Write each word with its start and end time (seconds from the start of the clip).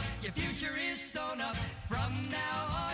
Up, 0.00 0.06
your 0.22 0.32
future 0.32 0.76
is 0.90 1.00
sewn 1.00 1.40
up. 1.40 1.56
From 1.88 2.12
now 2.30 2.66
on, 2.70 2.89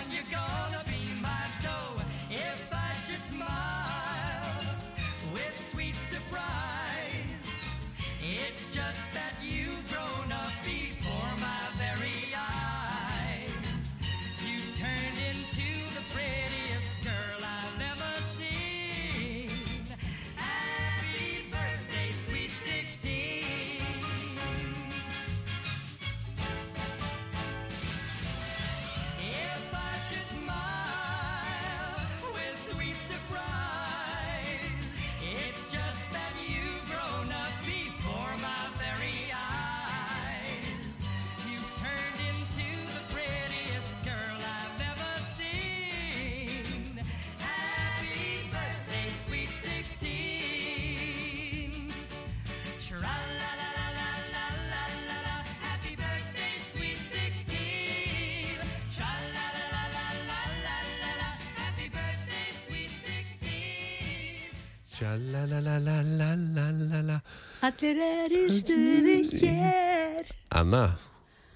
Sjalalalalalalala 64.97 67.19
Allir 67.67 67.99
er 68.01 68.33
í 68.33 68.47
stuði 68.49 69.19
hér. 69.43 70.31
Anna 70.57 70.97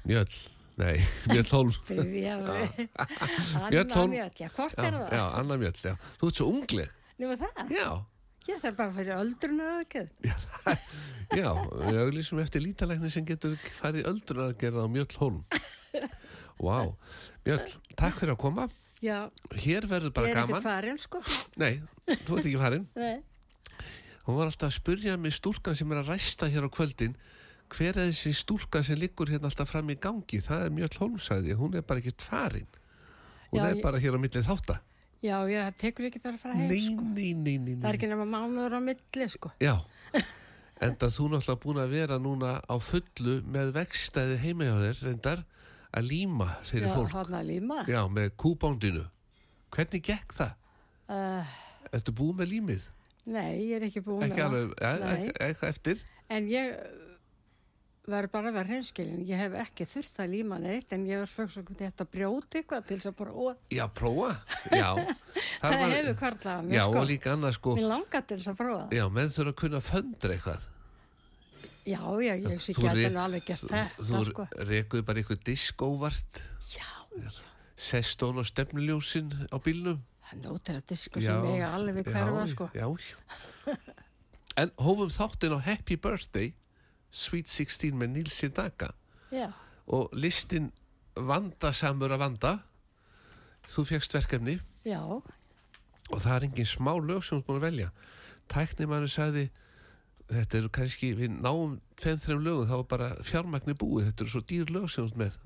Mjöll 0.05 0.29
Nei, 0.81 0.97
Mjöll 1.31 1.51
Holm. 1.53 1.73
Mjöll 1.89 2.47
Holm. 3.97 4.13
Já, 4.17 4.29
hvort 4.57 4.79
er 4.81 4.93
það? 4.97 5.13
Já, 5.13 5.25
Anna 5.41 5.55
Mjöll, 5.61 5.81
já. 5.85 5.95
Þú 6.21 6.25
ert 6.31 6.37
svo 6.41 6.47
ungleg. 6.53 6.89
Nú 7.21 7.25
er 7.33 7.39
það? 7.41 7.53
Já. 7.77 7.89
Ég 8.51 8.57
þarf 8.61 8.77
bara 8.77 8.89
að 8.89 8.95
fara 8.97 9.11
í 9.11 9.13
öldrunaraðgerð 9.21 10.11
Já, 11.41 11.51
við 11.85 11.97
auðvísum 12.01 12.39
eftir 12.43 12.61
lítalækni 12.65 13.09
sem 13.13 13.25
getur 13.29 13.53
farið 13.79 14.09
öldrunaraðgerð 14.11 14.77
á 14.81 14.87
Mjöll 14.97 15.15
Holm. 15.21 15.39
Vá. 15.97 16.01
Wow. 16.61 16.89
Mjöll, 17.49 17.69
takk 17.97 18.15
fyrir 18.21 18.35
að 18.37 18.43
koma. 18.45 18.65
Já. 19.01 19.19
Hér 19.65 19.83
verður 19.89 20.13
bara 20.17 20.29
gaman 20.37 20.45
Ég 20.45 20.45
er 20.45 20.49
ekki 20.61 20.69
farin, 20.69 20.99
sko. 21.01 21.19
Nei, 21.61 21.75
þú 22.27 22.33
ert 22.37 22.45
ekki 22.45 22.61
farin. 22.61 22.85
Nei. 23.01 23.17
Hún 24.27 24.37
var 24.37 24.51
alltaf 24.51 24.69
að 24.69 24.77
spurja 24.77 25.17
mig 25.17 25.33
stúlkan 25.37 25.77
sem 25.79 25.93
er 25.93 26.03
að 26.03 26.13
ræsta 26.13 26.49
hér 26.53 26.67
á 26.69 26.71
kvöldin 26.71 27.15
hver 27.71 27.95
er 27.97 28.11
þessi 28.11 28.33
stúlka 28.35 28.83
sem 28.87 28.99
liggur 28.99 29.31
hérna 29.31 29.49
alltaf 29.51 29.71
fram 29.71 29.91
í 29.93 29.97
gangi 30.01 30.41
það 30.45 30.67
er 30.67 30.73
Mjöll 30.75 30.97
Hólmsæði, 30.99 31.57
hún 31.59 31.77
er 31.79 31.85
bara 31.87 32.03
ekki 32.03 32.15
farin 32.21 32.69
hún 33.53 33.61
Já, 33.61 33.69
er 33.71 33.83
bara 33.85 34.01
hér 34.03 34.19
á 34.19 34.21
millið 34.21 34.47
þátta 34.49 34.81
Já, 35.21 35.37
ég 35.53 35.75
tekur 35.77 36.07
ekki 36.09 36.21
þar 36.23 36.37
að 36.37 36.41
fara 36.41 36.55
heim, 36.57 36.69
nei, 36.71 36.85
sko. 36.87 37.07
nei, 37.13 37.33
nei, 37.37 37.57
nei, 37.61 37.75
Það 37.77 37.85
er 37.85 37.93
nei. 37.93 37.97
ekki 37.99 38.09
nema 38.09 38.25
mánuður 38.25 38.77
á 38.77 38.81
milli, 38.81 39.27
sko. 39.29 39.51
Já, 39.61 39.75
enda 40.87 41.11
þú 41.13 41.27
náttúrulega 41.35 41.61
búin 41.65 41.81
að 41.83 41.93
vera 41.93 42.17
núna 42.25 42.53
á 42.65 42.75
fullu 42.81 43.35
með 43.45 43.75
hjá 44.71 44.79
þér 44.81 45.03
reyndar 45.05 45.43
að 45.93 46.09
líma 46.09 46.49
fyrir 46.65 46.89
Já, 46.89 46.95
fólk 46.97 47.13
að 47.37 47.51
líma. 47.51 47.83
Já, 47.91 48.01
með 48.09 48.31
kúbándinu 48.41 49.05
Hvernig 49.71 50.03
gekk 50.09 50.33
það? 50.35 50.57
Uh, 51.11 51.53
Ertu 51.95 52.15
búin 52.17 52.41
með 52.41 52.55
límið? 52.55 52.89
Nei, 53.27 53.69
ég 53.69 53.77
er 53.77 53.87
ekki 53.91 54.01
búin 54.05 54.23
Ekki 54.29 54.41
með 54.41 54.47
alveg, 54.47 54.75
ja, 54.81 54.93
Nei. 54.99 55.13
ekki- 55.29 55.37
eitthvað 55.47 55.69
eftir? 55.75 56.03
En 56.31 56.47
ég 56.49 56.77
verður 58.11 58.31
bara 58.33 58.49
að 58.51 58.55
vera 58.57 58.65
hreinskilin. 58.67 59.27
Ég 59.29 59.39
hef 59.39 59.53
ekki 59.61 59.85
þurft 59.87 60.17
að 60.25 60.31
líma 60.33 60.57
neitt, 60.59 60.93
en 60.97 61.05
ég 61.07 61.19
var 61.21 61.27
fyrst 61.31 61.59
að 61.61 61.69
þetta 61.79 62.07
brjóti 62.11 62.59
eitthvað 62.63 62.87
til 62.89 62.97
þess 62.99 63.11
að 63.13 63.17
bara, 63.21 63.31
ó, 63.31 63.55
Já, 63.71 63.85
prófa 63.89 64.31
Já, 64.73 64.89
það 65.63 65.77
var- 65.79 65.95
hefur 65.95 66.17
kvarlað 66.19 66.55
að 66.57 66.65
mér, 66.67 66.75
Já, 66.75 66.83
sko. 66.89 66.99
og 66.99 67.07
líka 67.13 67.33
annað 67.37 67.55
sko 67.59 67.75
Mér 67.77 67.89
langar 67.93 68.27
til 68.27 68.39
þess 68.41 68.51
að 68.55 68.59
prófa 68.63 68.81
það. 68.83 68.97
Já, 68.99 69.05
menn 69.19 69.29
þurfa 69.37 69.53
að 69.55 69.61
kunna 69.63 69.81
föndra 69.91 70.35
eitthvað 70.35 70.67
Já, 71.91 72.01
já, 72.21 72.35
ég 72.37 72.61
sé 72.61 72.75
Þú 72.77 72.83
gæti 72.85 73.05
re- 73.05 73.11
nú 73.15 73.21
alveg 73.23 73.45
gert 73.47 73.61
Þú, 73.63 73.69
þetta, 73.71 74.05
þú 74.11 74.25
sko. 74.31 74.49
rekuð 74.69 75.05
bara 75.07 75.23
eitthvað 75.23 75.45
diskóvart 75.49 76.43
Já, 76.75 76.89
Sest 77.81 78.21
hún 78.21 78.37
á 78.37 78.45
stefnuljósin 78.45 79.31
á 79.49 79.57
bílnum 79.65 80.03
er 80.33 80.43
nótilega 80.45 80.87
diskur 80.89 81.25
sem 81.25 81.47
eiga 81.51 81.73
alveg 81.77 82.09
hverfa, 82.11 82.47
sko. 82.51 82.71
Já, 82.75 82.87
já. 82.87 83.77
En 84.61 84.73
hófum 84.83 85.11
þáttin 85.15 85.55
á 85.57 85.59
Happy 85.63 85.97
Birthday 85.97 86.53
Sweet 87.11 87.49
16 87.49 87.97
með 87.99 88.15
Nils 88.17 88.35
Sidaka 88.39 88.93
Já, 89.31 89.51
og 89.87 90.11
listin 90.13 90.71
vandasamur 91.15 92.13
að 92.15 92.23
vanda 92.25 92.53
þú 93.71 93.85
fegst 93.89 94.15
verkefni. 94.17 94.59
Já, 94.87 95.01
og 95.03 96.19
það 96.19 96.35
er 96.35 96.47
engin 96.49 96.69
smá 96.69 96.93
lög 96.99 97.23
sem 97.25 97.37
þú 97.37 97.41
ert 97.41 97.49
búin 97.49 97.61
að 97.61 97.67
velja. 97.67 97.91
Tæknimannu 98.51 99.11
sagði 99.11 99.45
þetta 100.31 100.59
eru 100.61 100.71
kannski, 100.75 101.13
við 101.19 101.37
náum 101.37 101.79
tveim, 102.01 102.19
þreim 102.23 102.43
lögum, 102.47 102.69
þá 102.71 102.77
er 102.79 102.89
bara 102.91 103.11
fjármagni 103.27 103.77
búið. 103.79 104.11
Þetta 104.11 104.25
eru 104.25 104.35
svo 104.35 104.43
dýr 104.47 104.75
lög 104.75 104.91
sem 104.91 105.05
þú 105.05 105.11
ert 105.11 105.21
með 105.23 105.39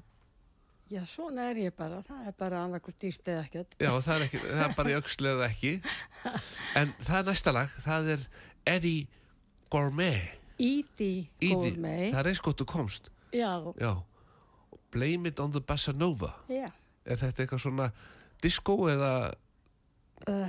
já, 0.95 1.01
svona 1.11 1.49
er 1.51 1.59
ég 1.65 1.75
bara. 1.77 1.99
Það 2.07 2.29
er 2.31 2.37
bara 2.39 2.63
annarkur 2.65 2.95
dýrt 3.01 3.29
eða 3.33 3.43
ekkert. 3.49 3.77
já, 3.83 3.91
það 4.07 4.15
er, 4.17 4.25
ekki, 4.29 4.41
það 4.47 4.65
er 4.69 4.75
bara 4.79 4.95
eða 5.35 5.49
ekki 5.51 5.73
en 6.81 6.95
það 7.03 7.19
er 7.21 7.29
næsta 7.31 7.55
lag 7.57 7.77
það 7.85 8.11
er 8.17 8.27
Eddie 8.75 9.07
Gourmet 9.75 10.41
góð 11.43 11.79
mei. 11.83 12.11
það 12.15 12.21
er 12.25 12.31
eins 12.33 12.43
gott 12.47 12.61
þú 12.63 12.69
komst 12.71 13.11
Já, 13.35 13.51
já, 13.83 13.93
Blame 14.95 15.29
it 15.33 15.41
on 15.43 15.51
the 15.51 15.61
Bossa 15.61 15.93
Nova 15.99 16.31
já. 16.49 16.69
er 17.05 17.19
þetta 17.19 17.43
eitthvað 17.45 17.65
svona 17.69 17.91
disco 18.43 18.79
eða 18.93 19.15
Uh, 20.25 20.49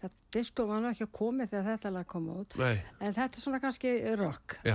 Það 0.00 0.14
disko 0.34 0.64
var 0.66 0.80
nú 0.82 0.88
ekki 0.88 1.04
að 1.04 1.10
komið 1.14 1.50
þegar 1.52 1.66
þetta 1.76 1.90
lag 1.94 2.06
kom 2.10 2.24
út. 2.32 2.54
Nei, 2.58 2.72
En 2.98 3.12
þetta 3.14 3.38
er 3.38 3.42
svona 3.44 3.60
kannski 3.62 3.90
rock. 4.18 4.56
já. 4.66 4.74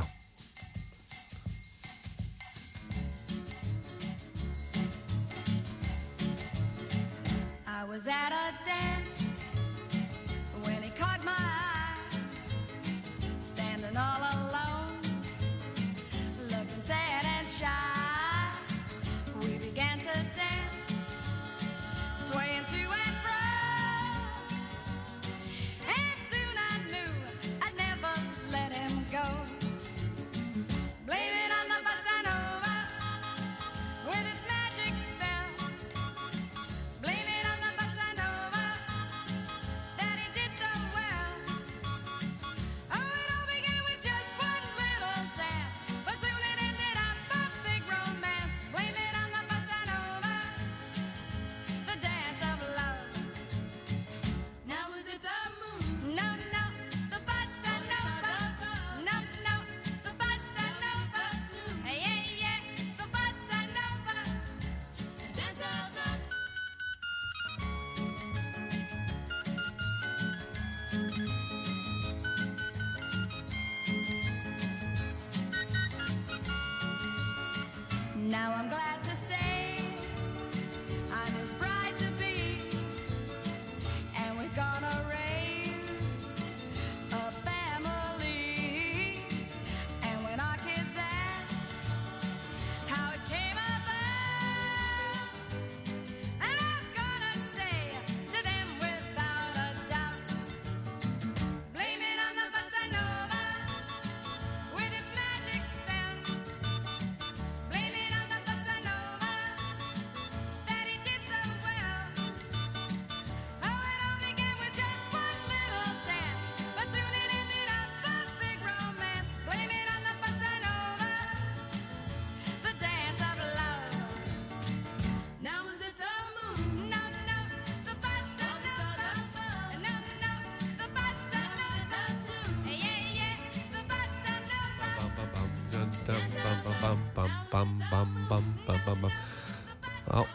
Was 7.97 8.07
at 8.07 8.31
a 8.31 8.53
dance 8.63 9.27
when 10.61 10.83
he 10.83 10.89
caught 10.91 11.25
my 11.25 11.31
eye, 11.35 11.97
standing 13.39 13.97
all 13.97 14.19
alone, 14.19 14.36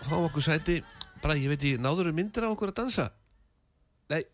þá 0.02 0.14
okkur 0.18 0.44
sæti. 0.44 0.82
Bara, 1.22 1.38
ég 1.38 1.52
veit 1.52 1.62
ég, 1.64 1.80
náður 1.80 2.10
við 2.10 2.18
myndir 2.18 2.44
á 2.44 2.52
okkur 2.52 2.72
að 2.72 2.80
dansa? 2.82 3.10
Nei 4.10 4.24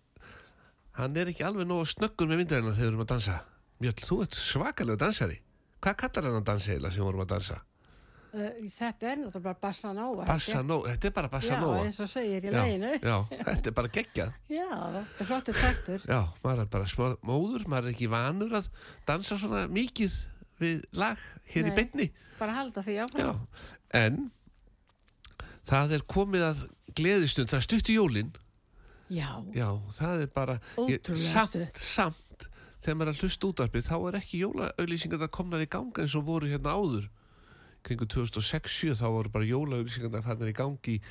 hann 0.99 1.15
er 1.17 1.31
ekki 1.31 1.47
alveg 1.47 1.69
nógu 1.69 1.87
snöggur 1.87 2.29
með 2.29 2.43
myndirina 2.43 2.75
þegar 2.75 2.83
við 2.83 2.91
erum 2.91 3.05
að 3.05 3.11
dansa. 3.13 3.39
Mjöll, 3.79 3.97
þú 4.03 4.21
ert 4.25 4.39
svakalega 4.39 5.03
dansari. 5.05 5.41
Hvað 5.79 5.99
kallar 6.03 6.27
hann 6.27 6.39
að 6.41 6.47
dansa 6.49 6.73
eiginlega 6.73 6.95
sem 6.95 7.03
við 7.03 7.07
vorum 7.07 7.23
að 7.23 7.35
dansa? 7.35 7.59
Uh, 8.29 8.49
þetta 8.75 9.07
er 9.09 9.21
náttúrulega 9.21 9.45
bara 9.45 9.61
Bassa 9.63 9.93
Nova. 9.97 10.25
Bassa 10.29 10.63
Nova, 10.67 10.91
þetta 10.91 11.09
er 11.09 11.15
bara 11.17 11.31
Bassa 11.33 11.53
Já, 11.55 11.69
eins 11.85 12.01
og 12.03 12.11
segir 12.11 12.49
í 12.49 12.53
leginu. 12.53 12.91
já, 12.99 13.15
þetta 13.31 13.71
er 13.71 13.77
bara 13.79 13.93
geggjað. 13.95 14.35
Já, 14.59 14.67
þetta 14.97 15.23
er 15.23 15.31
flottur 15.31 15.61
taktur. 15.63 16.03
já, 16.11 16.19
maður 16.43 16.65
er 16.65 16.73
bara 16.75 16.91
smá 16.91 17.07
móður 17.31 17.69
maður 17.71 17.89
er 17.89 17.95
ekki 17.95 18.11
vanur 18.13 18.59
að 18.59 18.69
dansa 19.09 19.39
svona 19.39 19.65
mikið 19.73 20.19
við 20.61 20.83
lag 20.99 21.21
hér 21.53 21.69
í 21.69 21.73
Nei. 21.73 21.77
beinni 21.79 22.09
Bara 22.39 22.55
halda 22.59 22.83
því 22.87 22.97
Já, 22.99 23.05
áfram. 23.07 23.47
en 23.99 24.19
það 25.69 25.97
er 25.99 26.05
komið 26.11 26.45
að 26.53 26.63
gleðistund, 26.99 27.51
það 27.53 27.65
stutt 27.67 27.91
í 27.93 27.97
jólin 27.99 28.31
Já. 29.09 29.41
já, 29.57 29.69
það 29.97 30.23
er 30.27 30.31
bara 30.35 30.59
ég, 30.85 31.01
samt, 31.17 31.57
samt 31.81 32.49
þegar 32.83 32.97
maður 32.99 33.09
er 33.09 33.15
að 33.15 33.23
hlusta 33.25 33.49
útarpið 33.49 33.87
þá 33.89 33.95
er 34.11 34.19
ekki 34.21 34.41
jólaauðlýsingar 34.43 35.23
það 35.23 35.33
komnar 35.39 35.65
í 35.65 35.69
ganga 35.73 36.03
eins 36.05 36.17
og 36.19 36.27
voru 36.29 36.51
hérna 36.51 36.75
áður 36.77 37.07
kringu 37.87 38.05
2006-7 38.13 38.99
þá 39.01 39.07
voru 39.15 39.33
bara 39.33 39.49
jólaauðlýsingar 39.49 40.13
það 40.19 40.27
fannir 40.29 40.53
í 40.53 40.57
gangi 40.59 40.99
í 40.99 41.03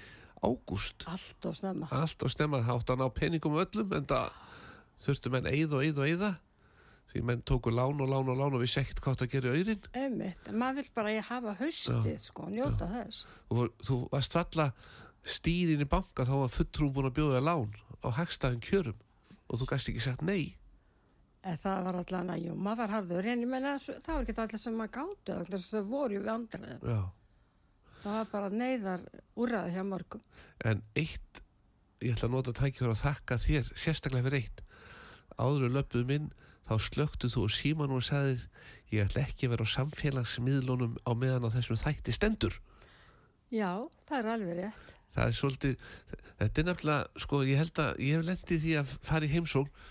ágúst 0.45 1.07
Allt 1.09 1.47
og 1.49 1.55
snemma. 1.57 1.88
allt 1.89 2.21
og 2.27 2.29
stemma 2.29 2.61
hátt 2.67 2.94
að 2.94 3.01
ná 3.01 3.07
peningum 3.17 3.57
öllum 3.63 3.95
en 3.97 4.05
það 4.05 4.29
þurftu 5.07 5.33
menn 5.33 5.49
eið 5.49 5.73
og 5.79 5.88
eið 5.88 5.97
og 6.03 6.11
eiða 6.11 6.31
því 7.12 7.24
menn 7.30 7.42
tóku 7.48 7.71
lán 7.71 8.01
og 8.04 8.09
lán 8.12 8.30
og 8.31 8.38
lán 8.39 8.56
og 8.57 8.63
vissi 8.63 8.81
ekkert 8.81 9.01
hvað 9.04 9.19
það 9.21 9.31
gerir 9.33 9.56
auðrin 9.57 9.89
Einmitt. 9.94 10.48
En 10.51 10.59
maður 10.59 10.81
vill 10.81 10.94
bara 10.98 11.13
að 11.15 11.27
hafa 11.30 11.56
haustið, 11.62 12.21
sko, 12.25 12.48
njóta 12.51 12.88
þess. 12.92 13.25
og 13.50 13.83
þú 13.88 14.00
varst 14.12 14.38
valla 14.38 14.69
stíðin 15.27 15.83
í 15.83 15.89
banka 15.89 16.27
þá 16.27 16.36
var 16.44 16.54
fulltrúm 16.54 16.94
búin 16.95 17.09
að 17.12 17.18
bjóða 17.19 17.44
lán 17.44 17.75
á 18.04 18.07
hagstæðin 18.19 18.63
kjörum 18.63 19.00
og 19.48 19.62
þú 19.62 19.69
gæst 19.71 19.92
ekki 19.92 20.04
sagt 20.04 20.25
nei 20.27 20.56
En 21.48 21.56
það 21.56 21.83
var 21.86 21.95
að, 22.02 22.31
jú, 22.44 22.54
maður 22.59 22.80
var 22.81 22.92
harður, 22.92 23.28
en 23.31 23.44
ég 23.45 23.47
menna, 23.47 23.78
það 23.80 24.09
var 24.09 24.26
ekki 24.26 24.42
allir 24.44 24.59
sem 24.59 24.73
maður 24.76 24.92
gátu, 24.97 25.35
þannig 25.37 25.54
að 25.56 25.68
það 25.71 25.85
voru 25.87 26.18
við 26.19 26.31
andræðum. 26.33 26.81
Já. 26.92 27.04
Það 28.02 28.18
var 28.18 28.28
bara 28.33 28.49
neyðar 28.52 29.06
úrraði 29.37 29.76
hjá 29.78 29.83
mörgum. 29.87 30.23
en 30.66 30.81
eitt 30.95 31.42
ég 32.04 32.14
ætla 32.14 32.28
að 32.28 32.35
nota 32.35 32.54
tækjur 32.57 32.92
að 32.92 33.02
þakka 33.02 33.37
þér 33.45 33.71
sérstaklega 33.73 34.28
fyrir 34.28 34.44
eitt 34.44 34.61
áður 35.37 35.68
en 35.68 35.78
löpuð 35.78 36.06
minn 36.09 36.28
þá 36.68 36.74
slöktu 36.83 37.30
þú 37.31 37.45
og 37.47 37.54
síman 37.56 37.94
og 37.95 38.04
sagðir 38.06 38.44
ég 38.92 39.04
ætla 39.07 39.24
ekki 39.28 39.47
að 39.47 39.54
vera 39.56 39.68
á 39.68 39.74
samfélagsmiðlunum 39.76 40.97
á 41.04 41.12
meðan 41.16 41.47
á 41.47 41.56
þessum 41.56 41.80
þætti 41.80 42.14
stendur. 42.16 42.56
Já, 43.52 43.71
það 44.07 44.18
er 44.19 44.30
alveg 44.33 44.57
rétt. 44.62 44.88
það 45.18 45.28
er 45.31 45.36
svolítið 45.38 45.78
þetta 46.40 46.62
er 46.62 46.66
nefnilega, 46.68 47.21
sko, 47.24 47.40
ég 47.47 47.57
held 47.62 47.80
að 47.83 48.02
ég 48.04 48.18
hef 48.18 48.26
lendið 48.28 48.62
því 48.66 48.74
að 48.81 48.92
fara 49.07 49.26
í 49.26 49.31
heimsókn 49.31 49.86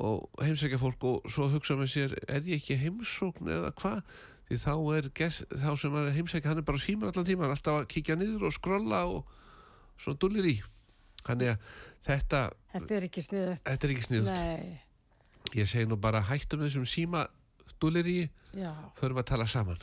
og 0.00 0.42
heimsækja 0.44 0.78
fólk 0.80 1.04
og 1.04 1.30
svo 1.30 1.46
hugsa 1.52 1.76
með 1.76 1.90
sér, 1.92 2.14
er 2.28 2.42
ég 2.48 2.60
ekki 2.62 2.76
heimsókn 2.80 3.50
eða 3.52 3.70
hvað, 3.76 4.02
því 4.48 4.58
þá 4.64 4.72
er 4.96 5.08
gest, 5.20 5.44
þá 5.60 5.70
sem 5.78 5.96
er 6.00 6.10
heimsækja, 6.16 6.50
hann 6.50 6.60
er 6.62 6.66
bara 6.70 6.80
símar 6.82 7.12
allan 7.12 7.28
tíma, 7.28 7.44
hann 7.44 7.52
er 7.52 7.56
alltaf 7.58 7.80
að 7.82 7.88
kíkja 7.94 8.16
niður 8.20 8.46
og 8.48 8.54
skrolla 8.56 9.00
og 9.12 9.34
svona 10.00 10.20
dullir 10.24 10.48
í. 10.50 10.54
Þannig 11.26 11.50
að 11.52 11.74
þetta 12.08 12.40
Þetta 12.72 12.96
er 12.96 13.06
ekki 13.10 13.22
sniðut. 13.26 13.60
þetta 13.66 13.86
er 13.86 13.92
ekki 13.94 14.06
sniðut, 14.08 14.30
Nei, 14.32 14.80
ég 15.58 15.68
segi 15.70 15.88
nú 15.88 15.98
bara 16.00 16.22
hættum 16.28 16.62
þessum 16.64 16.86
síma 16.88 17.26
dullir 17.80 18.06
í 18.10 18.18
förum 18.98 19.20
að 19.22 19.30
tala 19.32 19.46
saman 19.50 19.80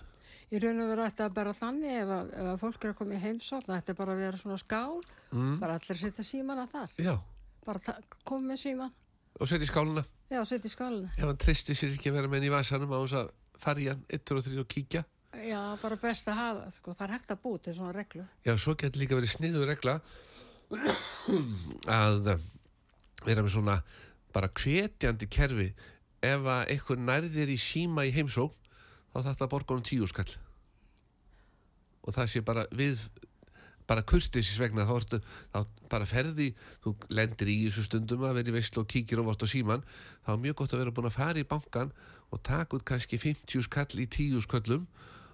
Í 0.47 0.61
raun 0.63 0.77
og 0.79 0.91
veru 0.93 1.03
að 1.03 1.33
bara 1.35 1.51
þannig 1.51 1.91
ef 1.91 2.11
að, 2.15 2.29
ef 2.31 2.49
að 2.53 2.61
fólk 2.61 2.85
er 2.85 2.91
að 2.93 2.99
koma 3.01 3.15
í 3.17 3.19
heimsókn, 3.19 3.65
það 3.67 3.79
ætti 3.81 3.95
bara 3.97 4.13
að 4.13 4.21
vera 4.23 4.37
svona 4.39 4.59
skál, 4.61 5.01
mm. 5.33 5.57
bara 5.59 5.75
allir 5.75 5.99
setja 5.99 6.23
símana 6.23 6.63
þar. 6.71 6.93
já, 7.03 7.17
Bara 7.67 7.95
koma 8.23 8.53
með 8.53 8.61
síman, 8.61 8.93
og 9.35 9.49
setja 9.51 9.67
í 9.67 9.71
skáluna 9.73 10.05
já, 10.31 10.39
setja 10.47 10.69
í 10.69 10.71
skálina. 10.71 11.11
ef 11.17 11.25
hann 11.25 11.41
tristi 11.43 11.75
sér 11.75 11.97
ekki 11.97 12.13
að 12.13 12.19
vera 12.21 12.31
með 12.31 12.39
hann 12.39 12.47
í 12.47 12.53
vasanum 12.55 12.95
á 12.95 12.99
þess 13.03 13.19
að 13.19 13.33
hann 13.67 14.05
1 14.07 14.33
og 14.37 14.47
3 14.47 14.63
og 14.63 14.71
kíkja 14.71 15.03
Já, 15.37 15.59
bara 15.81 15.97
best 16.01 16.27
að 16.31 16.39
hafa, 16.39 16.69
sko, 16.73 16.93
það 16.95 17.03
er 17.05 17.13
hægt 17.13 17.31
að 17.33 17.41
búti 17.43 17.73
svona 17.75 17.91
reglu. 17.93 18.23
Já, 18.47 18.53
svo 18.57 18.73
getur 18.79 19.01
líka 19.03 19.17
verið 19.19 19.33
sniður 19.35 19.67
regla 19.69 19.97
að 21.91 22.31
vera 23.27 23.43
með 23.43 23.51
svona 23.53 23.75
bara 24.37 24.53
hvetjandi 24.53 25.29
kerfi. 25.33 25.71
Ef 26.21 26.45
að 26.45 26.71
eitthvað 26.73 27.03
nærðir 27.09 27.51
í 27.53 27.59
síma 27.61 28.05
í 28.05 28.13
heimsókn 28.13 28.67
þá 29.13 29.23
þarf 29.23 29.37
það 29.37 29.47
að 29.47 29.53
borga 29.53 29.77
um 29.77 29.85
tíu 29.85 30.07
skall 30.09 30.29
og 32.07 32.15
það 32.15 32.29
sé 32.31 32.41
bara 32.45 32.65
við 32.75 33.01
bara 33.87 34.03
kurtisins 34.03 34.59
vegna 34.59 34.85
þá, 34.87 34.93
ertu, 34.99 35.19
þá 35.53 35.87
bara 35.91 36.07
ferði 36.07 36.49
þú 36.83 36.93
lendir 37.15 37.51
í 37.51 37.57
þessu 37.67 37.85
stundum 37.87 38.25
að 38.27 38.41
vera 38.41 38.51
í 38.51 38.55
veislu 38.57 38.83
og 38.83 38.89
kíkir 38.91 39.21
og 39.21 39.29
vart 39.29 39.43
á 39.43 39.47
síman 39.47 39.85
þá 40.25 40.33
er 40.33 40.41
mjög 40.43 40.59
gott 40.61 40.75
að 40.75 40.83
vera 40.83 40.95
búin 40.95 41.09
að 41.09 41.15
fara 41.15 41.41
í 41.41 41.47
bankan 41.47 41.93
og 42.27 42.43
taka 42.43 42.77
út 42.77 42.85
kannski 42.87 43.19
50 43.21 43.63
skall 43.67 44.03
í 44.03 44.07
10 44.11 44.43
sköllum 44.43 44.87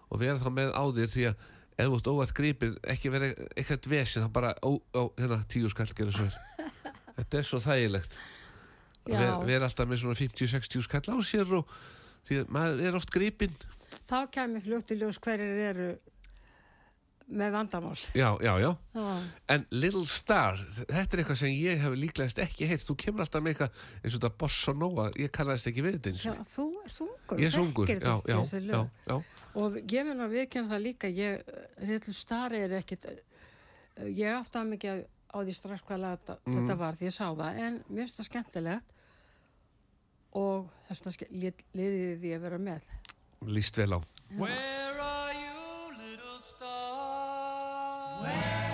og 0.10 0.22
vera 0.22 0.38
þá 0.42 0.50
með 0.54 0.74
á 0.78 0.84
þér 1.00 1.14
því 1.16 1.26
að 1.32 1.48
ef 1.74 1.90
þú 1.90 1.98
ert 1.98 2.12
óvægt 2.14 2.38
gripið 2.38 2.78
ekki 2.94 3.14
vera 3.14 3.32
eitthvað 3.58 3.90
vesin 3.90 4.28
þá 4.28 4.30
bara 4.38 4.54
ó, 4.62 4.78
ó, 4.78 5.04
hérna 5.18 5.42
10 5.50 5.74
skall 5.74 5.90
gera 5.98 6.14
svo 6.14 6.28
vel 6.30 6.70
þetta 7.18 7.40
er 7.40 7.50
svo 7.50 7.62
þægilegt 7.64 8.20
að 9.12 9.46
vera, 9.50 9.68
alltaf 9.68 9.90
með 9.90 10.02
svona 10.04 10.16
50-60 10.22 10.86
skall 10.88 11.04
á 11.12 11.18
sér 11.28 11.54
og 11.60 11.70
því 12.28 12.38
að 12.44 12.52
maður 12.56 12.84
er 12.88 12.96
oft 13.02 13.12
gripinn 13.12 13.56
Þá 14.10 14.18
kemur 14.34 14.64
fljótt 14.64 14.92
í 14.92 14.96
ljós 14.98 15.20
hverjir 15.22 15.60
eru 15.70 15.92
með 17.34 17.54
vandamál. 17.56 17.98
já, 18.14 18.28
já, 18.44 18.54
já 18.60 18.72
Já. 18.94 19.06
En 19.54 19.66
Little 19.72 20.06
Star, 20.06 20.58
þetta 20.76 21.16
er 21.16 21.22
eitthvað 21.22 21.38
sem 21.40 21.54
ég 21.56 21.80
hef 21.82 21.96
líklegast 21.98 22.42
ekki 22.44 22.68
heyrt. 22.68 22.84
Þú 22.86 22.96
kemur 23.00 23.24
alltaf 23.24 23.42
með 23.42 23.54
eitthvað 23.54 23.78
eins 24.04 24.10
og 24.10 24.18
þetta 24.20 24.32
Bossa 24.44 24.74
Nova, 24.78 25.06
ég 25.18 25.32
kannast 25.34 25.70
ekki 25.72 25.86
við 25.86 25.96
þetta 25.98 26.12
eins 26.12 26.26
Já, 26.28 26.34
þú 26.52 26.66
er 26.84 26.94
sungur. 26.98 27.40
Ég 27.42 27.54
sungur, 27.56 27.94
já, 27.94 28.16
já, 28.28 28.38
já, 28.60 28.82
já. 29.08 29.18
Og 29.64 29.78
ég 29.80 30.08
vil 30.10 30.18
að 30.20 30.36
viðkjöna 30.36 30.72
það 30.74 30.84
líka, 30.84 31.10
ég, 31.14 31.50
Rillu 31.88 32.14
Stari 32.18 32.62
er 32.68 32.76
ekkit, 32.82 33.08
ég 34.10 34.30
átti 34.36 34.60
að 34.60 34.72
mikið 34.74 35.04
á 35.34 35.38
því 35.42 35.56
strax 35.58 35.86
hvað 35.88 36.06
þetta, 36.08 36.38
þetta 36.46 36.76
var 36.80 37.00
því 37.00 37.10
ég 37.10 37.16
sá 37.16 37.26
það, 37.26 37.62
en 37.66 37.80
mér 37.90 38.06
finnst 38.06 38.20
það 38.22 38.30
skemmtilegt 38.30 38.94
og 40.44 40.70
þess 40.88 41.08
vegna 41.08 41.54
liðið 41.80 42.22
því 42.22 42.36
að 42.38 42.46
vera 42.48 42.62
með. 42.70 42.92
Líst 43.50 43.78
vel 43.82 43.98
á. 43.98 44.00
Where 44.38 45.02
are 45.04 45.34
you, 45.34 45.64
little 45.98 46.40
star? 46.48 48.22
Where 48.24 48.73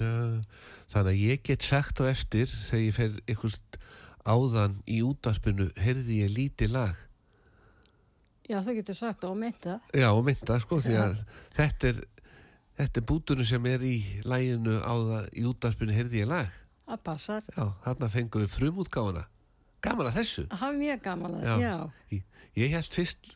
Þannig 0.00 1.12
að 1.12 1.22
ég 1.22 1.42
get 1.46 1.66
sagt 1.66 2.00
á 2.02 2.04
eftir 2.10 2.50
þegar 2.50 2.84
ég 2.84 2.96
fer 2.96 3.16
einhvert 3.26 3.78
áðan 4.26 4.80
í 4.90 5.00
útvarpinu, 5.06 5.70
heyrði 5.78 6.22
ég 6.24 6.34
lítið 6.34 6.74
lag. 6.74 7.02
Já, 8.46 8.60
þú 8.62 8.76
getur 8.78 8.98
sagt 8.98 9.22
það 9.22 9.38
meint 9.40 9.62
það. 9.62 9.94
Já, 9.98 10.08
og 10.12 10.22
mynda, 10.26 10.58
sko, 10.62 10.78
því 10.82 10.98
að 11.02 11.22
þetta 11.56 11.88
er, 11.90 12.02
þetta 12.78 13.00
er 13.00 13.06
búturinn 13.10 13.48
sem 13.48 13.70
er 13.70 13.86
í 13.86 13.96
læginu 14.26 14.76
á 14.82 14.94
það 14.94 15.30
í 15.32 15.46
útvarpinu, 15.50 15.96
heyrði 15.96 16.22
ég 16.22 16.30
lag. 16.30 16.60
Það 16.86 17.02
passar. 17.08 17.48
Já, 17.56 17.64
þarna 17.86 18.10
fengum 18.12 18.44
við 18.44 18.54
frumútgáfuna. 18.54 19.24
Gaman 19.86 20.10
að 20.10 20.20
þessu. 20.20 20.46
Það 20.52 20.68
er 20.68 20.78
mjög 20.82 21.02
gaman 21.02 21.34
að 21.34 21.48
það. 21.48 21.90
Ég, 22.14 22.22
ég 22.58 22.76
held 22.76 22.98
fyrst 22.98 23.34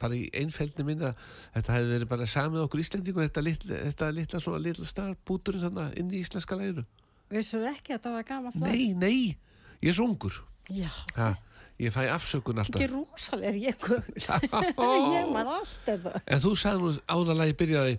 bara 0.00 0.16
í 0.16 0.24
einfeldni 0.42 0.86
minna 0.88 1.12
þetta 1.56 1.76
hefði 1.76 1.92
verið 1.94 2.12
bara 2.14 2.30
samið 2.30 2.64
okkur 2.66 2.84
Íslendingu 2.84 3.24
þetta 3.26 3.44
litla, 3.46 3.82
þetta 3.88 4.10
litla 4.16 4.42
svona 4.44 4.62
litla 4.64 4.88
star 4.88 5.12
búturinn 5.28 5.66
þarna 5.66 5.90
inn 6.00 6.10
í 6.12 6.22
íslenska 6.24 6.58
læginu 6.58 6.86
Vissur 7.30 7.68
ekki 7.70 7.94
að 7.94 8.08
það 8.08 8.16
var 8.18 8.26
gaman 8.32 8.56
það? 8.56 8.66
Nei, 8.66 8.86
nei, 8.98 9.20
ég 9.78 9.92
er 9.92 9.98
svo 10.00 10.08
ungur 10.10 10.42
Já, 10.70 10.90
ha, 11.16 11.34
Ég 11.80 11.92
fæ 11.94 12.02
afsökun 12.12 12.60
ekki 12.60 12.76
alltaf 12.76 12.90
rosalega 12.92 13.56
ég 13.56 13.76
kom. 13.80 14.02
ég 15.16 15.28
man 15.32 15.48
allt 15.48 15.76
þetta. 15.86 16.12
En 16.28 16.42
þú 16.42 16.50
sagði 16.60 16.82
nú 16.82 16.90
ánalagi 17.08 17.54
byrjaði 17.56 17.94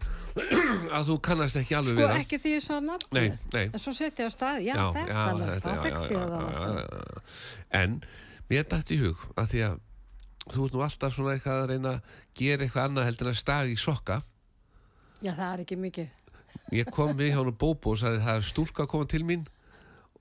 að 0.99 1.07
þú 1.09 1.15
kannast 1.25 1.57
ekki 1.57 1.77
alveg 1.79 1.97
Sko 1.97 2.09
við 2.11 2.19
ekki 2.19 2.39
því 2.43 2.51
ég. 2.53 3.07
Nei, 3.17 3.25
nei 3.55 3.63
En 3.63 3.81
svo 3.81 3.93
setja 3.97 4.27
ég 4.27 4.29
á 4.29 4.31
stað, 4.35 4.61
já, 4.67 4.75
þetta 4.77 5.01
já, 5.01 5.07
ég 5.07 5.07
já, 5.09 5.63
það 5.65 5.89
já, 6.13 6.21
alltaf. 6.37 6.75
já. 6.77 7.23
En 7.81 7.97
mér 8.51 8.69
dætti 8.69 8.99
í 8.99 9.01
hug 9.01 9.25
að 9.33 9.49
því 9.55 9.63
að 9.71 9.79
þú 10.47 10.65
ert 10.65 10.75
nú 10.75 10.83
alltaf 10.85 11.15
svona 11.15 11.35
eitthvað 11.35 11.61
að 11.61 11.71
reyna 11.71 11.93
að 11.95 12.17
gera 12.39 12.65
eitthvað 12.65 12.89
annað 12.89 13.07
heldur 13.09 13.29
en 13.29 13.35
að 13.35 13.41
stag 13.41 13.71
í 13.71 13.77
sokka. 13.79 14.21
Já, 15.21 15.31
það 15.35 15.47
er 15.51 15.63
ekki 15.65 15.77
mikið. 15.77 16.19
Ég 16.75 16.91
kom 16.91 17.15
við 17.17 17.31
hjá 17.31 17.39
hann 17.39 17.57
Bóbo 17.61 17.93
og 17.93 17.99
sagði 18.01 18.23
það 18.25 18.39
er 18.39 18.47
stúlka 18.47 18.85
að 18.85 18.91
koma 18.93 19.09
til 19.11 19.23
mín. 19.27 19.47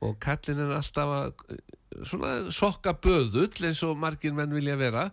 Og 0.01 0.17
kallin 0.23 0.63
er 0.65 0.73
alltaf 0.77 1.13
að 1.17 1.45
svona 2.09 2.33
sokka 2.55 2.95
böðull 2.97 3.67
eins 3.67 3.83
og 3.87 3.99
margir 4.01 4.35
menn 4.37 4.55
vilja 4.55 4.77
vera. 4.81 5.09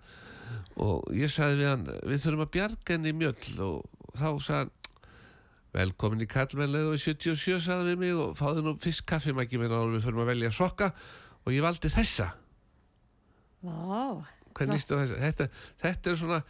Og 0.81 1.07
ég 1.17 1.31
sagði 1.31 1.61
við 1.61 1.71
hann 1.71 1.85
við 1.87 2.23
þurfum 2.23 2.45
að 2.45 2.53
bjarga 2.55 2.95
henni 2.95 3.13
í 3.13 3.17
mjöll. 3.17 3.53
Og 3.63 4.17
þá 4.17 4.29
sagði 4.43 4.59
hann 4.59 4.73
velkomin 5.77 6.23
í 6.23 6.29
kallmennlega 6.31 6.93
og 6.93 7.01
77 7.01 7.61
sagði 7.65 7.93
við 7.93 8.01
mig 8.01 8.17
og 8.17 8.37
fáði 8.39 8.63
nú 8.65 8.77
fyrst 8.81 9.05
kaffimæki 9.09 9.59
og 9.61 9.93
við 9.93 10.05
þurfum 10.05 10.23
að 10.23 10.31
velja 10.33 10.53
sokka. 10.55 10.91
Og 11.45 11.53
ég 11.55 11.63
valdi 11.63 11.91
þessa. 11.91 12.31
Vá, 13.63 14.23
hvernig 14.57 14.79
lístu 14.79 14.97
þessa 14.97 15.21
þetta, 15.21 15.47
þetta 15.83 16.11
er 16.11 16.19
svona 16.23 16.41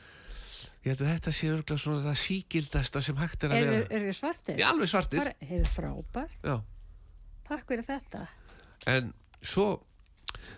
ég 0.88 0.94
held 0.94 1.04
að 1.04 1.12
þetta 1.12 1.36
sé 1.36 1.52
örgulega 1.52 1.84
svona 1.84 2.06
það 2.06 2.18
síkildasta 2.24 3.04
sem 3.04 3.20
hægt 3.20 3.44
er 3.44 3.54
að 3.54 3.60
er, 3.60 3.70
vera 3.74 3.88
er 3.92 4.08
þið 4.08 4.18
svartir? 4.22 4.60
Já, 4.62 4.68
alveg 4.72 4.92
svartir 4.92 5.24
Það 5.28 5.54
er 5.58 5.72
frábært. 5.76 6.42
Já 6.48 6.58
Takk 7.48 7.70
fyrir 7.70 7.86
þetta. 7.88 8.26
En 8.92 9.14
svo 9.40 9.68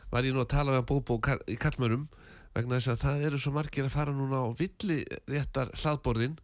var 0.09 0.25
ég 0.25 0.33
nú 0.33 0.41
að 0.41 0.51
tala 0.55 0.73
með 0.73 0.87
Bóbo 0.89 1.19
í 1.49 1.57
kallmörum 1.61 2.07
vegna 2.55 2.79
þess 2.79 2.93
að 2.95 3.03
það 3.03 3.25
eru 3.27 3.41
svo 3.41 3.53
margir 3.53 3.85
að 3.85 3.93
fara 3.93 4.15
núna 4.15 4.41
á 4.41 4.47
villi 4.57 5.03
réttar 5.29 5.69
hlaðborðin 5.77 6.39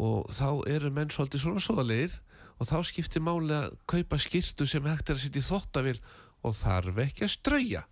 og 0.00 0.30
þá 0.32 0.48
eru 0.70 0.92
menn 0.96 1.12
svolítið 1.12 1.44
svona 1.44 1.64
svoðalegir 1.64 2.16
og 2.60 2.68
þá 2.70 2.76
skiptir 2.88 3.24
máli 3.24 3.56
að 3.56 3.76
kaupa 3.90 4.20
skýrtu 4.20 4.66
sem 4.68 4.88
hægt 4.88 5.12
er 5.12 5.18
að 5.18 5.24
setja 5.26 5.42
í 5.42 5.48
þvottavil 5.48 5.96
og 6.40 6.56
þarf 6.56 7.02
ekki 7.04 7.26
að 7.26 7.34
strauja 7.34 7.84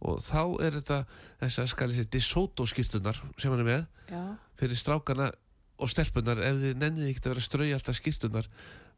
og 0.00 0.20
þá 0.22 0.42
er 0.62 0.76
þetta 0.78 0.98
þess 1.40 1.58
að 1.62 1.68
skal 1.72 1.90
ég 1.90 1.96
segja 1.98 2.12
DeSoto 2.14 2.66
skýrtunar 2.70 3.18
sem 3.38 3.50
hann 3.50 3.64
er 3.64 3.68
með 3.68 3.86
Já, 4.12 4.22
fyrir 4.60 4.78
strákana 4.78 5.30
og 5.78 5.90
stelpunar 5.90 6.38
ef 6.42 6.56
þið 6.62 6.76
nennið 6.82 7.08
ekkert 7.10 7.26
að 7.26 7.32
vera 7.34 7.42
að 7.42 7.48
strauja 7.48 7.78
alltaf 7.78 7.98
skýrtunar 7.98 8.48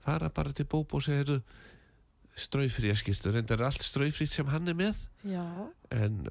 fara 0.05 0.31
bara 0.33 0.53
til 0.57 0.65
Bóbo 0.69 0.97
og 1.01 1.05
segja 1.05 1.25
eru 1.27 1.41
straufría 2.41 2.95
skýrtur. 2.97 3.37
En 3.37 3.45
það 3.45 3.59
er 3.59 3.65
allt 3.67 3.83
straufrít 3.85 4.31
sem 4.33 4.47
hann 4.49 4.69
er 4.71 4.77
með. 4.79 5.01
Já, 5.29 5.45
en 5.93 6.23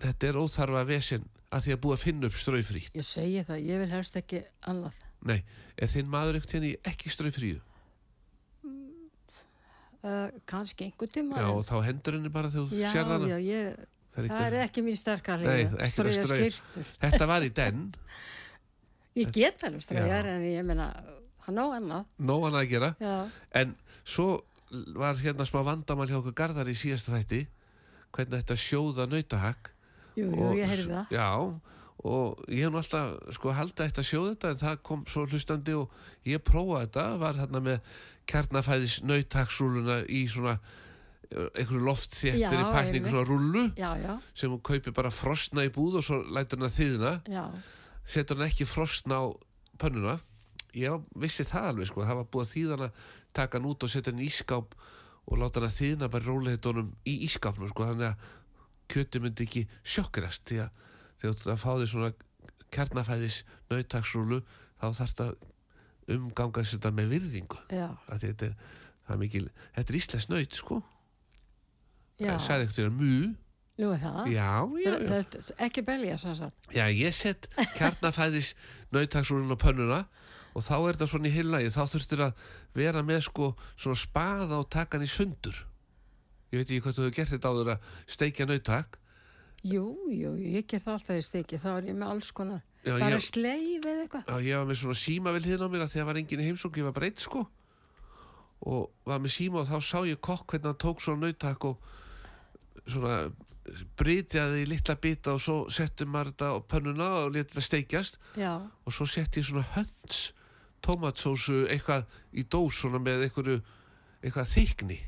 þetta 0.00 0.28
er 0.30 0.38
óþarfa 0.40 0.84
vesinn 0.88 1.26
að 1.52 1.66
því 1.66 1.72
að 1.74 1.80
búa 1.84 1.96
að 1.98 2.04
finna 2.06 2.28
upp 2.30 2.36
straufrít 2.40 2.94
ég 2.96 3.04
segi 3.04 3.42
það, 3.44 3.58
ég 3.68 3.82
vil 3.82 3.90
helst 3.92 4.14
ekki 4.16 4.38
annað. 4.70 4.96
nei, 5.28 5.42
er 5.76 5.90
þinn 5.92 6.08
maður 6.08 6.38
ekkert 6.38 6.54
henni 6.56 6.70
ekki 6.88 7.12
straufríu? 7.12 7.58
Uh, 10.02 10.32
kannski 10.50 10.88
einhver 10.88 11.06
tíma. 11.12 11.36
já 11.38 11.44
en- 11.46 11.54
og 11.54 11.62
þá 11.68 11.76
hendur 11.86 12.16
henni 12.16 12.28
bara 12.32 12.48
þegar 12.50 12.70
þú 12.72 12.78
já, 12.80 12.88
sér 12.90 13.04
hana. 13.06 13.26
já, 13.28 13.38
ég, 13.38 13.76
það 14.12 14.22
er 14.24 14.30
það 14.32 14.46
er 14.46 14.56
ekki 14.66 14.84
mín 14.86 14.96
sterkar 14.98 15.42
þetta 17.00 17.26
var 17.30 17.42
í 17.46 17.50
den, 17.56 17.82
Ég 19.20 19.28
get 19.34 19.60
alveg 19.66 19.82
straujar 19.84 20.24
Já. 20.24 20.36
en 20.38 20.44
ég 20.46 20.64
meina, 20.64 20.86
hann 21.44 21.58
á 21.60 21.64
annað. 21.76 22.06
nóg 22.16 22.46
hann 22.46 22.54
að 22.56 22.70
gera. 22.70 22.94
Já, 23.00 23.16
En 23.60 23.74
svo 24.08 24.40
var 24.96 25.18
hérna 25.20 25.44
smá 25.44 25.60
vandamál 25.66 26.08
hjá 26.08 26.16
okkur 26.22 26.32
Garðar 26.38 26.70
í 26.72 26.76
síðasta 26.78 27.12
þætti 27.18 27.42
hvernig 28.12 28.40
þetta 28.40 28.56
sjóða 28.56 29.04
nautahakk. 29.12 29.68
Jú, 30.16 30.30
jú, 30.32 30.48
ég 30.56 30.68
heyrði 30.68 30.88
það. 30.94 31.12
Já, 31.12 31.28
og 32.08 32.40
ég 32.48 32.64
hef 32.64 32.72
nú 32.72 32.80
alltaf 32.80 33.12
sko 33.36 33.52
haldið 33.56 33.84
eitt 33.84 34.00
að 34.00 34.08
sjóða 34.08 34.32
þetta 34.32 34.50
en 34.54 34.62
það 34.64 34.80
kom 34.88 35.04
svo 35.12 35.26
hlustandi 35.28 35.76
og 35.76 36.00
ég 36.32 36.40
prófaði 36.48 36.86
þetta 36.88 37.04
var 37.20 37.40
hérna 37.42 37.62
með 37.68 37.92
kjarnafæðis 38.32 38.96
nautahaksrúluna 39.04 40.00
í 40.08 40.24
svona 40.32 40.56
einhverju 41.32 41.84
loftþéttir 41.86 42.38
í 42.38 42.42
Já, 42.42 42.72
pakningu 42.74 43.12
svona 43.12 43.28
rúllu 43.28 43.62
Já, 43.78 43.90
já, 44.00 44.16
sem 44.34 44.50
hún 44.52 44.62
kaupir 44.64 44.94
bara 44.96 45.12
frostna 45.14 45.64
í 45.66 45.72
búð 45.72 46.00
og 46.00 46.06
svo 46.06 46.18
lætur 46.34 46.60
hann 46.60 46.68
að 46.68 46.76
þýðna 46.78 47.12
setur 48.04 48.38
hann 48.38 48.48
ekki 48.48 48.66
frostna 48.68 49.20
á 49.22 49.24
pönnuna? 49.80 50.18
Ég 50.76 51.04
vissi 51.20 51.44
það 51.44 51.68
alveg 51.70 51.90
sko. 51.90 52.04
Það 52.06 52.18
var 52.20 52.28
búið 52.32 52.46
að 52.46 52.52
þýðana 52.54 52.90
taka 53.36 53.58
hann 53.58 53.68
út 53.68 53.84
og 53.84 53.92
setja 53.92 54.12
hann 54.12 54.22
í 54.22 54.28
ískáp 54.30 54.76
og 55.28 55.38
láta 55.38 55.60
hann 55.60 55.68
að 55.68 55.78
þýðna 55.78 56.10
bara 56.12 56.28
róleitónum 56.28 56.92
í 57.08 57.16
ískápnum 57.28 57.70
sko. 57.70 57.88
Þannig 57.90 58.08
að 58.08 58.30
kjöti 58.92 59.22
myndi 59.22 59.46
ekki 59.46 59.64
sjokkrast 59.84 60.46
því 60.48 60.62
að 60.64 60.70
þegar 61.22 61.34
þú 61.36 61.42
ert 61.42 61.52
að 61.54 61.62
fá 61.62 61.70
því 61.72 61.88
svona 61.92 62.12
kjarnafæðis 62.72 63.42
nautaksrúlu 63.70 64.40
þá 64.80 64.86
þarf 64.98 65.16
það 65.20 65.34
umgangast 66.16 66.76
þetta 66.76 66.94
með 66.96 67.12
virðingu. 67.16 67.60
Þetta 67.68 68.48
er, 68.48 68.56
er 69.12 69.20
mikil 69.20 69.46
þetta 69.76 69.86
er 69.86 70.00
íslensk 70.00 70.32
naut 70.32 70.58
sko. 70.58 70.80
Sæði 72.42 72.66
ekkert 72.66 72.78
þér 72.78 72.90
mu 72.96 73.12
Nú 73.80 73.88
er 73.94 73.98
það. 74.02 74.26
já, 74.28 74.48
já, 74.84 74.90
já 74.92 75.08
Það 75.08 75.18
er 75.18 75.66
ekki 75.66 75.82
belja, 75.82 76.16
sem 76.20 76.34
sagt. 76.36 76.66
Já, 76.76 76.84
ég 76.92 77.14
sett 77.16 77.48
kjarnafæðis 77.78 78.50
nautaksúlun 78.92 79.54
á 79.54 79.58
pönnuna 79.58 80.00
og 80.54 80.62
þá 80.62 80.74
er 80.76 80.92
þetta 80.98 81.08
svona 81.08 81.28
í 81.30 81.32
heilnægi, 81.32 81.70
þá 81.72 81.82
þurftir 81.88 82.20
að 82.26 82.42
vera 82.76 83.02
með 83.02 83.22
sko 83.26 83.46
svona 83.76 83.96
spaða 83.96 84.58
og 84.60 84.68
taka 84.70 84.98
hann 84.98 85.06
í 85.06 85.10
sundur. 85.10 85.56
Ég 86.52 86.60
veit 86.60 86.68
ekki 86.68 86.82
hvað 86.84 86.98
þú 86.98 87.06
hefur 87.06 87.16
gert 87.16 87.32
þetta 87.32 87.48
áður 87.54 87.70
að 87.72 87.86
steikja 88.12 88.46
nautak. 88.46 88.98
Jú, 89.64 89.86
jú, 90.12 90.34
ég 90.42 90.66
get 90.68 90.84
það 90.84 90.92
alltaf 90.98 91.16
í 91.16 91.24
stiki, 91.24 91.58
þá 91.62 91.68
er 91.78 91.88
ég 91.88 91.96
með 91.96 92.12
alls 92.12 92.30
konar. 92.36 92.60
Já, 92.84 92.98
bara 92.98 93.16
ég- 93.16 93.24
sleif 93.24 93.84
eða 93.88 94.04
eitthvað. 94.04 94.24
Já, 94.28 94.36
ég 94.50 94.56
var 94.60 94.66
með 94.68 94.80
svona 94.82 94.98
síma 95.00 95.32
vel 95.32 95.42
hinn 95.48 95.64
á 95.64 95.68
mér 95.72 95.84
að 95.86 95.92
því 95.96 96.00
að 96.02 96.08
var 96.12 96.20
enginn 96.20 96.42
í 96.44 96.48
heimsók, 96.50 96.76
ég 96.76 96.84
var 96.84 96.92
bara 96.92 97.06
eitt 97.08 97.24
sko. 97.24 97.46
Og 98.68 98.90
var 99.08 99.18
með 99.24 99.32
síma 99.38 99.62
og 99.64 99.68
þá 99.72 99.78
sá 99.82 99.98
ég 100.06 100.20
kokk 100.20 100.46
hvernig 100.52 100.68
hann 100.70 100.78
tók 100.84 101.00
svona 101.02 101.24
nautak 101.26 101.64
og 101.64 101.78
svona 102.86 103.16
brytjaði 103.98 104.64
í 104.64 104.68
litla 104.72 104.96
bita 104.98 105.36
og 105.36 105.42
svo 105.42 105.56
settum 105.72 106.10
maður 106.12 106.32
þetta 106.32 106.48
á 106.50 106.56
pönnuna 106.72 107.08
og 107.22 107.34
letið 107.34 107.52
þetta 107.52 107.66
steikjast. 107.68 108.18
Já, 108.38 108.54
og 108.58 108.94
svo 108.94 109.06
sett 109.06 109.38
ég 109.38 109.46
svona 109.46 109.64
hönds 109.76 110.32
tomatsósu 110.82 111.64
eitthvað 111.70 112.08
í 112.34 112.44
dós 112.50 112.80
svona 112.82 112.98
með 113.02 113.28
einhverju 113.28 113.60
eitthvað 114.22 114.54
þykni. 114.56 114.98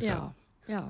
Já, 0.00 0.16
já, 0.70 0.80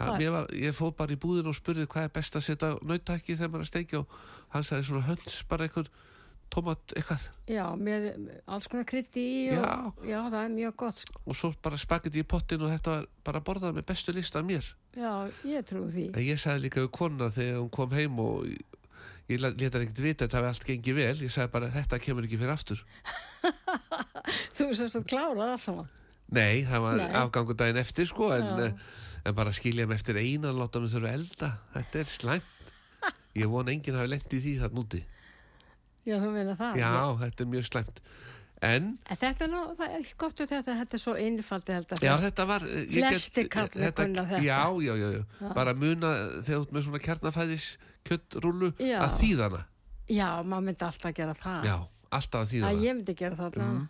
ha, 0.00 0.12
var, 0.16 0.48
ég 0.56 0.76
fóð 0.76 0.94
bara 0.96 1.12
í 1.12 1.20
búðin 1.20 1.50
og 1.50 1.58
spurði 1.58 1.84
hvað 1.90 2.08
er 2.08 2.14
best 2.14 2.38
að 2.40 2.46
setja 2.48 2.72
nautaki 2.80 3.36
þegar 3.36 3.52
maður 3.52 3.60
er 3.60 3.66
að 3.66 3.72
steikja 3.74 4.00
og 4.00 4.16
hann 4.54 4.64
sagði 4.64 4.88
svona 4.88 5.08
hönds 5.10 5.42
bara 5.50 5.68
einhver 5.68 5.90
tomat 6.50 6.96
eitthvað. 6.96 7.28
Já, 7.52 7.64
með 7.78 8.08
alls 8.48 8.66
konar 8.70 8.88
krytti 8.88 9.22
í 9.22 9.42
og, 9.54 9.60
Já. 9.60 9.74
já, 10.08 10.18
það 10.32 10.40
er 10.40 10.54
mjög 10.56 10.76
gott, 10.82 11.04
sko. 11.04 11.20
og 11.22 11.36
svo 11.38 11.52
bara 11.62 11.78
spagetti 11.78 12.24
í 12.24 12.26
pottin 12.26 12.64
og 12.64 12.72
þetta 12.72 12.96
var 12.96 13.10
bara 13.28 13.42
borðað 13.44 13.76
með 13.76 13.90
bestu 13.92 14.16
lista 14.16 14.40
af 14.40 14.48
mér 14.48 14.72
Já, 14.98 15.30
ég 15.46 15.66
trú 15.68 15.84
því. 15.86 16.08
en 16.16 16.24
ég 16.24 16.40
sagði 16.40 16.64
líka 16.66 16.82
við 16.82 16.90
kona 16.96 17.30
þegar 17.30 17.60
hún 17.60 17.70
kom 17.74 17.92
heim 17.94 18.18
og 18.22 18.46
ég, 18.48 18.64
ég 19.30 19.42
leta 19.44 19.78
hann 19.78 19.84
ekkert 19.86 20.02
vita 20.02 20.24
að 20.24 20.26
þetta 20.26 20.40
hafi 20.40 20.50
allt 20.50 20.66
gengið 20.66 20.98
vel. 20.98 21.16
Ég 21.22 21.34
sagði 21.34 21.52
bara 21.54 21.70
þetta 21.76 22.00
kemur 22.02 22.26
ekki 22.26 22.40
fyrir 22.40 22.54
aftur. 22.56 22.82
Þú 24.56 24.70
sem 24.74 24.90
svo 24.90 25.04
klárað 25.06 25.54
allt 25.54 25.64
saman. 25.64 25.92
Nei, 26.30 26.62
það 26.66 26.84
var 26.86 27.04
afgangu 27.24 27.56
daginn 27.58 27.80
eftir 27.80 28.06
sko 28.06 28.30
en, 28.34 28.50
eh, 28.66 28.90
en 29.26 29.34
bara 29.34 29.54
skilja 29.54 29.86
mig 29.90 29.98
eftir 29.98 30.18
eina 30.18 30.52
láta 30.54 30.82
mig 30.82 30.92
þurfa 30.92 31.10
að 31.10 31.16
elda. 31.20 31.52
Þetta 31.76 32.02
er 32.02 32.10
slæmt. 32.10 32.74
Ég 33.40 33.50
vona 33.50 33.74
enginn 33.74 33.98
hafi 33.98 34.10
lent 34.10 34.34
í 34.34 34.42
því 34.42 34.58
þarna 34.64 34.84
úti. 34.84 35.04
Já, 36.06 36.16
þú 36.16 36.30
meina 36.34 36.54
það. 36.56 36.78
já, 36.80 36.92
þetta 37.20 37.44
er 37.44 37.48
mjög 37.54 37.66
slæmt 37.68 37.98
en, 38.62 38.98
En 39.08 39.16
þetta 39.16 39.44
er 39.46 39.50
er 39.96 40.08
gott 40.20 40.40
við 40.42 40.50
þetta, 40.52 40.74
þetta 40.82 40.96
er 40.98 41.00
svo 41.00 41.14
einfaldi 41.16 41.72
held 41.72 41.92
að 41.96 42.02
já 42.04 42.12
þetta 42.20 42.46
var 42.50 42.60
ég 42.68 43.06
Flestir 43.08 43.48
karlar 43.48 43.92
kunna 43.96 44.24
þetta. 44.28 44.42
já, 44.44 44.60
já, 44.84 44.94
já, 45.00 45.08
já, 45.16 45.52
bara 45.56 45.74
muna 45.74 46.10
þegar 46.44 46.60
ert 46.60 46.74
með 46.76 46.84
svona 46.88 47.00
kjarnafæðis 47.06 47.68
kjöttrúlu 48.04 48.72
Já. 48.78 48.98
að 49.06 49.16
þýðana 49.22 49.62
Já, 50.10 50.28
maður 50.42 50.64
myndi 50.66 50.84
alltaf 50.84 51.06
gera 51.20 51.34
það. 51.38 51.64
já, 51.70 51.76
alltaf 52.10 52.40
að 52.40 52.44
Að 52.44 52.50
þýðana 52.52 52.84
ég 52.84 52.96
myndi 53.00 53.14
gera 53.14 53.36
það 53.38 53.50
allavega. 53.52 53.88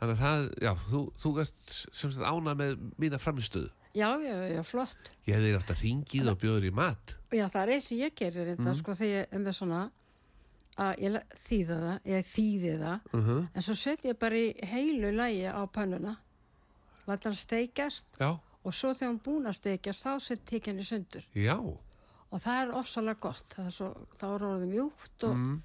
þannig 0.00 0.14
að 0.16 0.22
það, 0.24 0.48
já, 0.64 0.72
þú, 0.90 1.00
þú 1.22 1.32
ert 1.44 1.76
sem 1.92 2.10
sagt 2.16 2.26
ána 2.26 2.54
með 2.56 2.76
mína 2.98 3.18
framistöðu 3.20 3.70
Já, 3.94 4.06
já, 4.22 4.34
já, 4.54 4.62
flott. 4.62 5.10
ég 5.26 5.34
hefði 5.34 5.54
að 5.74 5.80
ringið 5.82 6.28
og 6.30 6.38
bjóður 6.38 6.66
í 6.68 6.74
mat 6.74 7.16
Já, 7.34 7.46
það 7.50 7.62
er 7.62 7.72
eins 7.74 7.88
og 7.90 7.98
ég 7.98 8.14
gerir 8.18 8.46
þetta, 8.54 8.68
Mhm. 8.70 8.78
sko, 8.78 8.94
þegar 8.94 9.14
ég 9.14 9.26
er 9.34 9.38
með 9.38 9.54
svona 9.58 9.80
að 10.80 11.02
ég 11.04 11.16
þýða 11.36 11.78
það, 11.84 11.96
ég 12.10 12.28
þýði 12.30 12.74
það, 12.80 13.08
uh 13.12 13.28
-huh. 13.28 13.40
en 13.54 13.66
svo 13.66 13.74
set 13.76 14.04
ég 14.04 14.18
bara 14.18 14.36
í 14.36 14.48
heilu 14.72 15.12
lægi 15.12 15.46
á 15.46 15.62
pönnuna, 15.68 16.16
læta 17.06 17.28
hann 17.28 17.36
steikjast 17.36 18.16
já, 18.20 18.30
og 18.64 18.74
svo 18.74 18.92
þegar 18.94 19.08
hann 19.08 19.22
búin 19.24 19.46
að 19.46 19.58
steikjast, 19.58 20.04
þá 20.04 20.20
set 20.20 20.52
ég 20.52 20.66
henni 20.66 20.84
sundur. 20.84 21.24
já 21.34 21.56
Og 22.30 22.38
það 22.38 22.60
er 22.62 22.74
ofsalega 22.78 23.18
gott, 23.20 23.54
er 23.58 23.70
svo, 23.74 23.88
þá 24.14 24.24
er 24.28 24.42
orðið 24.46 24.68
mjúkt 24.70 25.24
og, 25.26 25.34
mm. 25.34 25.62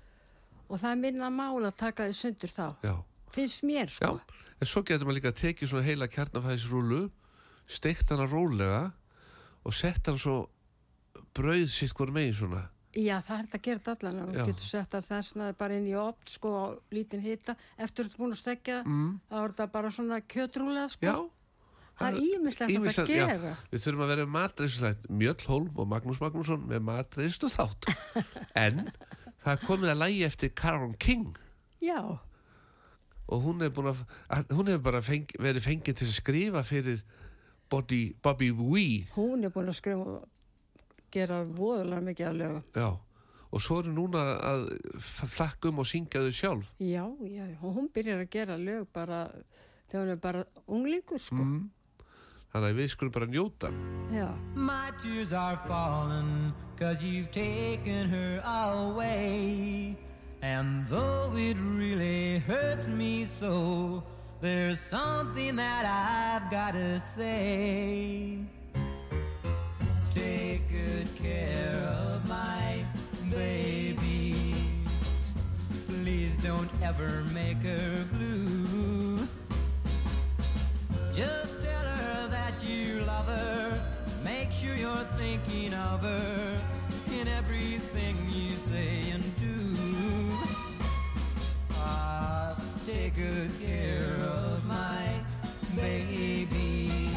og 0.69 0.79
það 0.81 0.91
er 0.91 0.95
minna 0.95 1.29
mál 1.29 1.61
að 1.61 1.77
taka 1.77 2.07
því 2.07 2.13
sundur 2.13 2.49
þá. 2.49 2.67
Já, 2.81 2.95
Finnst 3.35 3.63
mér, 3.63 3.89
sko. 3.91 4.19
en 4.59 4.67
svo 4.67 4.81
getur 4.81 5.05
maður 5.05 5.19
líka 5.19 5.29
að 5.29 5.41
tekið 5.43 5.69
svona 5.69 5.85
heila 5.85 6.07
kjarnafæðisrúlu, 6.07 7.11
steikt 7.67 8.09
hana 8.09 8.25
rólega 8.25 8.93
og 9.63 9.73
sett 9.73 10.07
hann 10.07 10.17
svo 10.17 10.49
brauð 11.35 11.69
sitt 11.69 11.93
hvort 11.93 12.13
megin 12.15 12.33
svona. 12.33 12.69
Já, 12.95 13.17
það 13.19 13.37
er 13.37 13.45
þetta 13.45 13.57
að 13.59 13.65
gera 13.67 13.79
þetta 13.83 14.07
allan. 14.09 14.29
Þú 14.35 14.45
getur 14.47 14.65
sett 14.69 14.91
það 14.93 15.07
þessna 15.11 15.47
bara 15.59 15.75
inn 15.79 15.87
í 15.91 15.95
opn, 15.99 16.27
sko, 16.31 16.51
á 16.55 16.65
lítinn 16.95 17.23
hita. 17.25 17.55
Eftir 17.77 18.05
þú 18.05 18.09
ert 18.11 18.19
búin 18.21 18.35
að 18.35 18.39
stekja, 18.39 18.77
Mm. 18.85 19.09
þá 19.29 19.35
er 19.43 19.49
þetta 19.55 19.71
bara 19.71 19.89
svona 19.91 20.21
kjötrúlega, 20.21 20.89
sko. 20.89 21.05
Já, 21.05 21.29
Það 21.95 22.07
er 22.11 22.15
ímislegt 22.19 22.61
að 22.61 22.67
það 22.67 22.75
ýmislegt, 22.75 23.09
já. 23.15 23.27
gera. 23.27 23.51
við 23.71 23.83
þurfum 23.85 24.01
að 24.03 24.09
vera 24.11 24.25
matreistuslætt 24.27 25.05
Mjöll 25.09 25.45
Holm 25.47 25.69
og 25.79 25.87
Magnús 25.87 26.17
Magnússon 26.19 26.65
með 26.67 26.81
matreistu 26.83 27.47
þátt. 27.47 27.87
En 28.65 28.91
það 29.43 29.51
er 29.53 29.61
komið 29.67 29.91
að 29.93 30.01
lægi 30.01 30.25
eftir 30.27 30.49
Caron 30.55 30.93
King 30.99 31.37
Já, 31.79 32.01
og 33.29 33.41
hún 33.45 33.61
hefur 33.63 33.87
að, 33.93 34.01
að 34.29 34.51
hefur 34.67 34.83
bara 34.83 35.01
feng, 35.01 35.25
verið 35.39 35.63
fengið 35.69 35.95
til 36.01 36.07
að 36.09 36.15
skrifa 36.19 36.63
fyrir 36.67 36.99
Bobby, 37.71 38.13
Bobby 38.21 38.51
Wee 38.51 39.07
hún 39.15 39.43
er 39.47 39.49
búin 39.55 39.71
að 39.71 39.79
skrifa 39.79 40.19
gera 41.15 41.41
voðulega 41.47 42.01
mikið 42.09 42.27
af 42.29 42.35
lögum. 42.41 42.63
Já, 42.75 42.89
og 43.55 43.61
svo 43.63 43.79
eru 43.81 43.93
núna 43.95 44.23
að 44.51 44.65
f- 44.99 45.29
flakka 45.35 45.69
um 45.71 45.79
og 45.83 45.87
syngja 45.87 46.21
þau 46.25 46.33
sjálf 46.41 46.71
Já, 46.83 47.05
já, 47.23 47.45
og 47.61 47.75
hún 47.77 47.87
byrjar 47.95 48.25
að 48.25 48.29
gera 48.35 48.57
lög 48.59 48.87
bara 48.93 49.21
þegar 49.87 50.01
hún 50.05 50.11
er 50.15 50.21
bara 50.27 50.45
unglingur, 50.67 51.19
sko. 51.21 51.35
mm. 51.39 51.63
Þannig 52.55 52.69
að 52.71 52.77
við 52.79 52.89
skulum 52.93 53.11
bara 53.15 53.25
njóta 53.27 53.69
Já, 54.15 54.27
My 54.55 54.91
tears 55.01 55.33
are 55.33 55.57
falling 55.67 56.53
cause 56.79 57.03
you've 57.03 57.31
taken 57.31 58.07
her 58.09 58.41
away. 58.45 59.95
And 60.41 60.85
though 60.89 61.33
it 61.35 61.57
really 61.57 62.37
hurts 62.39 62.87
me 62.87 63.25
so, 63.25 64.03
there's 64.41 64.79
something 64.79 65.55
that 65.55 65.85
I've 65.85 66.49
gotta 66.51 66.99
say. 67.01 68.39
take 70.15 70.61
good 70.69 71.09
care 71.17 71.75
of 71.75 72.27
my 72.27 72.85
baby. 73.29 74.55
Please 75.87 76.35
don't 76.37 76.69
ever 76.81 77.23
make 77.33 77.61
her 77.63 78.05
blue. 78.13 79.27
Just 81.13 81.61
tell 81.61 81.85
her 81.99 82.27
that 82.29 82.63
you 82.65 83.01
love 83.01 83.25
her. 83.25 83.79
Make 84.23 84.53
sure 84.53 84.75
you're 84.75 85.07
thinking 85.17 85.73
of 85.73 86.01
her 86.01 86.61
in 87.11 87.27
everything 87.27 88.15
you 88.31 88.51
say 88.69 89.11
and 89.11 89.23
do. 89.37 89.57
Ah, 91.73 92.55
take 92.87 93.15
good 93.15 93.51
care 93.61 94.15
of 94.21 94.63
my 94.65 95.05
baby. 95.75 97.09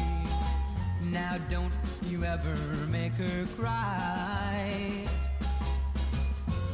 Now 1.01 1.37
don't 1.49 1.78
you 2.19 2.25
ever 2.25 2.85
make 2.87 3.13
her 3.13 3.45
cry. 3.57 5.05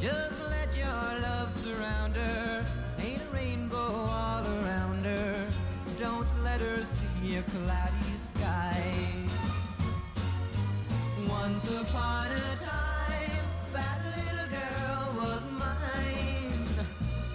Just 0.00 0.40
let 0.50 0.76
your 0.76 0.86
love 0.86 1.50
surround 1.60 2.16
her. 2.16 2.66
Ain't 2.98 3.22
a 3.22 3.34
rainbow 3.34 3.76
all 3.76 4.44
around 4.44 5.04
her. 5.04 5.46
Don't 6.00 6.26
let 6.42 6.60
her 6.60 6.78
see 6.78 7.36
a 7.36 7.42
cloudy 7.42 8.16
sky. 8.34 8.92
Once 11.28 11.70
upon 11.70 12.26
a 12.26 12.56
time, 12.56 13.46
that 13.72 14.00
little 14.16 14.48
girl 14.50 15.14
was 15.22 15.42
mine. 15.52 16.66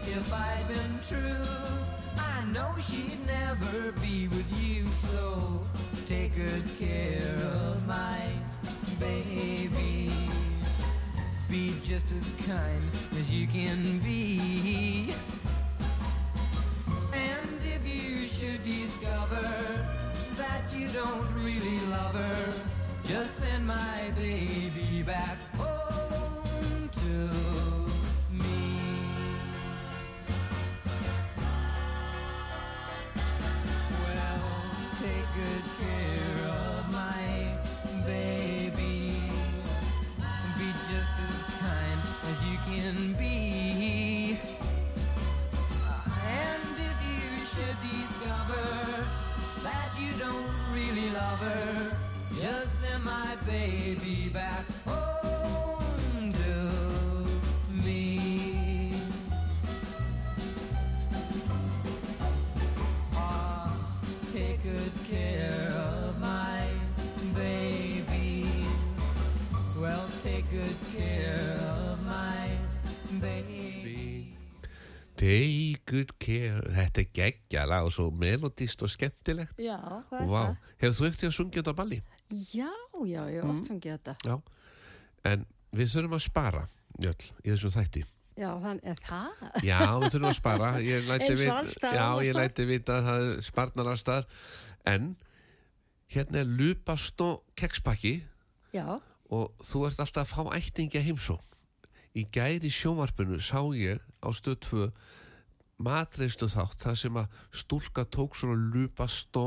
If 0.06 0.34
I'd 0.34 0.68
been 0.68 1.00
true, 1.08 1.48
I 2.18 2.44
know 2.52 2.76
she'd 2.80 3.20
never 3.26 3.92
be 4.02 4.28
with 4.28 4.62
you. 4.62 4.86
So 4.86 5.51
take 6.12 6.36
good 6.36 6.64
care 6.78 7.38
of 7.56 7.88
my 7.88 8.20
baby. 9.00 10.12
Be 11.50 11.74
just 11.84 12.12
as 12.12 12.30
kind 12.46 12.84
as 13.18 13.32
you 13.32 13.48
can 13.48 14.00
be. 14.00 15.14
And 17.14 17.60
if 17.64 17.82
you 17.88 18.26
should 18.26 18.62
discover 18.64 19.48
that 20.36 20.64
you 20.74 20.90
don't 20.90 21.34
really 21.34 21.80
love 21.90 22.16
her, 22.16 22.54
just 23.06 23.38
send 23.38 23.66
my 23.66 24.12
baby 24.18 25.04
back 25.04 25.38
Þetta 77.52 77.60
geggja 77.60 77.66
lag 77.68 77.86
og 77.86 77.92
svo 77.92 78.06
melodist 78.16 78.82
og 78.86 78.90
skemmtilegt 78.90 79.60
Já, 79.60 79.76
það 80.10 80.22
er 80.22 80.28
Vá, 80.32 80.44
hefur 80.80 80.96
þú 80.98 81.08
ekkert 81.10 81.28
að 81.28 81.36
sungja 81.36 81.62
þetta 81.62 81.74
á 81.76 81.80
balli? 81.82 81.98
það. 82.02 82.46
Já, 82.56 82.72
já, 83.12 83.22
ég 83.28 83.44
Mm. 83.44 83.50
oft 83.52 83.68
fengið 83.68 83.92
þetta. 83.98 84.16
Já, 84.24 84.42
en 85.26 85.46
við 85.76 85.88
þurfum 85.92 86.16
að 86.16 86.24
spara 86.26 86.64
Jöll, 87.02 87.24
í 87.44 87.50
þessum 87.52 87.72
þætti 87.76 88.04
Já, 88.38 88.50
þannig 88.64 88.84
er 88.88 88.96
það. 88.96 89.64
Já, 89.64 89.80
við 90.00 90.10
þurfum 90.14 90.30
að 90.32 90.38
spara 90.40 90.70
Ég 90.80 91.06
læti 91.12 91.28
Eins 91.28 91.32
og 91.32 91.38
vit- 91.44 91.52
alls 91.52 91.74
staðar 91.76 91.96
Já, 91.96 92.06
annars 92.08 92.26
ég 92.26 92.32
staðar. 92.32 92.48
læti 92.48 92.66
vita 92.72 92.94
að 92.98 93.06
það 93.10 93.28
er 93.36 93.42
sparnar 93.42 93.88
allstar 93.92 94.26
En 94.86 95.16
hérna 96.16 96.38
er 96.40 96.46
lupastó 96.46 97.30
kekspakki 97.56 98.14
Já, 98.74 98.88
og 99.32 99.52
þú 99.64 99.86
ert 99.88 100.00
alltaf 100.00 100.32
að 100.32 100.32
fá 100.32 100.56
ættingja 100.56 101.02
heimsó 101.04 101.38
í 102.16 102.26
gæri 102.32 102.68
sjónvarpinu 102.72 103.38
sá 103.40 103.60
ég 103.76 104.00
á 104.24 104.28
stöð 104.36 104.58
2 104.60 104.92
matreislu 105.86 106.48
þátt 106.52 106.84
þar 106.86 106.98
sem 107.02 107.18
að 107.22 107.38
stúlka 107.62 108.06
tók 108.06 108.36
svona 108.38 108.58
lupastó 108.74 109.46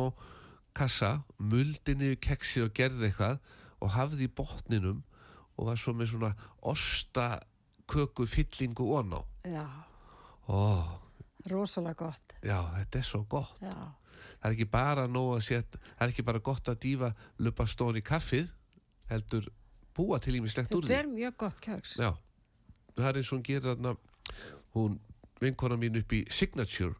kassa, 0.74 1.22
muldi 1.38 1.94
niður 1.94 2.18
keksi 2.26 2.64
og 2.66 2.72
gerði 2.74 3.08
eitthvað 3.10 3.38
og 3.84 3.92
hafði 3.94 4.26
í 4.28 4.32
botninum 4.34 5.02
og 5.54 5.68
var 5.68 5.78
svo 5.78 5.94
með 5.94 6.10
svona 6.14 6.32
osta 6.66 7.28
köku 7.90 8.26
fyllingu 8.26 8.86
on 8.98 9.12
á 9.14 9.22
já, 9.46 9.66
Ó, 10.48 10.58
rosalega 11.50 11.94
gott. 12.08 12.34
já, 12.42 12.58
þetta 12.78 12.98
er 12.98 13.06
svo 13.06 13.22
gott. 13.28 13.54
Já, 13.62 13.70
það 14.40 14.48
er 14.48 14.54
ekki 14.56 14.66
bara 14.72 15.06
nóg 15.08 15.36
að 15.38 15.44
setja 15.46 15.78
það 15.80 16.04
er 16.06 16.12
ekki 16.14 16.24
bara 16.26 16.42
gott 16.44 16.68
að 16.72 16.80
dýfa 16.84 17.12
lupastón 17.44 17.96
í 18.00 18.02
kaffið 18.04 18.50
heldur 19.12 19.46
búa 19.94 20.18
til 20.18 20.34
ímislegt 20.40 20.72
úr 20.74 20.82
þetta 20.82 20.90
því. 20.90 20.98
er 20.98 21.10
mjög 21.12 21.36
gott 21.44 21.60
keks. 21.62 21.94
Já, 22.00 22.10
það 22.96 23.08
er 23.12 23.20
eins 23.20 23.30
og 23.30 23.36
hún 23.38 23.46
gerir 23.46 23.68
þarna 23.70 23.94
hún, 24.74 24.98
vinkona 25.42 25.78
mín 25.80 25.98
upp 26.00 26.12
í 26.14 26.24
Signature. 26.30 26.94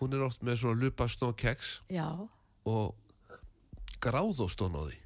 Hún 0.00 0.14
er 0.16 0.24
oft 0.26 0.42
með 0.42 0.60
svona 0.60 0.80
lupastón 0.82 1.34
keks 1.38 1.78
Já, 1.92 2.08
og 2.66 2.94
gráðóstón 4.02 4.76
á 4.76 4.82
því. 4.84 5.00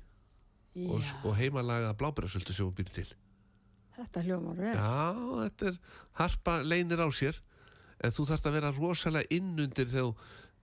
Og, 0.89 1.03
og 1.27 1.35
heimalaga 1.35 1.95
blábærasöldu 1.99 2.55
sem 2.55 2.67
hún 2.67 2.77
býr 2.77 2.91
til. 2.93 3.09
Þetta 3.99 4.23
hljómar 4.23 4.59
vel. 4.61 4.75
Já, 4.79 5.15
þetta 5.43 5.71
er 5.73 5.79
harpa 6.21 6.59
leinir 6.63 7.03
á 7.03 7.09
sér 7.11 7.41
en 7.99 8.15
þú 8.15 8.29
þarft 8.29 8.47
að 8.47 8.57
vera 8.61 8.75
rosalega 8.77 9.35
innundir 9.35 9.89
þegar 9.91 10.13
þú 10.13 10.13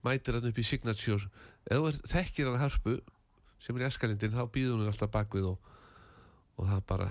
mætir 0.06 0.38
hann 0.38 0.48
upp 0.50 0.60
í 0.60 0.64
Signature. 0.64 1.28
Er, 1.68 2.00
þekkir 2.08 2.48
hann 2.48 2.62
harpu 2.62 2.96
sem 3.60 3.76
er 3.76 3.84
í 3.84 3.88
eskalindin, 3.90 4.32
þá 4.32 4.44
býður 4.52 4.80
hún 4.80 4.90
alltaf 4.90 5.12
bakvið 5.12 5.50
og, 5.52 5.72
og 6.56 6.70
það 6.70 6.82
bara 6.88 7.10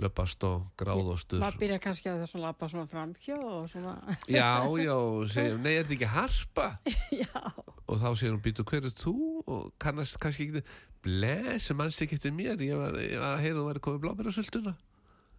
löpast 0.00 0.44
og 0.48 0.62
gráðostur 0.80 1.42
Maður 1.42 1.58
byrja 1.60 1.78
kannski 1.84 2.08
að 2.08 2.22
þess 2.22 2.36
að 2.38 2.44
lappa 2.46 2.68
svona 2.72 2.88
framhjá 2.88 3.36
og 3.36 3.66
svona, 3.68 3.92
Já, 4.30 4.46
já, 4.80 4.94
segjum, 5.34 5.60
nei, 5.64 5.74
er 5.76 5.84
þetta 5.84 5.96
ekki 5.98 6.10
harpa? 6.14 6.68
já, 7.22 7.42
Og 7.86 7.98
þá 8.00 8.08
segir 8.16 8.32
hún, 8.32 8.40
býtu, 8.44 8.64
hver 8.64 8.88
er 8.88 8.94
þú? 8.96 9.14
Og 9.44 9.66
kannast 9.82 10.16
kannski 10.22 10.48
ekki, 10.48 10.62
bles, 11.04 11.66
sem 11.66 11.76
mannst 11.76 12.00
ekki 12.04 12.16
eftir 12.16 12.32
mér, 12.32 12.56
ég 12.64 12.78
var, 12.80 12.96
ég 13.02 13.18
var 13.20 13.36
að 13.36 13.42
heyra 13.44 13.58
þú 13.58 13.66
væri 13.68 13.82
komið 13.84 14.04
blábærasölduna. 14.06 14.74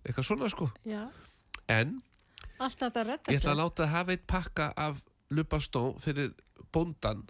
Eitthvað 0.03 0.27
svona, 0.27 0.49
sko. 0.53 0.69
já, 0.85 1.07
En, 1.71 1.95
allt 2.59 2.77
þetta 2.83 3.05
redda 3.07 3.31
ég 3.33 3.39
ætla 3.39 3.53
að 3.55 3.61
láta 3.61 3.85
að 3.85 3.93
hafa 3.95 4.13
eitt 4.13 4.25
pakka 4.27 4.69
af 4.77 4.99
lupastón 5.33 5.95
fyrir 6.03 6.33
bóndan. 6.75 7.23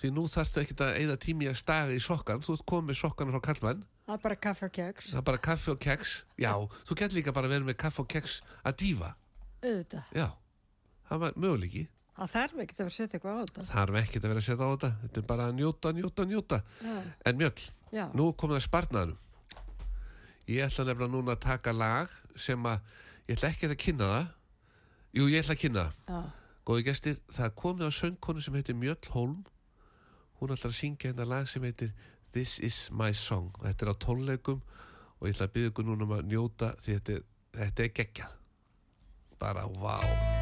Því 0.00 0.10
nú 0.16 0.24
þarftu 0.32 0.62
ekki 0.62 0.76
að 0.80 0.94
eigða 0.96 1.18
tími 1.20 1.50
að 1.50 1.58
staga 1.60 1.92
í 1.92 2.00
sokkan, 2.00 2.40
þú 2.42 2.56
ert 2.56 2.66
komið 2.72 2.98
sokkan 3.02 3.30
frá 3.34 3.42
kallmann, 3.44 3.82
Það 4.02 4.14
er 4.16 4.22
bara 4.24 4.36
kaffe 4.42 4.66
og 4.66 4.72
keks, 4.76 5.10
það 5.12 5.18
er 5.20 5.26
bara 5.30 5.38
kaffi 5.38 5.70
og 5.70 5.78
keks. 5.80 6.12
Já, 6.42 6.52
þú 6.88 6.96
gett 6.98 7.12
líka 7.14 7.32
bara 7.32 7.48
verið 7.52 7.68
með 7.70 7.76
kaffi 7.84 8.02
og 8.02 8.08
keks 8.10 8.38
að 8.66 8.78
dýfa. 8.82 9.10
auðvitað. 9.62 10.08
Já, 10.18 10.28
það 11.08 11.20
var 11.22 11.36
möguleiki. 11.38 11.84
Það 12.12 12.32
þarf 12.32 12.58
ekki 12.62 12.74
að 12.74 12.80
vera 12.82 12.90
að 12.90 12.96
setja 12.96 13.16
eitthvað 13.18 13.32
á 13.32 13.42
þetta. 13.42 13.62
þarf 13.72 13.96
ekkert 14.02 14.24
að 14.26 14.32
vera 14.32 14.40
að 14.42 14.46
setja 14.46 14.66
á 14.66 14.72
þetta 14.72 14.90
þetta 15.02 15.20
er 15.22 15.26
bara 15.30 15.44
að 15.48 15.54
njóta, 15.56 15.92
njóta, 15.96 16.24
njóta 16.28 16.58
Já, 16.82 16.96
en 17.30 17.38
mjöll, 17.40 17.62
já, 17.94 18.04
nú 18.12 18.26
komið 18.36 18.58
það 18.58 18.64
sparnaðanum 18.66 19.18
ég 20.52 20.66
ætla 20.66 20.84
nefnilega 20.84 21.12
núna 21.14 21.32
að 21.36 21.40
taka 21.46 21.72
lag 21.72 22.12
sem 22.36 22.66
að 22.68 22.92
ég 23.30 23.36
ætla 23.38 23.50
ekki 23.54 23.70
að 23.70 23.76
kynna 23.80 24.10
það 24.12 24.28
jú, 25.16 25.26
ég 25.32 25.40
ætla 25.40 25.56
að 25.56 25.62
kynna 25.62 25.86
það 26.10 26.28
góði 26.68 26.84
gestir, 26.90 27.16
það 27.32 27.54
komið 27.62 27.88
á 27.88 27.92
söngkonu 28.02 28.44
sem 28.44 28.58
heitir 28.60 28.78
Mjöll 28.78 29.10
Holm 29.16 29.38
hún 30.42 30.52
ætla 30.54 30.68
að 30.68 30.76
syngja 30.78 31.10
hérna 31.10 31.26
lag 31.32 31.48
sem 31.48 31.64
heitir 31.64 31.94
This 32.32 32.58
is 32.60 32.88
my 32.92 33.12
song. 33.12 33.50
Þetta 33.60 33.86
er 33.86 33.92
á 33.92 33.96
tónleikum 34.00 34.62
og 35.20 35.28
ég 35.28 35.36
ætla 35.36 35.50
að 35.50 35.56
byggja 35.56 35.72
ykkur 35.72 35.88
núna 35.88 36.08
um 36.08 36.16
að 36.16 36.30
njóta 36.32 36.72
því 36.80 36.96
þetta 36.98 37.18
þetta 37.58 37.84
er 37.84 37.92
geggjað. 38.00 38.38
Bara, 39.42 39.66
vá 39.68 40.41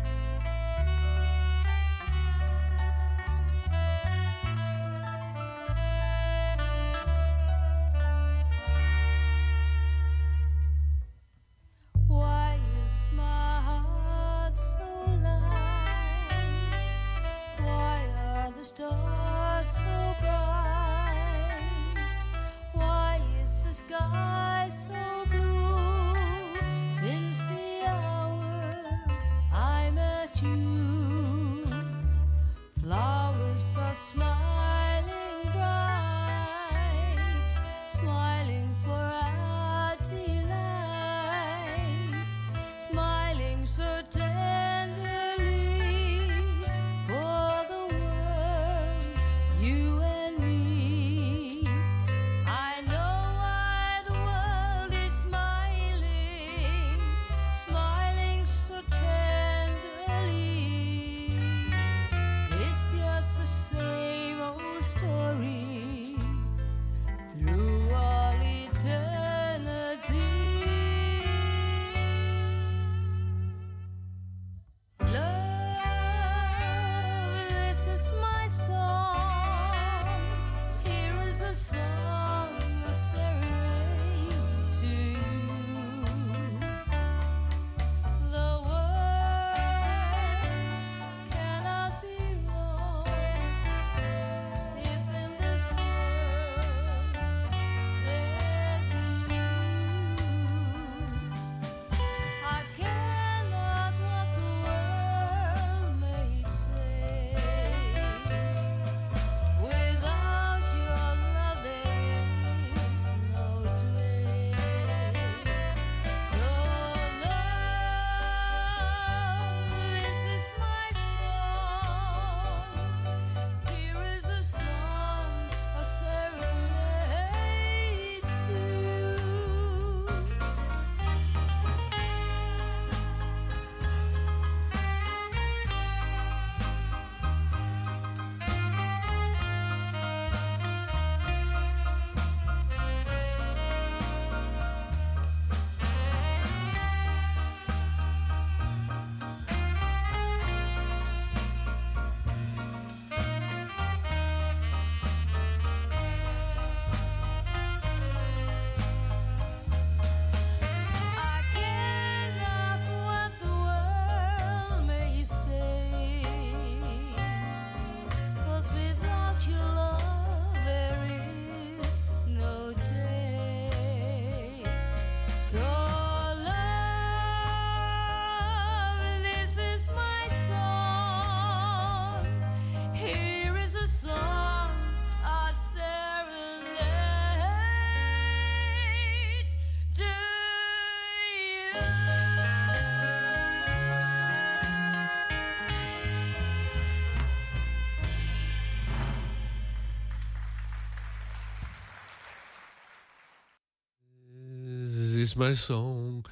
is 205.23 205.37
my 205.37 205.53
song. 205.59 206.25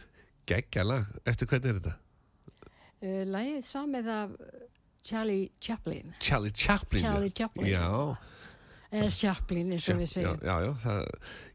Geggjalag, 0.48 1.07
eftir 1.29 1.48
hvernig 1.51 1.70
er 1.74 1.79
þetta? 1.81 1.94
Uh, 2.98 3.22
Lægið 3.29 3.62
samið 3.68 4.09
af 4.14 4.31
Charlie 5.05 5.51
Chaplin. 5.62 6.14
Charlie 6.20 6.51
Chaplin 6.57 7.03
já. 7.05 7.11
Charlie 7.12 7.35
Chaplin. 7.37 7.68
Já, 7.70 8.16
eða 8.88 9.11
Chaplin 9.14 9.72
eins 9.77 9.88
og 9.92 10.01
við 10.01 10.09
já, 10.09 10.12
segjum. 10.14 10.40
já, 10.48 10.55
já, 10.64 10.72
það, 10.85 11.05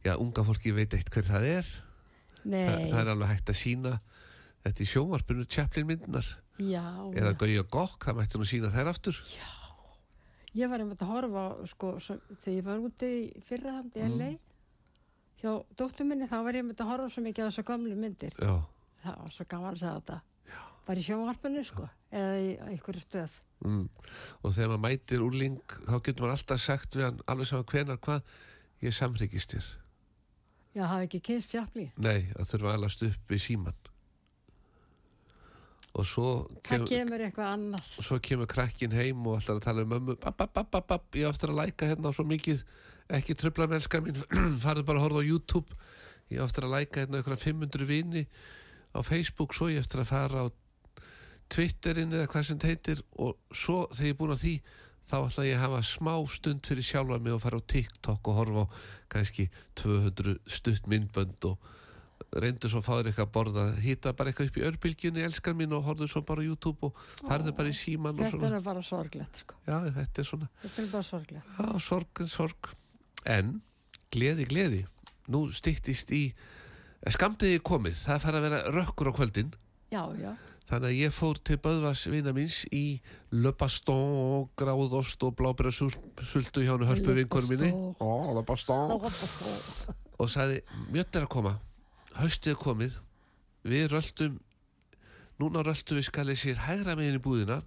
já, 0.05 0.13
unga 0.21 0.45
fólki 0.47 0.73
veit 0.77 0.93
eitt 0.97 1.09
hver 1.13 1.27
það 1.27 1.47
er. 1.57 1.73
Nei, 2.43 2.63
það, 2.67 2.85
það 2.91 3.01
er 3.03 3.11
alveg 3.15 3.33
hægt 3.33 3.51
að 3.53 3.59
sína 3.59 3.93
þetta 4.63 4.83
í 4.83 4.87
sjónvarpinu 4.93 5.45
Chaplin 5.51 5.87
myndunar 5.89 6.29
já, 6.59 6.83
eða 7.19 7.33
Gauja 7.39 7.63
Gokk, 7.73 8.03
það 8.07 8.17
mætti 8.21 8.39
nú 8.41 8.47
sína 8.47 8.71
þær 8.73 8.91
aftur. 8.93 9.19
Ég 10.53 10.69
var 10.69 10.83
einmitt 10.83 11.01
að 11.01 11.09
horfa 11.09 11.43
sko, 11.71 11.93
svo, 12.03 12.19
þegar 12.43 12.57
ég 12.59 12.65
var 12.67 12.83
úti 12.85 13.07
í 13.25 13.41
fyrraðand 13.47 13.95
í 13.97 14.03
Mm. 14.05 14.19
Hjá 15.43 15.53
dóttur 15.75 16.07
minni 16.07 16.27
þá 16.31 16.37
var 16.45 16.55
ég 16.55 16.63
einmitt 16.63 16.79
að 16.79 16.91
horfa 16.93 17.09
svo 17.11 17.23
mikið 17.25 17.43
á 17.43 17.47
þessar 17.49 17.67
gamlu 17.67 17.95
myndir. 17.99 18.35
Já, 18.39 18.53
það 19.03 19.17
var 19.23 19.33
svo 19.35 19.45
gaman 19.51 19.73
að 19.73 19.81
segja 19.81 19.95
þetta. 19.97 20.19
Var 20.87 20.99
í 20.99 21.03
sjónvarpinu 21.03 21.63
sko 21.67 21.87
eða 22.11 22.37
í 22.39 22.49
einhverju 22.69 23.03
stöð. 23.03 23.39
Mm. 23.63 23.85
og 24.43 24.51
þegar 24.51 24.73
maður 24.73 24.81
mætir 24.83 25.21
úrling 25.23 25.75
þá 25.85 25.93
getur 26.03 26.25
maður 26.25 26.33
alltaf 26.33 26.59
sagt 26.59 26.97
við 26.97 27.05
hann 27.05 27.21
alveg 27.31 27.47
saman 27.47 27.69
hvenar 27.71 27.99
hvað? 28.03 28.33
Ég 28.83 28.95
samþykist 28.97 29.55
þér. 29.55 29.69
Já, 30.73 30.83
hafði 30.89 31.07
ekki 31.07 31.21
kynst 31.29 31.53
Chaplin. 31.53 31.93
Nei, 31.95 32.27
það 32.33 32.49
þurfa 32.49 32.71
að 32.73 32.77
alast 32.79 33.05
upp 33.07 33.31
við 33.31 33.43
síman 33.45 33.83
og 35.93 36.07
svo 36.09 36.29
það 36.65 36.87
kemur 36.89 37.21
eitthvað 37.21 37.51
annað. 37.51 37.89
svo 38.01 38.17
kemur 38.23 38.49
krakkin 38.49 38.95
heim 38.97 39.27
og 39.29 39.37
ætlar 39.37 39.59
að 39.59 39.67
tala 39.67 39.83
um 39.85 39.91
mömmu 39.93 40.15
bap, 40.17 40.39
bap, 40.39 40.53
bap, 40.71 40.87
bap, 40.89 41.05
ég 41.13 41.29
á 41.29 41.33
eftir 41.33 41.53
að 41.53 41.59
læka 41.61 41.89
hérna 41.91 42.13
svo 42.15 42.25
mikið 42.25 42.63
ekki 43.13 43.35
tröfla 43.37 43.67
mennska 43.71 44.01
mín 44.03 44.17
farið 44.63 44.87
bara 44.87 45.01
að 45.01 45.05
horfa 45.07 45.23
á 45.23 45.29
YouTube. 45.29 45.79
Ég 46.31 46.41
á 46.41 46.45
eftir 46.47 46.67
að 46.67 46.75
læka 46.77 47.03
hérna 47.03 47.19
einhverja 47.19 47.43
500 47.45 47.87
vini 47.89 48.25
á 48.93 48.99
Facebook 49.05 49.53
svo 49.57 49.69
ég 49.71 49.81
eftir 49.83 50.01
að 50.03 50.11
fara 50.13 50.45
á 50.45 50.47
Twitterin 51.53 52.13
eða 52.15 52.29
hvað 52.31 52.47
sem 52.47 52.57
þetta 52.57 52.71
heitir. 52.71 53.03
Og 53.21 53.35
svo 53.53 53.83
þegar 53.91 54.07
ég 54.07 54.15
er 54.15 54.19
búin 54.21 54.33
á 54.33 54.39
því 54.41 54.55
þá 55.03 55.15
ætla 55.19 55.45
ég 55.45 55.57
að 55.59 55.63
hafa 55.65 55.83
smá 55.85 56.13
stund 56.31 56.67
fyrir 56.69 56.85
sjálfa 56.87 57.19
mig 57.19 57.35
og 57.35 57.41
fara 57.43 57.59
á 57.59 57.67
TikTok 57.73 58.29
og 58.31 58.37
horfa 58.39 58.63
á 58.65 58.67
kannski 59.11 59.49
200 59.81 60.37
stutt 60.47 60.87
myndbönd 60.89 61.49
og 61.49 61.71
reyndu 62.39 62.69
svo 62.71 62.79
að 62.79 62.85
fá 62.87 62.93
þér 62.95 63.09
eitthvað 63.11 63.27
að 63.27 63.33
borða. 63.35 63.65
Hýta 63.83 64.13
bara 64.17 64.31
eitthvað 64.31 64.49
upp 64.49 64.57
í 64.57 64.63
örbylgjunni 64.69 65.25
elskan 65.27 65.57
mín 65.59 65.75
og 65.75 65.83
horfðu 65.85 66.07
svo 66.09 66.23
bara 66.25 66.41
á 66.41 66.47
YouTube 66.47 66.87
og 66.87 67.01
farðu 67.19 67.53
bara 67.57 67.69
í 67.73 67.75
síman 67.77 68.15
þetta 68.17 68.53
er 68.55 68.63
bara 68.63 68.85
sorglegt 68.85 69.43
sko. 69.43 69.59
Já 69.67 69.75
þetta 69.99 70.23
er 70.23 70.29
svona 70.29 70.47
þetta 70.63 70.81
er 70.85 70.89
bara 70.95 71.07
sorglegt. 71.09 71.51
Já, 71.59 71.67
sorg 71.83 72.23
en 72.23 72.31
sorg 72.31 72.71
en 73.25 73.59
gleði 74.13 74.47
gleði. 74.49 74.81
Nú 75.31 75.45
styttist 75.55 76.11
í 76.13 76.25
skamdiði 77.11 77.61
komið. 77.65 77.99
Það 78.05 78.25
fara 78.25 78.39
að 78.39 78.47
vera 78.47 78.63
rökkur 78.75 79.11
á 79.11 79.17
kvöldin. 79.17 79.53
Já, 79.93 80.03
já, 80.17 80.31
þannig 80.69 80.89
að 80.89 80.99
ég 80.99 81.13
fór 81.13 81.39
til 81.45 81.59
Böðvas 81.61 82.05
vina 82.09 82.33
míns 82.33 82.63
í 82.73 82.99
Le 83.35 83.51
Baston 83.53 84.47
gráðost 84.57 85.21
og 85.27 85.35
blábæra 85.37 85.73
hjá 86.65 86.71
henni 86.73 86.89
hörpu 86.89 87.11
Le 87.11 87.17
vinkonum 87.19 87.51
minni. 87.51 87.71
Ó, 87.99 88.33
Le 88.33 88.45
Baston. 88.47 88.95
Og 90.21 90.29
sagði, 90.29 90.61
mjött 90.93 91.17
er 91.17 91.27
að 91.27 91.33
koma. 91.35 91.57
Haustið 92.15 92.53
er 92.53 92.59
komið. 92.61 92.97
Við 93.67 93.85
röldum 93.91 94.39
núna 95.41 95.63
röldum 95.65 95.99
við 95.99 96.07
skalið 96.07 96.41
sér 96.41 96.65
hægra 96.65 96.97
megin 96.99 97.19
í 97.19 97.23
búðina. 97.23 97.61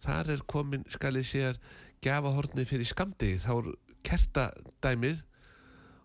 Þar 0.00 0.34
er 0.34 0.44
komin 0.48 0.86
skalið 0.88 1.26
sér 1.28 1.60
gjafahorni 2.00 2.64
fyrir 2.64 2.88
skamdegi 2.88 3.40
þá 3.42 3.50
er 3.58 3.72
kertadæmið 4.06 5.20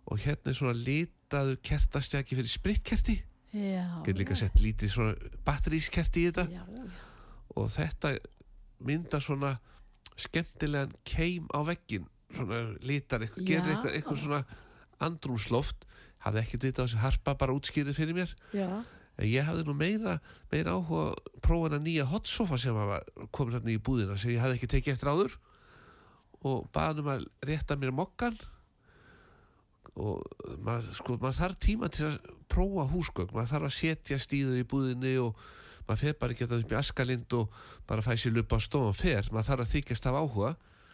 og 0.06 0.22
hérna 0.22 0.52
er 0.52 0.58
svona 0.58 0.76
litaðu 0.78 1.58
kertastjaki 1.66 2.38
fyrir 2.38 2.52
spritkerti. 2.52 3.16
Já. 3.56 3.86
Get 4.06 4.20
líka 4.20 4.36
sett 4.36 4.60
lítið 4.60 4.92
svona 4.92 5.32
batterískerti 5.48 6.26
í 6.26 6.30
þetta. 6.30 6.46
Já, 6.52 6.64
já. 6.76 6.86
og 7.56 7.70
þetta 7.72 8.12
mynda 8.86 9.22
svona 9.24 9.56
skemmtilegan 10.20 10.92
keim 11.08 11.48
á 11.56 11.64
veggin 11.68 12.08
svona 12.36 12.60
litar 12.84 13.24
eitthvað, 13.24 13.48
gerir 13.48 13.72
eitthvað, 13.72 13.96
eitthvað 13.96 14.22
svona 14.26 14.42
andrúmsloft. 15.08 15.88
Hafði 16.26 16.42
ekkert 16.42 16.68
vita 16.68 16.84
á 16.84 16.86
þessi 16.86 17.02
harpa 17.02 17.36
bara 17.40 17.56
útskýrið 17.56 17.98
fyrir 17.98 18.18
mér. 18.18 18.36
Já. 18.56 18.84
en 19.16 19.30
ég 19.32 19.48
hafði 19.48 19.64
nú 19.64 19.76
meira, 19.80 20.18
meira 20.52 20.76
áhuga 20.76 21.14
að 21.14 21.42
prófa 21.46 21.70
hana 21.70 21.78
nýja 21.80 22.08
hotsofa 22.10 22.58
sem 22.60 22.76
hafa 22.76 23.00
komið 23.32 23.60
þarna 23.60 23.72
í 23.72 23.80
búðina 23.80 24.18
sem 24.20 24.34
ég 24.34 24.42
hafði 24.44 24.58
ekki 24.60 24.72
tekið 24.74 24.96
eftir 24.98 25.12
áður 25.12 25.38
og 26.46 26.68
baðum 26.76 27.10
að 27.16 27.26
rétta 27.48 27.78
mér 27.80 27.94
mokkan 27.96 28.38
og 29.96 30.24
maður, 30.60 30.90
sko, 30.98 31.16
maður 31.22 31.40
þarf 31.40 31.60
tíma 31.64 31.90
til 31.94 32.08
að 32.10 32.32
prófa 32.52 32.88
húsgögn, 32.92 33.32
maður 33.34 33.52
þarf 33.54 33.70
að 33.70 33.76
setja 33.78 34.20
stíðu 34.20 34.60
í 34.60 34.68
búðinni 34.68 35.16
og 35.24 35.40
maður 35.88 36.02
fer 36.04 36.18
bara 36.20 36.36
ekki 36.36 36.46
að 36.46 36.54
það 36.54 36.64
upp 36.66 36.74
í 36.74 36.80
askalind 36.80 37.36
og 37.40 37.60
bara 37.88 38.06
fæ 38.06 38.12
sér 38.20 38.36
lupa 38.36 38.60
á 38.60 38.66
stofan 38.66 38.98
fer, 38.98 39.30
maður 39.32 39.50
þarf 39.52 39.66
að 39.66 39.74
þykjast 39.76 40.10
af 40.10 40.20
áhuga. 40.20 40.54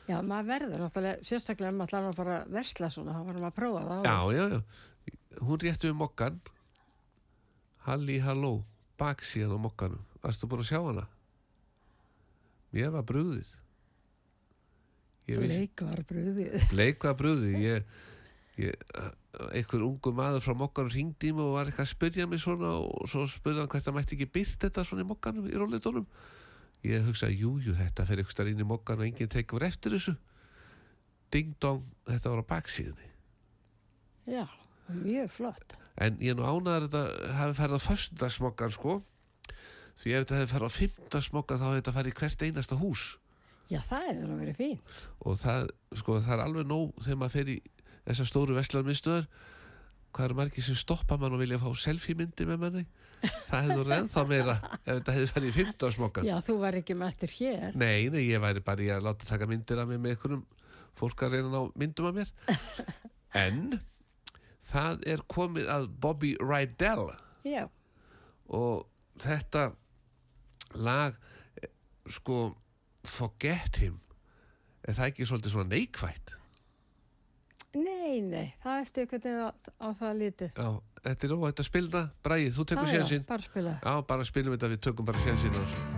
Já, 0.10 0.18
maður 0.20 0.50
verður 0.52 0.84
náttúrulega, 0.86 1.26
sérstaklega 1.26 1.74
maður 1.76 1.90
ætlar 1.90 2.10
að 2.12 2.20
fara 2.22 2.38
að 2.38 2.56
versla 2.58 2.92
svona, 2.94 3.16
þá 3.16 3.28
varum 3.30 3.48
að 3.48 3.58
prófa 3.58 3.84
það. 3.90 4.08
já, 4.08 4.18
já, 4.38 4.44
já, 4.54 5.40
hún 5.42 5.64
rétti 5.66 5.90
við 5.90 5.98
mokkan 6.02 6.42
Halli, 7.82 8.20
halló 8.22 8.60
baksíðan 9.02 9.58
á 9.58 9.60
mokkanum. 9.66 10.04
Varstu 10.22 10.46
búin 10.46 10.62
að 10.62 10.68
sjá 10.70 10.78
hana? 10.86 11.08
Ég 12.78 12.94
var 12.94 13.08
brugðið 13.10 13.56
ég 15.30 15.42
vissi 15.42 15.60
Bleik 15.62 15.84
var 15.86 16.02
bröðið. 16.10 16.56
bleik 16.72 17.06
var 17.06 17.18
brugðið 17.20 17.58
ég, 17.62 17.86
ég, 18.62 18.92
einhver 19.52 19.86
ungu 19.86 20.14
maður 20.18 20.46
frá 20.46 20.56
mokkanum 20.58 20.92
ringdi 20.94 21.30
í 21.32 21.36
mig 21.36 21.46
og 21.46 21.56
var 21.56 21.70
eitthvað 21.70 21.88
að 21.88 21.92
spyrja 21.94 22.28
mig 22.28 22.42
svona 22.44 22.74
og 22.82 23.10
svo 23.12 23.28
spurði 23.30 23.64
hann 23.64 23.72
hvert 23.72 23.88
það 23.88 23.98
mætti 24.00 24.18
ekki 24.18 24.30
byrt 24.40 24.66
þetta 24.66 24.86
svona 24.88 25.06
í 25.06 25.10
mokkanum 25.12 25.48
í 25.48 25.56
róleitónum 25.56 26.08
ég 26.88 27.06
hugsaði, 27.06 27.38
jú, 27.44 27.54
jú, 27.62 27.76
þetta 27.78 28.08
fer 28.10 28.24
eitthvað 28.24 28.50
inn 28.56 28.64
í 28.64 28.68
mokkan 28.68 28.98
og 28.98 29.06
enginn 29.06 29.30
tekur 29.30 29.62
eftir 29.68 29.94
þessu. 29.94 30.16
Ding 31.32 31.54
dong, 31.62 31.86
þetta 32.10 32.34
var 32.34 32.42
á 32.42 32.52
baksíðunni 32.56 33.08
Já, 34.32 34.46
mjög 34.90 35.30
flott. 35.32 35.78
En 36.02 36.18
ég 36.22 36.36
nú 36.38 36.44
ánæður 36.46 36.88
að 36.88 36.90
þetta 36.90 37.34
hafi 37.38 37.56
ferð 37.58 37.78
á 37.78 37.82
föstudagsmokkan 37.86 38.74
sko. 38.74 38.98
Því 40.02 40.14
ef 40.16 40.24
þetta 40.24 40.38
hefði 40.40 40.52
ferð 40.52 40.68
á 40.68 40.72
fimmdagsmokkan 40.78 41.62
þá 41.62 41.66
hefði 41.68 41.80
þetta 41.82 41.96
ferð 41.98 42.12
í 42.12 42.16
hvert 42.20 42.46
einasta 42.48 42.78
hús 42.82 43.04
Já, 43.72 43.80
það 43.88 44.08
hefur 44.10 44.36
verið 44.42 44.58
fín. 44.60 44.80
Og 45.24 45.40
það, 45.40 45.72
sko, 46.02 46.20
það 46.26 46.36
er 46.36 46.44
alveg 46.46 46.68
nóg 46.68 46.92
þegar 47.06 47.22
maður 47.22 47.36
fer 47.38 47.52
í 47.54 47.58
þessar 48.02 48.32
stóru 48.32 48.58
vestlarmiðstöðar 48.58 49.28
Hvað 50.12 50.26
eru 50.28 50.36
margir 50.36 50.66
sem 50.66 50.76
stoppa 50.76 51.16
mann 51.20 51.32
og 51.38 51.40
vilja 51.40 51.60
fá 51.62 51.70
selfie 51.80 52.18
myndi 52.20 52.44
með 52.48 52.58
manni? 52.60 52.82
Það 53.48 53.70
nú 53.70 53.84
ennþá 53.96 54.24
meira 54.28 54.56
ef 54.82 54.98
þetta 54.98 55.14
hefði 55.16 55.28
ferð 55.32 55.48
í 55.48 55.52
fimmdagsmokkan 55.56 56.28
Já, 56.28 56.34
þú 56.44 56.56
var 56.60 56.78
ekki 56.82 56.98
með 57.00 57.14
eftir 57.14 57.36
hér. 57.38 57.78
Nei, 57.80 58.10
nei, 58.12 58.26
ég 58.26 58.42
væri 58.44 58.64
bara 58.66 58.84
í 58.84 58.90
að 58.92 59.06
láta 59.08 59.30
taka 59.30 59.48
myndir 59.48 59.80
af 59.80 59.88
mér 59.88 60.02
með 60.04 60.16
einhverjum 60.16 60.42
fólk 61.00 61.24
að 61.24 61.38
reyna 61.38 61.52
ná 61.54 61.72
myndum 61.80 62.10
af 62.10 62.18
mér. 62.18 62.34
En 63.46 63.62
það 64.68 65.06
er 65.14 65.24
komið 65.32 65.70
að 65.72 65.86
Bobby 66.04 66.34
Rydell. 66.44 67.14
Já, 67.48 67.64
og 68.52 68.90
þetta 69.24 69.70
lag 70.76 71.16
eh, 71.62 71.72
sko 72.12 72.50
Forget 73.08 73.82
Him 73.82 74.00
er 74.88 74.94
það 74.98 75.12
ekki 75.12 75.26
svolítið 75.30 75.54
svona 75.56 75.70
neikvætt 75.76 76.36
nei, 77.78 78.20
nei, 78.26 78.48
það 78.64 78.82
eftir 78.84 79.06
hvernig 79.08 79.38
á, 79.48 79.50
á 79.80 79.88
það 79.96 80.18
lítið. 80.22 80.50
já, 80.60 80.70
þetta 81.06 81.28
er 81.30 81.36
óvægt 81.38 81.62
að 81.64 81.70
spilna 81.70 82.02
Bræði, 82.26 82.50
þú 82.58 82.66
tekur 82.68 82.88
Já, 82.88 82.92
já, 82.92 83.00
sénsinn 83.00 83.26
bara 83.30 83.46
spila. 83.48 83.76
já, 83.80 83.94
bara 84.12 84.28
spilum 84.28 84.56
þetta, 84.58 84.72
við 84.76 84.82
tökum 84.90 85.08
bara 85.08 85.24
sénsinn 85.24 85.56
og 85.56 85.91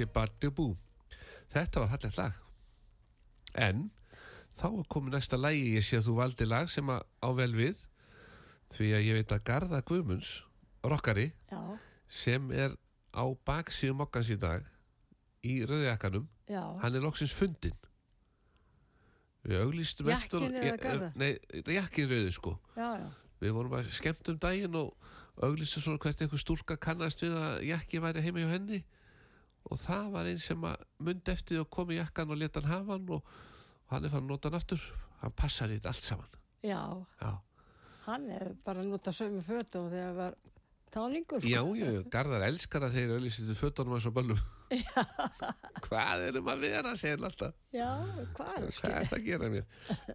já, 0.00 0.06
sé 0.06 0.12
bara 0.14 0.50
bú 0.50 0.76
þetta 1.50 1.80
var 1.82 1.90
fallegt 1.94 2.18
lag. 2.18 2.40
En 3.54 3.90
þá 4.54 4.66
er 4.70 4.88
komið 4.92 5.16
næsta 5.16 5.38
lagi. 5.40 5.74
Ég 5.74 5.84
sé 5.86 5.98
að 5.98 6.06
þú 6.08 6.16
valdi 6.20 6.46
lag 6.46 6.70
sem 6.70 6.90
að 6.92 7.02
á 7.22 7.28
vel 7.34 7.52
við 7.54 7.86
því 8.70 8.90
að 8.94 9.06
ég 9.06 9.18
veit 9.18 9.32
að 9.34 9.44
Garða 9.44 9.80
Guðmunds 9.82 10.44
rockari 10.86 11.32
Já, 11.50 11.60
sem 12.08 12.50
er 12.54 12.76
á 13.10 13.24
baksíðu 13.46 13.96
mokkans 13.98 14.30
í 14.30 14.36
dag 14.38 14.66
í 15.42 15.64
rauðjakkanum 15.66 16.28
hann 16.50 16.94
er 16.94 17.02
loksins 17.02 17.34
fundin 17.34 17.74
við 19.42 19.64
auglýstum 19.64 20.10
eftir 20.12 20.44
Jakkinn 20.44 20.56
eða 20.60 20.70
Ja, 20.70 20.76
Garðar? 20.76 21.12
nei, 21.16 21.38
jakkin 21.74 22.08
rauði 22.10 22.32
sko. 22.36 22.54
Já, 22.76 22.88
já. 23.00 23.08
við 23.40 23.54
vorum 23.56 23.76
að 23.78 23.90
skemmt 23.96 24.28
um 24.30 24.38
daginn 24.38 24.76
og 24.78 24.94
auglýstum 25.40 25.82
svona 25.82 25.98
hvert 26.02 26.20
einhver 26.22 26.42
stúlka 26.42 26.76
kannast 26.76 27.22
við 27.24 27.34
að 27.40 27.62
jakki 27.70 28.02
væri 28.04 28.22
heima 28.22 28.44
hjá 28.44 28.50
henni 28.54 28.82
og 29.68 29.80
það 29.80 30.10
var 30.14 30.30
einn 30.30 30.40
sem 30.42 30.66
að 30.66 30.84
mundi 31.04 31.32
eftir 31.32 31.56
því 31.56 31.62
og 31.64 31.70
kom 31.76 31.92
í 31.92 31.98
jakkan 32.00 32.32
og 32.32 32.40
leta 32.40 32.62
hann 32.62 32.70
hafa 32.72 32.96
hann 32.96 33.10
og, 33.16 33.32
og 33.86 33.94
hann 33.94 34.06
er 34.06 34.14
fann 34.14 34.24
að 34.24 34.32
nota 34.32 34.50
hann 34.50 34.60
aftur. 34.60 34.86
Hann 35.20 35.36
passar 35.36 35.72
í 35.72 35.76
þetta 35.76 35.92
allt 35.92 36.06
saman. 36.06 36.38
Já, 36.64 36.80
já, 37.20 37.32
hann 38.06 38.30
er 38.36 38.54
bara 38.64 38.82
að 38.84 38.94
nota 38.94 39.12
sömu 39.16 39.42
fötum 39.44 39.90
þegar 39.92 40.16
var 40.16 40.38
táningur. 40.92 41.44
já, 41.44 41.60
já, 41.76 41.86
já. 41.96 42.00
Garðar 42.12 42.46
elskar 42.48 42.86
að 42.88 42.96
þeir 42.98 43.14
til 43.28 43.56
fötunum 43.58 43.96
eins 43.96 44.08
og 44.08 44.16
böllum 44.16 44.40
hvað 45.86 46.24
erum 46.28 46.48
að 46.52 46.60
vera 46.62 46.92
segir 46.98 47.16
hann 47.16 47.26
alltaf. 47.26 47.56
Já, 47.74 47.88
hvað 48.36 48.66
er 48.68 48.76
það 48.78 49.16
að 49.16 49.24
gera 49.26 49.50
mér? 49.50 49.66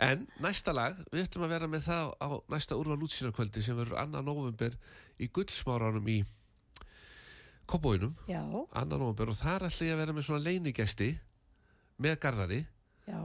En 0.03 0.23
næsta 0.43 0.75
lag, 0.75 1.01
við 1.11 1.25
ætlum 1.25 1.47
að 1.47 1.55
vera 1.57 1.69
með 1.71 1.87
það 1.89 2.13
á 2.23 2.29
næsta 2.53 2.77
úrval 2.79 3.01
útsýnarkvöldi 3.07 3.63
sem 3.65 3.77
verður 3.77 3.99
annan 4.03 4.27
november 4.27 4.77
í 5.19 5.29
gullsmáranum 5.35 6.07
í 6.11 6.21
Kópóinum, 7.65 8.13
annan 8.29 8.99
november 9.01 9.31
og 9.33 9.37
þar 9.39 9.65
ætla 9.69 9.87
ég 9.87 9.95
að 9.95 10.01
vera 10.03 10.13
með 10.13 10.27
svona 10.27 10.45
leinigesti 10.45 11.07
með 12.03 12.19
garðari 12.21 12.59
já. 13.07 13.17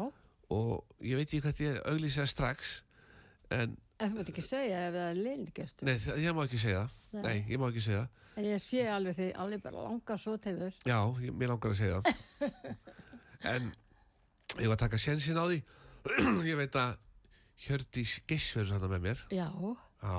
og 0.50 1.04
ég 1.04 1.18
veit 1.20 1.26
ekki 1.28 1.42
hvað 1.44 1.60
ég 1.66 1.80
auglýsa 1.90 2.26
strax 2.30 2.78
en 3.52 3.76
En 4.00 4.08
þú 4.14 4.16
veit 4.22 4.30
ekki 4.32 4.42
segja 4.46 4.78
ef 4.86 4.94
það 4.94 5.10
er 5.10 5.18
leingestur. 5.20 5.84
nei, 5.90 5.96
ég 6.24 6.32
má 6.32 6.40
ekki 6.46 6.58
segja. 6.62 6.86
Nei. 7.12 7.20
Nei, 7.26 7.38
ég 7.50 7.60
má 7.60 7.66
ekki 7.68 7.82
segja. 7.84 8.06
En 8.40 8.46
ég 8.48 8.62
sé 8.64 8.86
alveg 8.88 9.16
því 9.18 9.26
alveg 9.42 9.60
bara 9.60 9.82
langar 9.84 10.20
svo 10.22 10.38
til 10.40 10.54
þess. 10.56 10.78
Já, 10.88 10.96
ég, 11.20 11.34
mér 11.36 11.52
langar 11.52 11.74
að 11.74 11.80
segja 11.82 11.98
En 13.52 13.66
ég 14.56 14.70
var 14.70 14.78
að 14.78 14.82
taka 14.86 15.00
sensin 15.02 15.36
á 15.36 15.44
því 15.44 15.58
ég 16.48 16.56
veit 16.62 16.78
að 16.80 16.96
Hjördís 17.60 18.16
Giss 18.24 18.54
verður 18.56 18.78
þarna 18.78 18.90
með 18.94 19.04
mér 19.04 19.22
Já, 19.36 19.48
Já, 20.00 20.16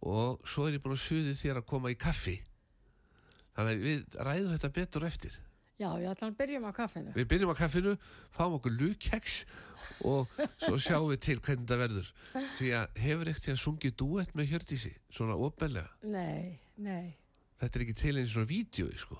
og 0.00 0.48
svo 0.48 0.66
er 0.70 0.78
ég 0.78 0.84
búin 0.84 0.96
að 0.96 1.02
suði 1.04 1.34
þér 1.36 1.60
að 1.60 1.68
koma 1.68 1.92
í 1.92 1.98
kaffi 2.00 2.38
þannig 3.56 3.82
við 3.82 4.16
ræðum 4.28 4.52
þetta 4.54 4.70
betur 4.80 5.06
eftir 5.08 5.36
já, 5.76 5.88
ætla 6.08 6.28
að 6.30 6.36
byrjum 6.38 6.64
á 6.64 6.72
kaffinu. 6.72 7.10
Við 7.12 7.26
byrjum 7.28 7.50
á 7.52 7.56
kaffinu, 7.58 7.90
fáum 8.32 8.54
okkur 8.56 8.72
lukeks 8.80 9.34
og 10.08 10.30
svo 10.62 10.78
sjáum 10.86 11.10
við 11.10 11.20
til 11.26 11.36
hvernig 11.44 11.68
það 11.68 11.82
verður. 11.82 12.08
Því 12.56 12.70
að 12.78 13.00
hefur 13.02 13.30
ekkert 13.32 13.50
að 13.52 13.58
sungið 13.60 13.94
duett 14.00 14.32
með 14.36 14.48
Hjördísi, 14.54 14.92
svona 15.12 15.36
opinlega. 15.36 15.90
Nei, 16.08 16.56
nei, 16.80 17.12
Þetta 17.60 17.78
er 17.78 17.84
ekki 17.86 17.94
til 17.96 18.14
einn 18.20 18.26
svona 18.28 18.48
vídeo, 18.50 18.88
sko. 19.00 19.18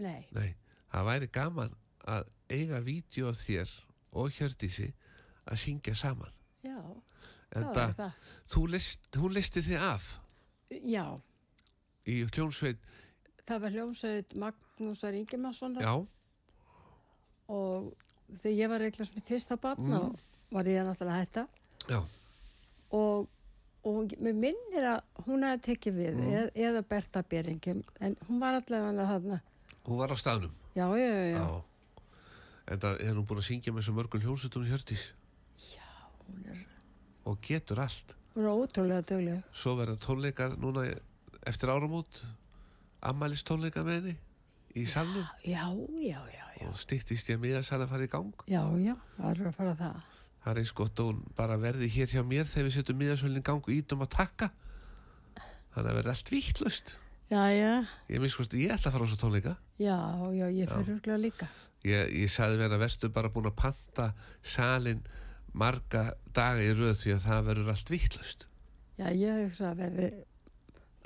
nei. 0.00 0.26
Nei, 0.36 0.48
það 0.92 1.06
væri 1.10 1.28
gaman 1.32 1.76
að 2.08 2.26
eiga 2.52 2.80
vídeo 2.84 3.28
af 3.30 3.38
þér 3.44 3.70
og 4.16 4.32
Hjördísi 4.36 4.90
að 5.48 5.60
syngja 5.60 5.94
saman. 5.96 6.32
Já, 6.64 6.80
En 7.56 7.68
það 7.68 7.74
var 7.76 7.94
það. 8.00 8.12
þú 8.52 8.66
list, 8.72 9.06
hún 9.16 9.32
listi 9.36 9.62
þig 9.62 9.76
af 9.92 10.08
Já, 10.72 11.04
í 12.10 12.24
hljónsveit, 12.26 12.80
það 13.46 13.60
var 13.64 13.74
hljómsveit 13.76 14.34
Magnúsar 14.42 15.14
Ingemannssonar 15.18 15.82
já, 15.86 15.94
og 17.52 17.92
þegar 18.42 18.56
ég 18.58 18.70
var 18.72 18.84
eitthvað 18.86 19.10
sem 19.12 19.24
fyrsta 19.26 19.56
barn 19.60 19.92
og 20.00 20.16
var 20.54 20.68
ég 20.70 20.82
náttúrulega 20.86 21.14
að 21.14 21.22
hætta. 21.22 21.44
Já, 21.90 22.00
og, 22.96 23.28
og 23.86 24.14
mér 24.22 24.34
minnir 24.34 24.88
að 24.96 25.22
hún 25.28 25.46
hefði 25.46 25.62
tekið 25.68 25.98
við 26.00 26.20
eð, 26.26 26.50
eða 26.68 26.82
Berta 26.90 27.22
Beringi 27.22 27.76
en 28.02 28.16
hún 28.26 28.42
var 28.42 28.58
allavega 28.58 29.06
þarna. 29.12 29.40
Hún 29.86 30.00
var 30.02 30.10
á 30.10 30.16
staðnum. 30.18 30.54
já, 30.74 30.86
já, 30.98 31.06
já, 31.06 31.24
já, 31.30 31.38
Já. 31.38 31.62
En 32.66 32.80
það 32.82 32.96
er 33.06 33.12
hún 33.14 33.26
búin 33.30 33.38
að 33.38 33.46
syngja 33.46 33.72
með 33.72 33.84
svo 33.86 33.92
mörgum 33.94 34.22
hljónsveitunum 34.24 34.66
Hjördís. 34.72 35.04
Hún 36.26 36.48
er, 36.50 36.64
og 37.30 37.36
getur 37.46 37.78
allt. 37.78 38.16
hún 38.34 38.42
er 38.44 38.50
ótrúlega 38.50 39.04
dögleg 39.06 39.44
Svo 39.54 39.76
verða 39.78 39.94
tónleikar 40.02 40.56
núna 40.58 40.82
eftir 41.46 41.70
áramót. 41.70 42.24
ammælis 42.24 42.45
tónleikar 43.46 43.86
með 43.86 43.98
henni 44.00 44.14
í 44.76 44.84
salnum? 44.90 45.24
já, 45.44 45.64
já, 46.02 46.20
já, 46.32 46.44
já, 46.60 46.68
og 46.68 46.78
styttist 46.80 47.30
ég 47.30 47.38
að 47.38 47.44
miðasal 47.46 47.80
að 47.82 47.90
fara 47.92 48.06
í 48.06 48.12
gang? 48.12 48.44
Já, 48.50 48.62
já, 48.82 48.94
það 49.16 49.30
er 49.30 49.50
að 49.50 49.58
fara 49.58 49.74
það. 49.80 49.98
Það 50.44 50.52
er 50.52 50.60
eins 50.62 50.72
gott 50.78 51.02
að 51.02 51.10
hún 51.10 51.20
bara 51.36 51.58
verði 51.58 51.90
hér 51.96 52.12
hjá 52.12 52.22
mér 52.22 52.46
þegar 52.46 52.68
við 52.68 52.76
setjum 52.76 53.00
miðasölinn 53.02 53.42
í 53.42 53.46
gang 53.46 53.62
og 53.66 53.74
ítum 53.74 54.04
að 54.06 54.12
takka 54.14 54.50
þannig 55.74 55.90
að 55.90 55.96
verði 55.98 56.12
allt 56.14 56.32
vittlust 56.32 56.92
já, 57.30 57.40
já, 57.50 57.72
ég 58.08 58.22
hvort 58.22 58.54
ég 58.54 58.74
ætla 58.74 58.90
að 58.90 58.96
fara 58.96 59.06
á 59.06 59.10
svo 59.10 59.20
tónleika. 59.20 59.54
Já, 59.76 59.96
já, 60.32 60.46
ég 60.46 60.70
fyrir 60.70 60.92
örgulega 60.94 61.20
líka. 61.20 61.48
Ég, 61.86 62.12
ég 62.22 62.30
sagði 62.32 62.60
við 62.60 62.66
hennar 62.68 62.82
verstu 62.82 63.10
bara 63.12 63.30
búin 63.30 63.50
að 63.50 63.58
panta 63.58 64.10
salin 64.42 65.02
marga 65.56 66.10
daga 66.36 66.62
í 66.64 66.74
röð 66.76 67.00
því 67.00 67.16
að 67.16 67.26
það 67.26 67.48
verður 67.50 67.72
allt 67.72 67.90
vittlust 67.92 68.46
já, 68.96 69.10
ég 69.12 69.60
að 69.60 69.80
verði 69.80 70.08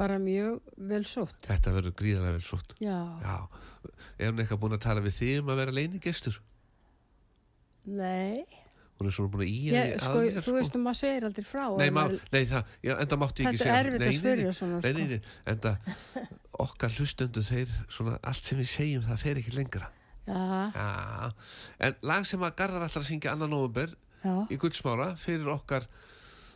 bara 0.00 0.16
mjög 0.22 0.60
vel 0.90 1.02
sótt. 1.04 1.36
Þetta 1.44 1.74
verður 1.76 1.92
gríðarlega 2.00 2.38
vel 2.38 2.46
sótt. 2.46 2.72
Já, 2.80 2.96
já, 3.20 3.36
er 4.16 4.30
hún 4.32 4.40
eitthvað 4.42 4.62
búin 4.64 4.76
að 4.78 4.84
tala 4.86 5.04
við 5.04 5.18
þig 5.20 5.42
um 5.42 5.52
að 5.52 5.60
vera 5.64 5.76
leinigestur 5.76 6.40
nei. 7.90 8.44
Hún 9.00 9.08
er 9.08 9.14
svona 9.16 9.32
búin 9.32 9.46
að 9.46 9.50
íja 9.54 9.82
ég, 9.88 10.02
sko, 10.02 10.24
þú 10.44 10.52
veist 10.58 10.74
um 10.76 10.88
að 10.90 10.96
segir 10.98 11.24
aldrei 11.24 11.44
frá 11.48 11.62
Nei, 11.80 11.86
maður- 11.96 12.24
nei, 12.34 12.42
það, 12.50 12.72
já, 12.84 12.92
enda 13.00 13.16
mátti 13.16 13.44
ég 13.44 13.48
ekki 13.48 13.56
Þetta 13.56 13.64
segja 13.64 13.78
er 13.78 13.88
erfitt 13.88 14.04
að 14.10 14.18
spyrja 14.18 14.52
svona, 14.58 14.80
Nei, 14.80 14.90
sko. 14.92 14.98
nei, 14.98 15.08
nei, 15.08 15.20
enda 15.54 15.72
okkar 16.66 16.92
hlustundu 16.98 17.44
þeir 17.46 17.72
svona 17.88 18.18
allt 18.22 18.44
sem 18.50 18.60
við 18.60 18.68
segjum 18.74 19.06
það 19.08 19.22
fer 19.24 19.40
ekki 19.40 19.54
lengra. 19.56 19.88
Já, 20.28 20.36
Já, 20.76 21.32
en 21.88 21.96
lag 22.02 22.26
sem 22.28 22.44
að 22.44 22.54
Garðar 22.60 22.84
ætlar 22.90 23.02
að 23.02 23.08
syngja 23.08 23.32
annan 23.32 23.50
november 23.50 23.96
í 24.52 24.58
Gullsmára 24.60 25.14
fyrir 25.16 25.48
okkar 25.48 25.88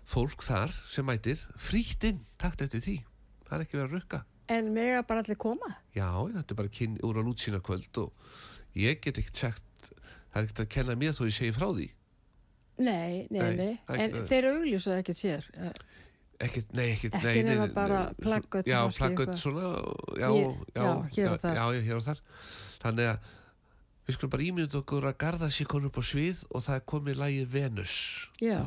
fólk 0.05 0.45
þar 0.45 0.71
sem 0.93 1.07
mætir 1.09 1.41
frítt 1.57 2.05
inn, 2.05 2.21
takt 2.37 2.61
eftir 2.61 2.85
því 2.85 2.99
það 3.49 3.57
er 3.59 3.65
ekki 3.67 3.79
verið 3.79 3.89
að 3.91 3.97
rukka. 3.99 4.23
En 4.55 4.73
mega 4.77 5.03
bara 5.09 5.23
allir 5.25 5.39
koma? 5.41 5.71
Já, 5.97 6.09
þetta 6.35 6.53
er 6.53 6.59
bara 6.59 6.73
kyn 6.79 6.99
úr 7.07 7.21
að 7.23 7.29
lútsýna 7.31 7.61
kvöld 7.65 8.01
og 8.03 8.13
ég 8.77 9.01
get 9.05 9.19
ekkert 9.23 9.41
sagt 9.47 9.91
það 9.95 10.41
er 10.41 10.43
ekkert 10.49 10.65
að 10.65 10.73
kenna 10.75 10.97
mér 11.01 11.15
þó 11.17 11.23
ég 11.29 11.37
segi 11.39 11.55
frá 11.57 11.69
því. 11.73 11.87
Nei, 12.85 13.27
nei, 13.31 13.39
Nei, 13.39 13.55
nei, 13.57 13.71
ekki 13.87 14.03
en 14.03 14.15
það. 14.19 14.27
þeir 14.33 14.49
augljósa 14.51 14.97
ekkert 14.99 15.21
sér? 15.21 15.45
Eh, 15.55 15.73
ekkert, 16.49 16.73
nei, 16.75 16.89
ekkert, 16.97 17.15
Ekki 17.21 17.45
nei, 17.47 17.53
nema 17.53 17.69
nei, 17.69 17.75
bara 17.77 18.01
nei, 18.09 18.19
plaggöt 18.25 18.67
já, 18.67 18.81
eitthvað. 18.91 19.37
svona 19.39 19.71
já, 20.19 20.29
já, 20.75 20.85
já, 21.55 21.65
hér 21.87 21.97
og 22.01 22.05
þar. 22.09 22.21
þannig 22.83 23.13
að 23.15 23.31
við 24.09 24.17
skulum 24.19 24.33
bara 24.35 24.43
ímynda 24.51 24.81
okkur 24.83 25.07
að 25.09 25.17
garða 25.23 25.49
sér 25.55 25.71
konur 25.71 25.89
upp 25.93 26.03
á 26.03 26.05
svið 26.05 26.43
og 26.51 26.67
það 26.67 26.81
er 26.81 26.85
komið 26.93 27.21
lagið 27.23 27.47
Venus. 27.55 27.95
Já, 28.43 28.59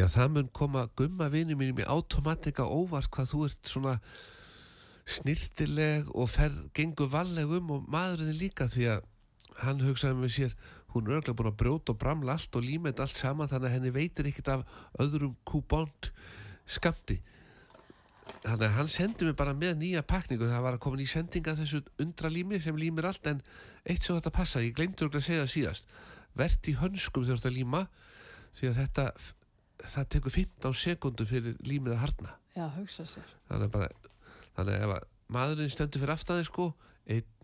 Já, 0.00 0.06
það 0.08 0.28
mun 0.32 0.50
koma 0.54 0.82
gumma 0.96 1.26
vini 1.28 1.56
mínum 1.58 1.80
í 1.82 1.84
automatika 1.84 2.64
óvart 2.64 3.10
hvað 3.12 3.32
þú 3.32 3.40
ert 3.48 3.68
svona 3.68 3.94
snirtileg 5.10 6.06
og 6.14 6.30
ferð, 6.30 6.60
gengur 6.76 7.10
valleg 7.12 7.50
um 7.58 7.72
og 7.74 7.88
maðurinn 7.90 8.38
líka 8.38 8.68
því 8.70 8.86
að 8.94 9.08
hann 9.64 9.82
hugsaði 9.84 10.16
með 10.20 10.32
sér 10.36 10.54
hún 10.94 11.08
er 11.08 11.18
örgulega 11.18 11.36
búin 11.40 11.50
að 11.50 11.58
brjóta 11.62 11.92
og 11.92 12.00
bramla 12.00 12.36
allt 12.38 12.56
og 12.56 12.64
límend 12.64 13.02
allt 13.02 13.18
saman 13.18 13.50
þannig 13.50 13.68
að 13.68 13.74
henni 13.76 13.92
veitir 13.98 14.30
ekkert 14.30 14.52
af 14.54 14.78
öðrum 15.02 15.34
kúbónt 15.44 16.12
skamti 16.68 17.20
þannig 18.44 18.66
að 18.66 18.76
hann 18.76 18.90
sendi 18.90 19.26
mig 19.26 19.36
bara 19.36 19.54
með 19.56 19.80
nýja 19.80 20.02
pakningu 20.06 20.48
það 20.48 20.64
var 20.64 20.76
að 20.76 20.82
koma 20.84 21.00
í 21.02 21.08
sendinga 21.08 21.56
þessu 21.58 21.82
undralími 22.02 22.60
sem 22.62 22.78
límir 22.78 23.08
allt 23.08 23.26
en 23.30 23.42
eitt 23.84 24.04
svo 24.04 24.16
þetta 24.18 24.32
passa, 24.34 24.62
ég 24.64 24.76
glemdi 24.76 25.04
örgulega 25.04 25.22
að 25.22 25.26
segja 25.26 25.44
það 25.44 25.52
síðast. 25.54 25.94
Vert 26.38 26.68
í 26.70 26.76
hönskum 26.78 27.26
þegar 27.26 27.50
að 27.50 27.56
líma 27.56 27.82
því 28.56 28.70
að 28.70 28.80
þetta 28.80 29.06
það 29.90 30.10
tekur 30.14 30.36
15 30.36 30.76
sekundu 30.76 31.26
fyrir 31.28 31.56
límið 31.66 31.96
að 31.96 32.02
harna. 32.04 32.36
Já, 32.56 32.66
hugsa 32.76 33.06
sér. 33.08 33.34
þannig 33.48 33.68
að 33.68 33.74
bara 33.76 33.88
þannig 34.58 34.84
að 34.84 35.08
maðurinn 35.30 35.72
stendur 35.72 36.02
fyrir 36.02 36.14
aftan 36.14 36.40
þig 36.40 36.48
sko 36.50 36.66
einn, 37.10 37.34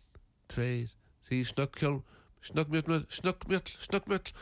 tveir, 0.53 0.93
því 1.29 1.41
snögghjálm 1.53 2.03
snöggmjöll, 2.47 3.07
snöggmjöll, 3.11 3.71
snöggmjöll 3.83 4.33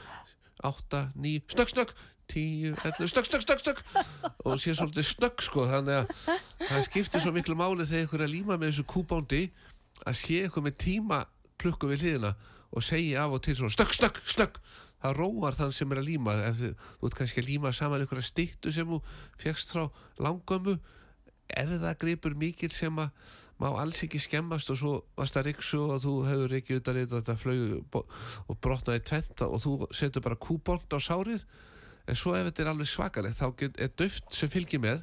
átta, 0.65 1.11
ní, 1.15 1.39
snögg, 1.49 1.73
snögg 1.73 1.95
tíu, 2.31 2.73
ellu, 2.75 3.09
snögg, 3.11 3.29
snögg, 3.29 3.45
snögg, 3.45 3.63
snögg. 3.63 3.83
Og 4.45 4.59
sé 4.61 4.75
svolítið 4.75 5.07
snögg 5.11 5.45
sko 5.45 5.67
þannig 5.71 6.01
að 6.01 6.33
það 6.65 6.83
skiptir 6.89 7.25
svo 7.25 7.35
miklu 7.35 7.57
máli 7.59 7.87
þegar 7.89 8.09
ykkur 8.09 8.23
er 8.23 8.29
að 8.29 8.35
líma 8.35 8.57
með 8.59 8.73
þessu 8.73 8.87
kúbóndi 8.95 9.43
að 10.05 10.19
sé 10.21 10.41
ykkur 10.49 10.67
með 10.67 10.81
tíma 10.85 11.21
klukku 11.61 11.91
við 11.93 12.05
hliðina 12.07 12.35
og 12.75 12.83
segja 12.85 13.25
af 13.25 13.37
og 13.37 13.45
til 13.45 13.57
svona 13.59 13.75
snögg, 13.77 13.95
snögg, 13.99 14.25
snögg. 14.27 14.59
Það 15.05 15.17
róar 15.21 15.57
þann 15.59 15.73
sem 15.77 15.93
er 15.93 16.01
að 16.01 16.09
líma. 16.09 16.35
Ef 16.49 16.61
þið, 16.63 16.75
þú 16.99 17.09
ert 17.09 17.17
kannski 17.21 17.43
að 17.43 17.49
líma 17.51 17.73
saman 17.77 18.05
ykkur 18.07 18.21
að 18.23 18.29
stýttu 18.31 18.73
sem 18.73 18.89
þú 18.89 19.01
fegst 19.43 19.75
frá 19.75 19.85
langömmu 20.17 20.79
erðagripur 21.61 22.37
mikil 22.41 22.73
sem 22.73 23.03
að 23.03 23.13
má 23.61 23.69
alls 23.79 24.01
ekki 24.03 24.19
skemmast 24.19 24.71
og 24.73 24.79
svo 24.81 24.93
varst 25.15 25.37
það 25.37 25.47
riksu 25.51 25.81
og 25.85 26.01
þú 26.03 26.15
hefur 26.27 26.55
ekki 26.59 26.79
utan 26.81 26.99
eitthvað 26.99 27.21
þetta 27.21 27.37
flög 27.39 27.99
og 28.51 28.57
brotnaði 28.65 29.05
tventa 29.11 29.47
og 29.47 29.63
þú 29.63 29.75
setur 29.95 30.25
bara 30.25 30.41
kúbónd 30.41 30.91
á 30.91 30.99
sárið 30.99 31.45
en 32.09 32.19
svo 32.19 32.35
ef 32.37 32.49
þetta 32.49 32.65
er 32.65 32.71
alveg 32.73 32.91
svakalegt 32.91 33.41
þá 33.41 33.47
get, 33.61 33.81
er 33.81 33.93
döft 33.97 34.37
sem 34.37 34.53
fylgir 34.53 34.83
með 34.83 35.03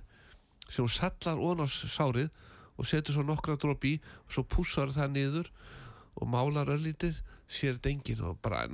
sem 0.67 0.85
hún 0.85 0.93
sallar 0.93 1.41
ón 1.41 1.63
á 1.63 1.67
sárið 1.67 2.29
og 2.77 2.87
setur 2.87 3.17
svo 3.17 3.25
nokkra 3.25 3.57
dróp 3.59 3.83
í 3.85 3.97
og 4.25 4.35
svo 4.35 4.45
pússar 4.47 4.93
það 4.93 5.17
niður 5.17 5.51
og 6.15 6.29
málar 6.29 6.71
öllítið 6.73 7.21
sér 7.51 7.79
enginn 7.89 8.23
og 8.25 8.39
bara 8.43 8.65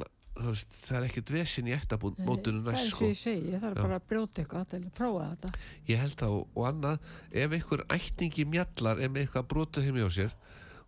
veist, 0.46 0.74
það 0.86 0.98
er 1.00 1.06
ekkert 1.08 1.32
vesin 1.34 1.70
í 1.70 1.74
ektabúnd 1.76 2.20
mótunum 2.26 2.66
Það 2.66 2.76
næst 2.76 2.86
er 2.86 2.92
sko 2.92 3.32
ég 3.34 3.62
þarf 3.62 3.78
Já. 3.78 3.82
bara 3.82 3.98
að 3.98 4.06
brjóta 4.12 4.44
eitthvað 4.44 4.68
til 4.72 4.82
að 4.82 4.92
prófa 5.00 5.30
þetta. 5.32 5.52
Ég 5.88 6.04
held 6.04 6.18
það 6.22 6.36
og, 6.36 6.44
og 6.54 6.68
annað, 6.70 7.08
ef 7.32 7.56
einhver 7.58 7.84
ætningi 7.98 8.46
mjallar 8.52 9.02
er 9.02 9.14
með 9.14 9.26
eitthvað 9.26 9.50
brotið 9.54 9.88
heimi 9.88 10.06
á 10.06 10.10
sér, 10.14 10.36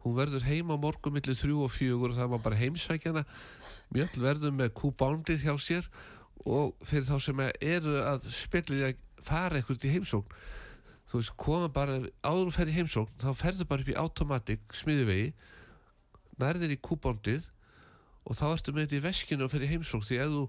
hún 0.05 0.17
verður 0.19 0.45
heima 0.47 0.77
á 0.77 0.83
morgun 0.85 1.15
millir 1.17 1.39
þrjú 1.39 1.65
og 1.65 1.73
fjögur 1.73 2.13
og 2.13 2.19
það 2.19 2.31
var 2.35 2.43
bara 2.45 2.61
heimsækjana, 2.61 3.25
mjöll 3.95 4.21
verður 4.21 4.55
með 4.55 4.73
kúbándið 4.77 5.47
hjá 5.47 5.55
sér 5.57 5.89
og 6.45 6.73
fyrir 6.87 7.07
þá 7.09 7.15
sem 7.23 7.43
eru 7.43 7.99
að 8.03 8.27
spillir 8.31 8.89
að 8.89 9.23
fara 9.25 9.59
eitthvað 9.59 9.85
í 9.89 9.93
heimsókn, 9.97 10.35
þú 11.09 11.19
veist, 11.19 11.35
koma 11.41 11.69
bara, 11.73 11.99
áður 12.23 12.51
og 12.51 12.55
fer 12.55 12.71
í 12.71 12.75
heimsókn, 12.77 13.15
þá 13.21 13.31
ferður 13.37 13.69
bara 13.69 13.83
upp 13.83 13.91
í 13.91 13.97
automatik, 13.99 14.75
smiðuvegi, 14.77 15.31
nærðir 16.39 16.75
í 16.75 16.79
kúbándið 16.85 17.47
og 18.29 18.37
þá 18.37 18.45
ertu 18.51 18.73
með 18.75 18.85
þetta 18.85 18.99
í 18.99 19.03
veskinu 19.07 19.45
og 19.45 19.51
fyrir 19.51 19.71
heimsókn. 19.73 20.05
Því 20.05 20.19
ef 20.21 20.31
þú 20.35 20.43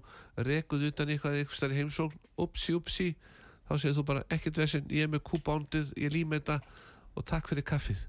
rekuð 0.47 0.87
utan 0.91 1.11
eitthvað 1.11 1.39
eitthvað 1.39 1.57
stær 1.57 1.73
í 1.73 1.79
heimsókn, 1.81 2.21
upsi, 2.45 2.77
upsi 2.77 3.09
þá 3.67 3.73
segir 3.81 3.97
þú 3.97 4.05
bara 4.07 4.23
ekkert 4.31 4.61
vesinn, 4.61 4.87
ég 4.91 5.07
er 5.07 5.11
með 5.11 5.25
kúbándið 5.31 5.91
ég 5.99 6.13
lím 6.13 6.35
þetta 6.35 6.59
og 7.17 7.27
takk 7.27 7.51
fyrir 7.51 7.65
kaffið. 7.67 8.05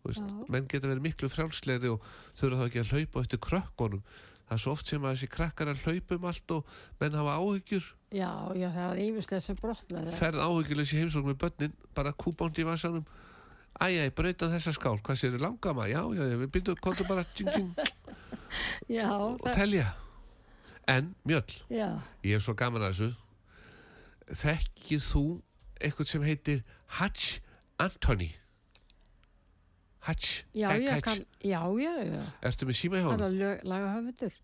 Þú 0.00 0.10
veist, 0.10 0.24
Já. 0.24 0.44
menn 0.48 0.68
geta 0.70 0.88
verið 0.88 1.04
miklu 1.04 1.28
frjálslegri 1.28 1.90
og 1.92 2.04
þurfa 2.38 2.60
þá 2.62 2.66
ekki 2.66 2.82
að 2.82 2.92
hlaupa 2.94 3.24
eftir 3.24 3.42
krökkunum 3.44 4.04
það 4.50 4.56
er 4.56 4.62
svo 4.64 4.72
oft 4.74 4.88
sem 4.90 5.04
að 5.06 5.12
þessi 5.14 5.28
krakkar 5.30 5.68
að 5.70 5.82
hlaupa 5.86 6.16
um 6.18 6.24
allt 6.26 6.54
og 6.56 6.70
menn 7.00 7.14
hafa 7.20 7.36
áhyggjur. 7.38 7.84
Já, 8.10 8.30
já, 8.58 8.66
það 8.74 8.90
er 8.90 9.00
yfirslega 9.04 9.44
sem 9.44 9.58
brotnaði. 9.60 10.14
ferð 10.18 10.42
áhyggjuleysi 10.42 10.96
í 10.96 11.02
heimsókn 11.04 11.28
með 11.30 11.36
börnin 11.44 11.74
bara 11.94 12.12
kúbándi 12.18 12.64
í 12.64 12.66
vasanum. 12.66 13.04
Æjæ, 13.80 14.08
breyta 14.18 14.48
þessa 14.50 14.74
skál, 14.74 14.98
hvað 14.98 15.20
sér 15.20 15.36
langama 15.40 15.86
já, 15.86 16.02
já, 16.02 16.24
já, 16.26 16.36
við 16.42 16.50
byrjum, 16.56 16.80
komdu 16.82 17.06
bara 17.06 17.22
tjing, 17.30 17.48
tjing, 17.54 17.70
Já, 18.98 19.06
og 19.14 19.38
það, 19.46 19.54
telja. 19.54 19.86
En, 20.90 21.14
mjöll 21.24 21.54
já, 21.70 21.86
Ég 22.26 22.34
hef 22.34 22.42
svo 22.44 22.56
gaman 22.58 22.82
að 22.82 22.96
þessu. 22.98 23.12
Þekkið 24.42 25.06
þú 25.06 25.22
eitthvað 25.80 26.10
sem 26.10 26.26
heitir 26.26 26.64
Hatch 26.98 27.38
Anthony 27.80 28.32
Hatch 30.00 30.44
já, 30.56 30.70
Egg 30.72 30.82
ég 30.86 31.02
kann, 31.04 31.24
já, 31.44 31.60
já, 31.76 31.92
já. 32.08 32.22
Ertu 32.48 32.66
með 32.70 32.76
síma 32.78 32.96
hjá 33.00 33.04
Það 33.04 33.10
hann? 33.12 33.24
er 33.26 33.34
lög, 33.40 33.64
laga 33.68 33.90
höfundur. 33.98 34.38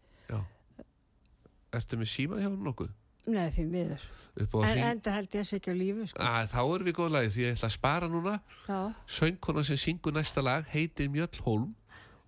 Ertu 1.77 1.99
með 2.01 2.09
síma 2.13 2.39
hjá 2.41 2.47
hann 2.51 2.61
nokkuð? 2.65 2.91
Nei, 3.27 3.49
því 3.51 3.65
miður. 3.73 4.03
En, 4.37 4.47
hring 4.69 4.85
en 4.87 5.01
það 5.03 5.15
held 5.17 5.33
ég 5.35 5.41
að 5.43 5.49
á 5.73 5.75
lífi, 5.81 6.05
sko. 6.13 6.21
Að, 6.23 6.51
Þá 6.53 6.59
erum 6.75 6.87
við 6.87 6.95
góð 6.99 7.11
lagi 7.15 7.31
því 7.35 7.43
ég 7.47 7.55
ætla 7.57 7.69
að 7.71 7.75
spara 7.75 8.09
núna 8.13 8.35
Já, 8.69 8.79
Söngkona 9.17 9.65
sem 9.67 9.81
syngur 9.81 10.15
næsta 10.15 10.45
lag 10.45 10.69
heitir 10.75 11.09
Mjöll 11.11 11.41
Holm 11.47 11.73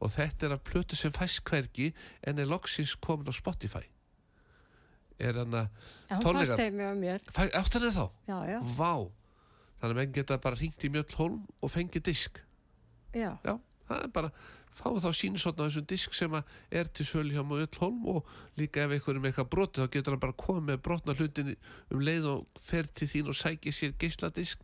og 0.01 0.11
þetta 0.15 0.49
er 0.49 0.55
að 0.57 0.65
plötu 0.71 0.97
sem 0.99 1.13
fæst 1.15 1.43
hvergi 1.47 1.91
en 2.27 2.41
er 2.43 2.49
loksins 2.49 2.97
komin 3.05 3.29
á 3.29 3.35
Spotify 3.37 3.85
Er 5.21 5.37
hann 5.43 5.53
að 5.53 5.69
en 5.69 6.17
hún 6.17 6.25
Tónleikar. 6.25 6.57
fannst 6.57 6.65
heimi 6.65 6.89
á 6.89 6.95
mér. 6.97 7.21
fæ- 7.29 7.53
Áttu 7.61 7.79
hann 7.85 7.95
þá? 7.95 8.07
Já, 8.27 8.39
já, 8.49 8.59
Vá 8.79 8.93
Þannig 9.79 9.93
að 9.95 9.99
menn 10.01 10.13
geta 10.17 10.39
bara 10.43 10.57
hringt 10.59 10.83
í 10.83 10.91
Mjöll 10.91 11.15
Holm 11.21 11.39
og 11.63 11.71
fengið 11.77 12.03
disk 12.09 12.41
já. 13.15 13.31
Já, 13.45 13.55
það 13.89 14.03
er 14.05 14.13
bara 14.15 14.33
fáum 14.79 15.01
þá 15.03 15.09
sínusotna 15.17 15.67
á 15.67 15.69
þessum 15.69 15.89
disk 15.91 16.15
sem 16.15 16.37
að 16.39 16.53
er 16.81 16.91
til 16.95 17.07
sölu 17.09 17.35
hjá 17.35 17.43
Mjöll 17.47 17.81
Holm 17.81 18.05
og 18.15 18.29
líka 18.59 18.85
ef 18.85 18.95
einhver 18.95 19.17
er 19.17 19.23
með 19.23 19.33
eitthvað 19.33 19.51
brotið 19.55 19.85
þá 19.85 19.95
getur 19.97 20.15
hann 20.15 20.23
bara 20.23 20.39
komið 20.45 20.69
með 20.69 20.81
brotna 20.87 21.17
hlutin 21.19 21.51
um 21.91 22.05
leið 22.05 22.31
og 22.35 22.63
fer 22.63 22.87
til 22.95 23.11
þín 23.11 23.33
og 23.33 23.39
sækir 23.39 23.75
sér 23.75 23.97
geisladisk 23.99 24.63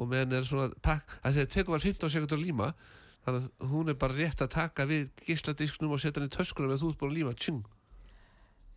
og 0.00 0.08
meðan 0.08 0.38
er 0.38 0.48
svona 0.48 0.70
pakk, 0.84 1.18
að 1.26 1.40
þetta 1.40 1.54
tekur 1.56 1.74
bara 1.74 1.86
15 1.86 2.14
sekundur 2.14 2.38
að 2.38 2.46
líma 2.46 2.70
þannig 3.26 3.48
að 3.50 3.70
hún 3.74 3.92
er 3.92 3.98
bara 4.00 4.16
rétt 4.16 4.44
að 4.44 4.54
taka 4.54 4.88
við 4.88 5.10
geisladisknum 5.26 5.94
og 5.96 6.02
setja 6.02 6.20
hann 6.20 6.30
í 6.30 6.36
töskuna 6.36 6.70
með 6.70 6.84
þú 6.84 6.92
ert 6.92 7.00
búin 7.02 7.12
að 7.12 7.18
líma 7.18 7.36
tjung. 7.36 7.62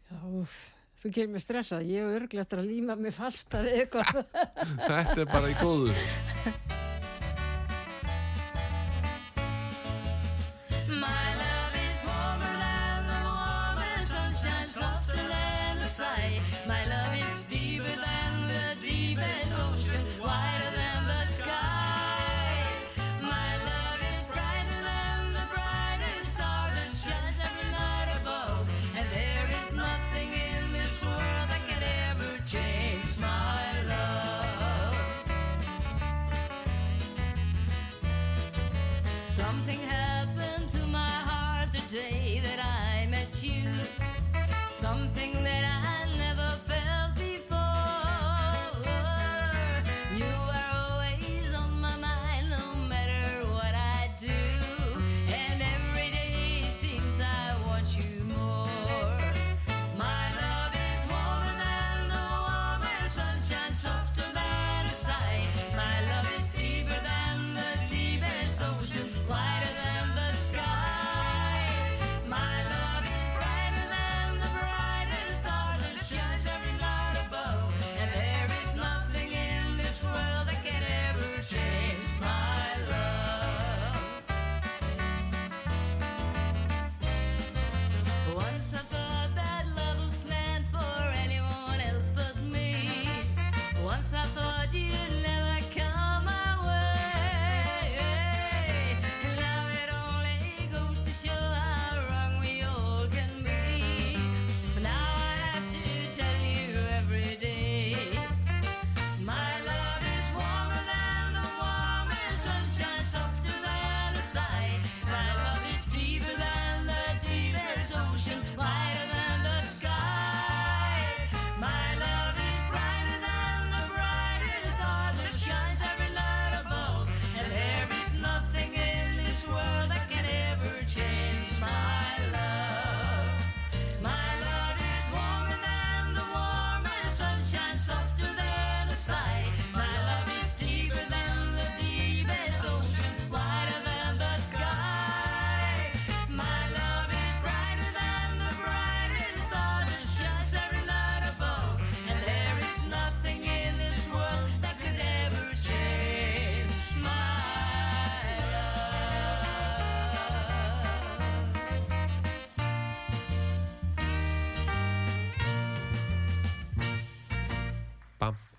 Já, 0.10 0.20
úff. 0.41 0.62
Þú 1.04 1.28
mig 1.34 1.43
stressað. 1.43 1.89
Ég 1.91 2.14
örglega 2.16 2.45
eftir 2.45 2.62
að 2.62 2.70
líma 2.70 2.95
mig 2.95 3.16
fasta 3.16 3.64
við 3.66 3.82
eitthvað. 3.82 4.24
Þetta 4.88 5.20
er 5.26 5.28
bara 5.34 5.51
í 5.51 5.60
góðu 5.60 5.91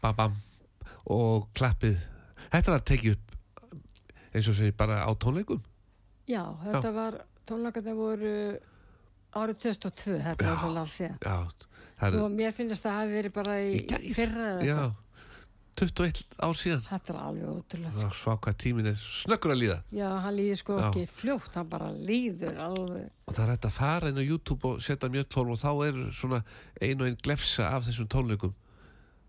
babam 0.04 0.36
og 1.10 1.48
klappið 1.58 1.98
þetta 2.52 2.74
var 2.76 2.84
tekið 2.92 3.16
upp 3.16 3.36
eins 4.34 4.48
og 4.50 4.56
sem 4.58 4.72
bara 4.76 5.02
á 5.06 5.10
tónleikum 5.14 5.62
Já, 6.28 6.40
þetta 6.64 6.90
var, 6.96 7.18
tónleikarnir 7.48 7.96
voru 7.98 8.34
árið 9.36 9.58
2002, 9.66 10.18
þetta 10.24 10.44
Já. 10.44 10.50
var 10.50 10.60
svo 10.62 10.70
langt 10.72 10.92
síðan. 10.94 11.16
já, 11.20 11.38
það 12.00 12.16
Og 12.22 12.28
er 12.30 12.36
mér 12.38 12.54
finnst 12.56 12.84
það 12.86 12.96
hafi 13.00 13.16
verið 13.18 13.34
bara 13.36 13.56
í, 13.60 13.72
Í 13.84 14.12
fyrra 14.16 14.46
já, 14.64 14.76
eitthvað. 14.78 15.00
21 15.74 16.20
ár 16.46 16.54
síðan 16.54 16.82
Þetta 16.86 17.12
er 17.12 17.18
alveg 17.18 17.48
ótrúlega. 17.50 18.02
var 18.04 18.14
svaka 18.14 18.52
tímin 18.64 18.86
er 18.92 18.98
snöggur 19.02 19.52
að 19.56 19.60
líða 19.64 19.78
Já, 19.98 20.08
hann 20.24 20.36
líður 20.38 20.60
sko 20.62 20.78
Já. 20.80 20.84
ekki 20.88 21.04
fljótt, 21.10 21.54
hann 21.58 21.68
bara 21.72 21.88
líður 21.92 22.60
alveg. 22.68 23.08
og 23.26 23.34
það 23.36 23.44
er 23.44 23.52
hægt 23.56 23.68
að 23.68 23.76
fara 23.82 24.08
inn 24.12 24.20
á 24.22 24.24
YouTube 24.24 24.68
og 24.70 24.80
setja 24.86 25.10
mjöttón 25.12 25.50
og 25.52 25.58
þá 25.60 25.70
er 25.88 25.98
svona 26.14 26.40
ein 26.80 27.00
og 27.02 27.08
ein 27.10 27.18
glefsa 27.26 27.68
af 27.74 27.84
þessum 27.90 28.08
tónleikum 28.08 28.54
að 28.54 28.63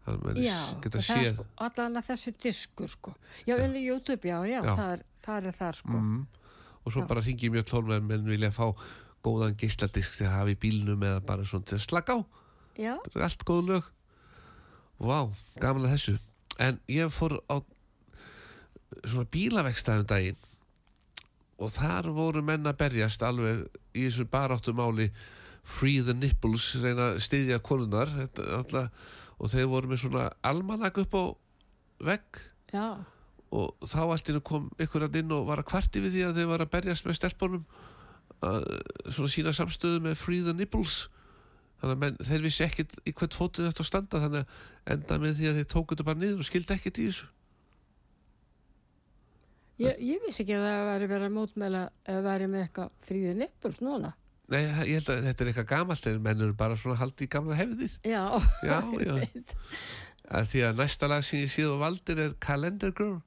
Já, 0.06 0.60
er 0.94 1.34
sko, 1.34 1.46
allan 1.66 1.98
að 2.00 2.08
þessi 2.12 2.34
diskur 2.44 2.92
sko. 2.92 3.16
Já, 3.48 3.56
í 3.58 3.82
YouTube, 3.86 4.28
já, 4.30 4.38
já, 4.46 4.60
Já. 4.62 4.76
Það, 4.76 4.92
er, 4.94 5.04
það 5.26 5.50
er 5.50 5.58
þar 5.60 5.80
sko. 5.82 5.98
mm, 5.98 6.22
og 6.86 6.94
svo 6.94 7.02
Já. 7.02 7.08
bara 7.10 7.26
ringi 7.26 7.50
mjöttón 7.50 7.90
menn 7.90 8.08
menn 8.10 8.30
vilja 8.30 8.52
fá 8.54 8.68
góðan 9.26 9.58
geisladisk 9.58 10.20
til 10.20 10.28
að 10.28 10.36
hafa 10.38 10.54
í 10.54 10.60
bílnum 10.62 11.06
eða 11.06 11.24
bara 11.26 11.46
svona 11.48 11.66
til 11.66 11.80
að 11.80 11.86
slaka 11.88 12.18
á 12.18 12.20
Já, 12.78 12.94
er 13.16 13.26
allt 13.26 13.46
góð 13.48 13.70
lög 13.72 13.92
Vá, 15.00 15.28
gaman 15.60 15.88
að 15.88 15.96
þessu 15.96 16.18
en 16.62 16.78
ég 16.88 17.10
fór 17.12 17.40
á 17.52 17.60
svona 19.04 19.28
bílavegstæðum 19.34 20.08
daginn 20.08 20.38
og 21.60 21.72
þar 21.76 22.12
voru 22.16 22.44
menn 22.46 22.68
að 22.68 22.78
berjast 22.84 23.24
alveg 23.26 23.66
í 23.96 24.06
þessu 24.06 24.28
baráttu 24.32 24.76
máli 24.76 25.10
free 25.66 26.04
the 26.06 26.14
nipples 26.14 26.70
reyna 26.84 27.14
að 27.14 27.22
styðja 27.26 27.60
konunar 27.66 28.12
þetta, 28.12 28.46
alltaf, 28.60 29.14
og 29.36 29.52
þeir 29.52 29.68
voru 29.72 29.92
með 29.92 30.04
svona 30.06 30.30
almanak 30.46 30.98
upp 31.04 31.18
á 31.20 31.24
vegg. 32.12 32.42
Já, 32.76 32.88
og 33.56 33.88
þá 33.88 34.00
allt 34.04 34.30
innu 34.32 34.42
kom 34.46 34.70
ykkur 34.82 35.06
að 35.08 35.20
inn 35.22 35.34
og 35.36 35.46
var 35.50 35.62
að 35.62 35.70
kvarti 35.72 36.02
við 36.04 36.16
því 36.16 36.24
að 36.28 36.40
þeir 36.40 36.50
var 36.50 36.64
að 36.64 36.72
berjast 36.74 37.06
með 37.06 37.20
stelpunum 37.20 37.68
að 38.46 38.66
svona 39.14 39.32
sína 39.32 39.54
samstöðu 39.56 40.02
með 40.04 40.18
free 40.20 40.44
the 40.44 40.54
nipples 40.56 41.06
þannig 41.80 41.96
að 41.96 42.02
menn, 42.02 42.18
þeir 42.26 42.44
vissi 42.46 42.66
ekkit 42.66 42.98
í 43.06 43.14
hvert 43.16 43.38
fótið 43.38 43.70
þetta 43.70 43.84
að 43.84 43.90
standa 43.90 44.22
þannig 44.24 44.44
að 44.44 44.92
enda 44.96 45.20
með 45.22 45.40
því 45.40 45.50
að 45.50 45.58
þeir 45.60 45.72
tóku 45.72 45.96
þetta 45.96 46.08
bara 46.10 46.22
niður 46.22 46.44
og 46.44 46.50
skildi 46.50 46.76
ekkit 46.76 47.00
í 47.00 47.08
þessu. 47.10 47.32
Ég, 49.84 49.98
ég 50.00 50.22
vissi 50.24 50.44
ekki 50.44 50.56
að 50.56 50.66
það 50.66 50.86
væri 50.90 51.10
verið 51.12 51.28
að 51.28 51.36
mótmæla 51.36 51.82
eða 52.08 52.22
væri 52.26 52.52
með 52.52 52.66
eitthvað 52.66 52.94
fríðið 53.08 53.42
nippuls 53.42 53.82
núna. 53.84 54.14
Nei, 54.54 54.62
ég 54.86 55.00
held 55.00 55.08
að 55.10 55.24
þetta 55.26 55.44
er 55.44 55.50
eitthvað 55.52 55.70
gamalt 55.72 56.08
en 56.12 56.20
menn 56.22 56.42
eru 56.46 56.54
bara 56.54 56.76
svona 56.78 57.00
haldið 57.02 57.26
í 57.26 57.30
gamla 57.34 57.56
hefðir 57.58 57.96
Já, 58.06 58.24
Já, 58.62 58.78
já. 59.02 59.16
að 60.38 60.52
því 60.52 60.62
að 60.68 60.80
næsta 60.84 61.10
lag 61.10 61.24
sem 61.26 61.40
ég 61.42 61.50
séð 61.54 61.72
og 61.76 61.80
valdir 61.82 62.22
er 62.28 62.36
Calendar 62.46 62.94
Girl 62.98 63.18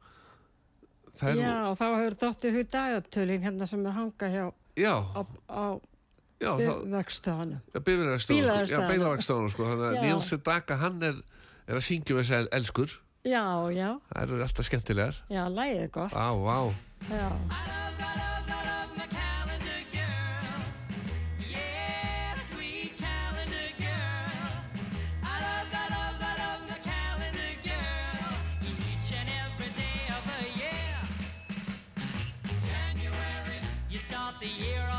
það 1.19 1.31
er 1.33 1.41
já, 1.43 1.51
nú, 1.51 1.67
og 1.73 1.77
þá 1.81 1.85
hefur 1.89 2.17
dottið 2.23 2.59
þau 2.61 2.65
dagatölin 2.77 3.43
hérna 3.49 3.67
sem 3.67 3.83
er 3.91 3.97
hanga 3.99 4.31
hjá 4.31 4.45
já, 4.79 4.95
á, 4.95 5.21
á 5.51 5.65
vegstafanum. 6.39 7.59
Já, 7.75 7.81
bifræðarstofu, 7.83 9.49
sko. 9.51 9.57
Sko. 9.57 9.65
Þannig 9.73 9.89
að. 9.89 9.97
Níls 10.07 10.29
Sedaka, 10.31 10.77
hann 10.79 11.03
er, 11.03 11.19
er 11.67 11.81
að 11.81 11.83
syngja 11.89 12.15
um 12.15 12.21
þessi 12.23 12.37
el- 12.39 12.51
elskur. 12.61 12.95
Já, 13.27 13.43
já, 13.75 13.89
Það 14.15 14.23
eru 14.23 14.39
alltaf 14.47 14.69
skemmtilegar. 14.71 15.19
já, 15.35 15.43
lægið 15.51 15.83
er 15.83 15.91
gott. 15.99 16.15
Á, 16.15 16.31
vá. 16.39 16.59
Já, 17.11 17.88
the 34.41 34.47
year 34.47 34.98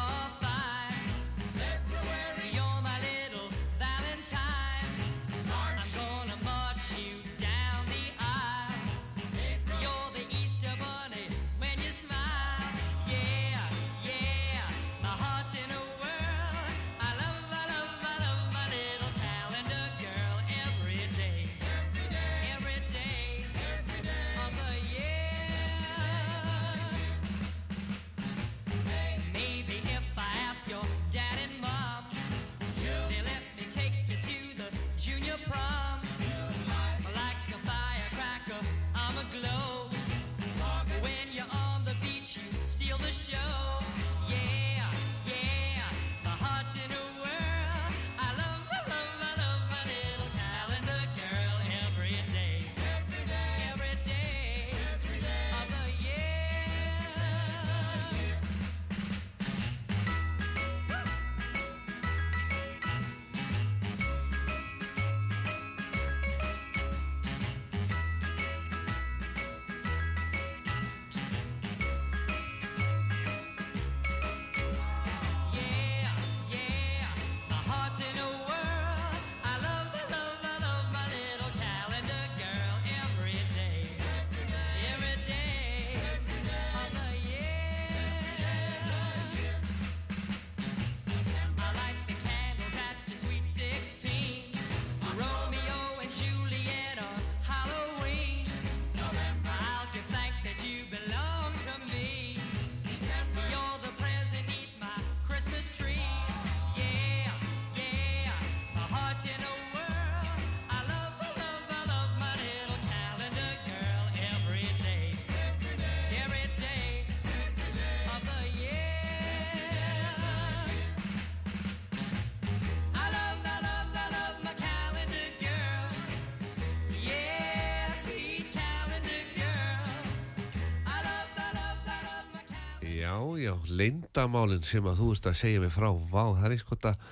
Já, 133.39 133.53
leyndamálin 133.69 134.65
sem 134.67 134.85
að 134.89 134.99
þú 135.01 135.13
ert 135.15 135.29
að 135.31 135.39
segja 135.39 135.63
mig 135.63 135.71
frá. 135.73 135.89
Vá, 135.93 136.23
það 136.35 136.45
er 136.49 136.55
eitthvað 136.57 136.91
að, 136.91 137.07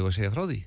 að 0.00 0.10
segja 0.16 0.32
frá 0.34 0.42
því. 0.46 0.58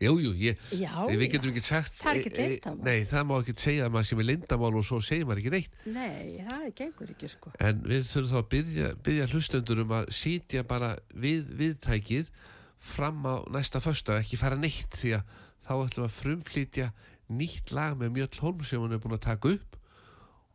Jú, 0.00 0.14
jú, 0.16 0.30
ég, 0.40 0.60
Já, 0.80 0.94
við 1.12 1.26
getum 1.34 1.50
ekki 1.50 1.60
sagt. 1.60 1.98
Það 2.00 2.10
er 2.10 2.18
ekkert 2.22 2.38
e- 2.38 2.40
e- 2.40 2.52
leyndarmál. 2.54 2.84
Nei, 2.86 3.02
það 3.10 3.26
má 3.28 3.34
ekki 3.36 3.54
segja 3.60 3.84
að 3.84 3.92
maður 3.92 4.06
sem 4.08 4.22
er 4.22 4.26
leyndamál 4.30 4.70
og 4.80 4.86
svo 4.88 5.00
segir 5.04 5.26
maður 5.28 5.42
ekki 5.42 5.52
neitt. 5.52 5.74
nei, 5.84 6.38
það 6.46 6.62
gengur 6.78 7.12
ekki 7.12 7.28
sko. 7.28 7.52
En 7.60 7.82
við 7.84 8.06
þurfum 8.08 8.30
þá 8.30 8.38
að 8.40 8.48
byrja, 8.54 8.88
byrja 9.04 9.26
hlustendur 9.34 9.82
um 9.84 9.92
að 9.98 10.08
sitja 10.16 10.64
bara 10.64 10.90
við 11.12 11.52
viðtækið 11.60 12.32
fram 12.80 13.20
á 13.28 13.44
næsta 13.52 13.82
fösta, 13.84 14.16
ekki 14.22 14.40
fara 14.40 14.56
neitt 14.56 14.96
því 14.96 15.12
að 15.18 15.36
þá 15.68 15.72
ætlum 15.84 16.08
að 16.08 16.16
frumflýtja 16.16 16.88
nýtt 17.28 17.74
lag 17.76 18.00
með 18.00 18.14
Mjöll 18.16 18.40
Holm 18.40 18.64
sem 18.64 18.80
hún 18.80 18.96
er 18.96 19.04
búin 19.04 19.18
að 19.18 19.26
taka 19.28 19.52
upp 19.52 19.76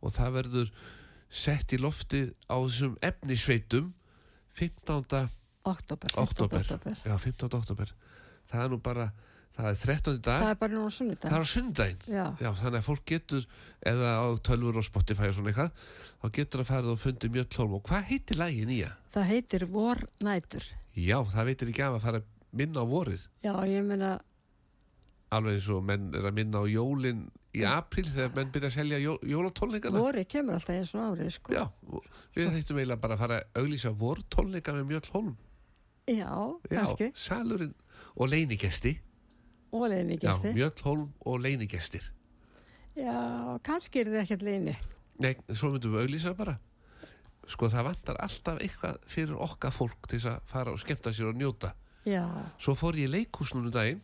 og 0.02 0.10
það 0.12 0.34
verður 0.40 0.72
sett 1.30 1.72
í 1.74 1.78
loftið 1.82 2.32
á 2.48 2.56
þessum 2.62 2.96
efnisveitum 3.04 3.92
15. 4.56 5.28
Oktober, 5.66 6.10
15. 6.14 6.44
oktober. 6.46 6.98
Já, 7.04 7.16
15. 7.18 7.48
oktober. 7.58 7.90
Það 8.46 8.62
er 8.64 8.70
nú 8.70 8.78
bara, 8.78 9.08
það 9.56 9.68
er 9.72 9.78
13. 9.82 10.20
dag 10.22 10.42
það 10.44 10.50
er 10.52 10.58
bara 10.60 10.76
nú 10.76 10.84
á 10.86 10.90
sunnudag. 10.94 11.24
það 11.26 11.36
er 11.40 11.42
á 11.42 11.48
sundaginn 11.50 12.04
Já, 12.06 12.24
Já, 12.44 12.50
þannig 12.60 12.78
að 12.78 12.86
fólk 12.86 13.04
getur, 13.10 13.46
eða 13.82 14.12
á 14.22 14.26
tölfur 14.46 14.78
og 14.78 14.86
Spotify 14.86 15.26
og 15.32 15.34
svona 15.40 15.50
eitthvað, 15.50 15.82
þá 16.22 16.26
getur 16.38 16.62
að 16.62 16.70
fara 16.70 16.92
og 16.94 17.00
fundi 17.02 17.30
Mjöllholm 17.34 17.74
og 17.80 17.82
hvað 17.90 18.06
heitir 18.12 18.38
lagið 18.40 18.70
nýja? 18.70 18.92
það 19.16 19.28
heitir 19.32 19.66
vor 19.74 20.04
nætur. 20.22 20.64
Já, 20.96 21.18
það 21.34 21.50
veitir 21.50 21.72
ekki 21.74 21.82
af 21.88 21.98
að 21.98 22.04
fara 22.06 22.22
minna 22.56 22.80
á 22.80 22.86
vorið, 22.86 23.26
Já, 23.42 23.52
ég 23.68 23.84
meina, 23.90 24.12
alveg 25.34 25.58
eins 25.58 25.68
og 25.74 25.82
menn 25.84 26.06
er 26.14 26.30
að 26.30 26.36
minna 26.38 26.62
á 26.62 26.64
jólin 26.70 27.26
í 27.56 27.64
april 27.68 28.04
þegar 28.08 28.34
menn 28.36 28.50
byrja 28.54 28.68
að 28.70 28.74
selja 28.76 28.98
jó, 29.00 29.14
jólatólningana. 29.32 30.02
vorið 30.04 30.28
kemur 30.34 30.56
alltaf 30.58 30.74
eins 30.76 30.92
og 30.94 31.04
árið, 31.10 31.30
sko. 31.36 31.54
Já, 31.56 31.64
við 32.36 32.50
þeitum 32.56 32.80
eiginlega 32.80 33.00
bara 33.06 33.16
að 33.16 33.22
fara 33.24 33.38
að 33.40 33.62
auglýsa 33.62 33.92
vortólninga 34.02 34.74
með 34.76 34.88
Mjöllholm. 34.90 35.32
Já, 36.06 36.30
Já, 36.70 36.76
kannski. 36.76 37.08
salurinn 37.18 37.74
og 38.16 38.28
leinigesti. 38.30 38.92
Og 39.72 39.88
leiðin 39.90 40.20
Já, 40.22 40.30
ekki, 40.36 40.52
Mjöllholm 40.54 41.08
og 41.26 41.40
leinigestir. 41.42 42.04
Já, 42.96 43.58
kannski 43.66 44.00
er 44.00 44.12
það 44.12 44.22
ekkert 44.22 44.44
leiðinni. 44.46 44.76
Nei, 45.20 45.32
svo 45.52 45.72
myndum 45.72 45.96
við 45.96 46.04
auglýsa 46.06 46.34
bara. 46.38 46.58
Sko 47.46 47.68
það 47.70 47.84
vantar 47.90 48.16
alltaf 48.24 48.60
eitthvað 48.62 48.96
fyrir 49.10 49.36
okkar 49.38 49.74
fólk 49.74 50.08
til 50.10 50.18
að 50.30 50.40
fara 50.50 50.72
og 50.72 50.80
skemmta 50.82 51.12
sér 51.14 51.28
og 51.30 51.36
njóta. 51.38 51.74
Já, 52.06 52.22
Svo 52.62 52.74
fór 52.78 52.94
ég 52.98 53.08
í 53.08 53.12
leikhúsnum 53.12 53.66
um 53.66 53.74
daginn 53.74 54.00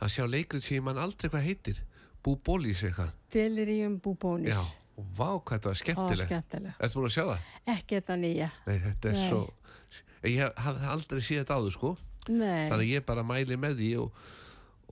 að 0.00 0.12
sjá 0.14 0.24
leikrið 0.30 0.62
sem 0.64 0.84
mann 0.84 0.98
aldrei 1.02 1.28
hvað 1.30 1.44
heitir. 1.46 1.80
Bú 2.24 2.36
Bólís 2.44 2.82
eitthvað. 2.84 3.14
Delirium 3.32 3.98
bubónis. 4.02 4.56
Já, 4.56 4.60
og 5.00 5.06
vá 5.16 5.28
hvað 5.38 5.54
þetta 5.56 5.70
var 5.70 5.76
Ó, 5.76 5.80
skemmtilegt. 5.80 6.26
skemmtilega. 6.28 6.74
Ertu 6.80 6.98
búin 6.98 7.08
að 7.08 7.14
sjá 7.14 7.24
það? 7.30 7.48
Ekki 7.76 7.98
þetta 8.00 8.16
nýja. 8.20 8.50
Nei, 8.66 8.78
þetta 8.84 9.08
er 9.12 9.16
Nei. 9.16 9.28
svo... 9.30 9.42
Ég 10.28 10.60
hafði 10.60 10.90
aldrei 10.92 11.20
séð 11.24 11.38
þetta 11.40 11.56
áður, 11.56 11.74
sko. 11.78 11.92
Nei, 12.28 12.66
Þannig 12.68 12.84
að 12.84 12.90
ég 12.90 13.04
bara 13.08 13.22
mæli 13.24 13.56
með 13.56 13.78
því 13.80 13.90
og, 14.02 14.18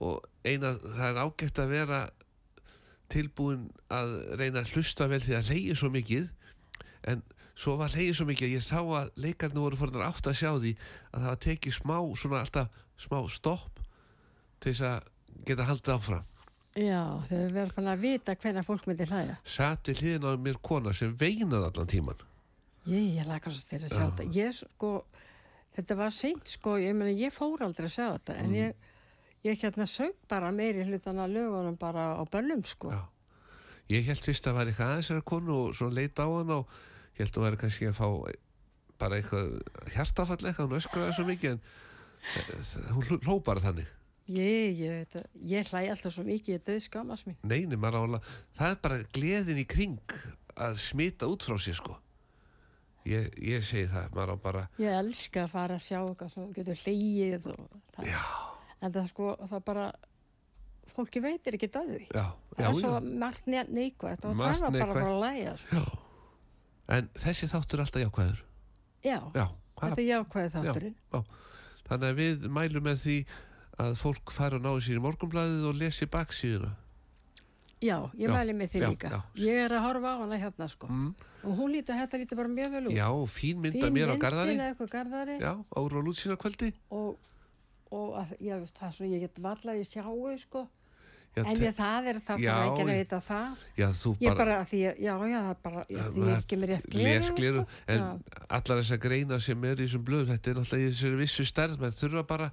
og 0.01 0.15
eina, 0.49 0.71
það 0.81 1.05
er 1.11 1.19
ágætt 1.21 1.61
að 1.61 1.73
vera 1.75 1.99
tilbúin 3.09 3.67
að 3.93 4.15
reyna 4.39 4.63
að 4.63 4.73
hlusta 4.73 5.07
vel 5.09 5.21
því 5.23 5.35
að 5.37 5.51
leiði 5.53 5.75
svo 5.77 5.89
mikið 5.93 6.27
en 7.13 7.21
svo 7.59 7.75
var 7.79 7.93
leiði 7.93 8.15
svo 8.17 8.27
mikið 8.29 8.47
að 8.49 8.55
ég 8.55 8.65
sá 8.65 8.79
að 8.81 9.13
leikarnir 9.23 9.63
voru 9.65 9.79
fórnar 9.79 10.05
átt 10.09 10.29
að 10.29 10.37
sjá 10.41 10.51
því 10.61 10.73
að 11.11 11.21
það 11.23 11.29
var 11.29 11.39
tekið 11.45 11.77
smá, 11.77 11.95
svona 12.21 12.41
alltaf 12.43 12.83
smá 12.99 13.17
stopp 13.33 13.81
til 14.59 14.73
þess 14.73 14.85
að 14.89 15.09
geta 15.47 15.69
haldið 15.69 15.95
áfram. 15.95 16.28
Já, 16.75 17.01
þau 17.29 17.37
verður 17.53 17.73
fann 17.75 17.87
að 17.91 17.99
vita 18.03 18.35
hvernig 18.35 18.65
fólk 18.67 18.85
myndi 18.89 19.05
hlæja. 19.09 19.37
Sat 19.43 19.89
við 19.89 20.01
hliðin 20.03 20.27
á 20.29 20.31
mér 20.37 20.59
kona 20.61 20.93
sem 20.93 21.15
veinaði 21.17 21.65
allan 21.69 21.87
tíman. 21.89 22.21
Ég, 22.89 23.07
ég 23.19 23.27
lakar 23.27 23.53
svo 23.53 23.65
til 23.69 23.81
að 23.83 23.89
sjá 23.93 24.03
Já. 24.03 24.11
þetta. 24.17 24.33
Ég 24.37 24.53
sko, 24.59 24.91
þetta 25.77 25.97
var 25.99 26.11
seint 26.15 26.47
sko, 26.47 26.77
ég 26.81 26.95
meina 26.95 27.11
ég 27.17 27.33
fór 27.35 27.65
aldrei 27.65 27.85
að 27.89 27.95
sjá 27.95 28.07
þetta, 28.17 28.33
Mm. 28.33 28.43
en 28.45 28.55
ég, 28.55 28.75
ég 29.43 29.59
hérna 29.63 29.85
sög 29.87 30.13
bara 30.27 30.51
meiri 30.51 30.83
hlutan 30.85 31.19
að 31.19 31.33
lögunum 31.37 31.77
bara 31.79 32.15
á 32.17 32.23
böllum 32.29 32.63
sko. 32.65 32.91
Já. 32.91 33.01
Ég 33.89 34.05
held 34.05 34.21
fyrst 34.21 34.45
að 34.45 34.51
það 34.53 34.57
var 34.59 34.65
eitthvað 34.69 34.89
aðeins 34.93 35.07
þeirra 35.09 35.25
konu 35.25 35.53
og 35.67 35.73
svo 35.75 35.89
leita 35.89 36.23
á 36.25 36.29
hann 36.29 36.49
og 36.51 36.67
ég 37.17 37.23
held 37.25 37.29
að 37.29 37.35
það 37.39 37.45
væri 37.49 37.57
kannski 37.63 37.87
að 37.89 37.97
fá 37.97 38.07
bara 38.99 39.15
eitthvað 39.17 39.47
hjartafall 39.95 40.37
eitthvað, 40.45 40.67
hún 40.67 40.77
öskraði 40.79 41.13
svo 41.15 41.25
mikið 41.25 41.51
en 41.51 41.61
eh, 42.37 42.91
hún 42.93 43.21
hló 43.25 43.39
bara 43.43 43.59
þannig. 43.63 43.87
Ég, 44.29 44.77
ég, 44.77 45.15
ég 45.49 45.69
hlæ 45.71 45.79
alltaf 45.89 46.13
svo 46.13 46.23
mikið, 46.27 46.53
ég 46.59 46.65
döð 46.67 46.83
skamast 46.85 47.25
mín. 47.25 47.37
Neini, 47.49 47.77
maður 47.81 47.97
á 47.97 48.01
alveg, 48.05 48.27
það 48.59 48.73
er 48.75 48.79
bara 48.83 48.97
gleðin 49.15 49.61
í 49.63 49.65
kring 49.65 50.13
að 50.59 50.75
smita 50.83 51.25
út 51.31 51.45
frá 51.47 51.57
sér 51.57 51.77
sko. 51.79 51.95
Ég, 53.09 53.29
ég 53.41 53.63
segi 53.65 53.87
það, 53.89 54.09
maður 54.13 54.35
á 54.35 54.37
bara, 54.43 54.61
Ég 54.77 54.93
elska 54.99 55.45
að 55.47 55.53
fara 55.55 55.79
að 55.79 55.85
sjá 55.87 56.01
sem 56.29 56.43
þú 56.43 56.45
getur 56.59 56.81
hlýið 56.83 57.47
og 57.55 57.63
það. 57.95 58.05
já, 58.11 58.21
En 58.85 58.93
það 58.95 59.07
sko, 59.09 59.31
það 59.49 59.63
bara, 59.65 59.87
fólki 60.93 61.21
veitir 61.23 61.57
ekki 61.57 61.67
það 61.73 61.89
því. 61.95 62.03
já, 62.13 62.25
Það 62.53 62.61
já, 62.63 62.69
er 62.69 62.77
svo 62.83 62.93
já. 62.93 63.17
margt 63.23 63.47
ne- 63.47 63.65
neikvægt 63.69 64.25
og 64.25 64.35
það 64.35 64.37
var 64.37 64.59
bara 64.59 64.93
neikvætt. 64.93 65.09
að 65.09 65.19
læja 65.23 65.57
sko. 65.57 65.75
já. 65.75 65.99
En 66.89 67.09
þessi 67.15 67.49
þáttur 67.49 67.79
er 67.79 67.85
alltaf 67.87 68.01
jákvæður. 68.05 68.39
Já, 69.03 69.17
Já, 69.33 69.45
það, 69.79 69.89
þetta 69.89 70.01
er 70.01 70.09
jákvæði 70.13 70.49
þátturinn. 70.53 70.95
þannig 71.89 72.09
að 72.09 72.15
við 72.19 72.47
mælum 72.49 72.83
með 72.83 72.97
því 73.07 73.17
að 73.79 73.95
fólk 74.01 74.31
fara 74.35 74.59
og 74.59 74.65
náðu 74.65 74.83
sér 74.85 74.99
í 74.99 75.03
morgunblæðið 75.07 75.67
og 75.71 75.77
lesi 75.79 76.07
baksíðuna. 76.11 76.71
Já, 77.79 77.95
ég 78.19 78.27
Já, 78.27 78.33
mæli 78.35 78.53
mig 78.59 78.67
því 78.73 78.79
já, 78.83 78.89
líka. 78.91 79.09
já. 79.13 79.19
Ég 79.39 79.59
er 79.65 79.71
að 79.77 79.85
horfa 79.85 80.09
á 80.11 80.15
hana 80.19 80.35
hérna 80.41 80.67
sko. 80.67 80.87
Mm. 80.91 81.13
Og 81.47 81.53
hún 81.55 81.71
lítur, 81.71 81.95
þetta 81.95 82.17
lítur 82.19 82.35
bara 82.41 82.49
mjög 82.51 82.73
vel 82.75 82.87
út. 82.89 82.95
Já, 82.97 83.07
fín 83.31 83.61
mynda 83.63 83.87
mér 83.95 84.11
á 84.11 84.15
Garðari. 84.19 84.55
Fín 84.57 84.63
eitthvað 84.65 84.89
garðari. 84.97 85.37
Já, 85.39 85.53
ára 85.55 86.01
og 86.01 86.03
lútsina 86.03 86.35
kvöldi. 86.35 86.73
Og, 86.91 87.15
og 87.95 88.17
að, 88.19 88.33
veist, 88.43 88.75
það 88.81 88.99
er 88.99 89.07
ég 89.13 89.23
get 89.23 89.39
valla 89.47 89.77
í 89.79 89.85
sjáu 89.87 90.35
sko. 90.43 90.65
Já, 91.37 91.43
en 91.45 91.61
ég, 91.61 91.75
það 91.77 92.07
er 92.09 92.17
það 92.25 92.39
fyrir 92.41 92.51
ekki 92.51 92.83
að 92.83 92.89
ég- 92.89 92.99
vita 92.99 93.19
það. 93.21 93.63
já, 93.77 93.87
Ég 94.19 94.35
bara, 94.35 94.55
að 94.59 94.67
því, 94.73 94.79
ég- 94.83 94.99
já, 94.99 95.13
já, 95.29 95.39
það 95.39 95.49
er 95.53 95.59
bara, 95.63 95.83
því 95.85 96.25
ég 96.25 96.37
ekki 96.41 96.57
mér 96.59 96.69
rétt 96.73 96.89
gleru. 96.89 97.23
Sko. 97.23 97.67
en 97.87 98.01
allar 98.49 98.81
þessar 98.81 98.99
greina 98.99 99.39
sem 99.39 99.63
er 99.63 99.75
í 99.75 99.85
þessum 99.87 100.03
blöðum, 100.03 100.27
þetta 100.33 100.49
er 100.49 100.55
náttúrulega 100.59 100.89
í 100.89 100.91
þessari 100.91 101.19
vissu 101.21 101.45
stærð, 101.45 101.79
menn 101.79 101.91
þurfa 101.95 102.25
bara 102.27 102.51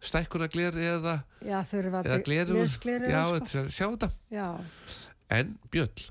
stækkuna 0.00 0.46
gleri 0.52 0.84
eða, 0.94 1.16
Já, 1.42 1.58
eða 1.62 2.18
gleru, 2.24 2.58
já, 3.10 3.22
sko. 3.46 3.64
sjá 3.68 3.86
þetta. 3.96 4.10
Já, 4.30 4.48
En 5.30 5.58
Bjöll, 5.70 6.06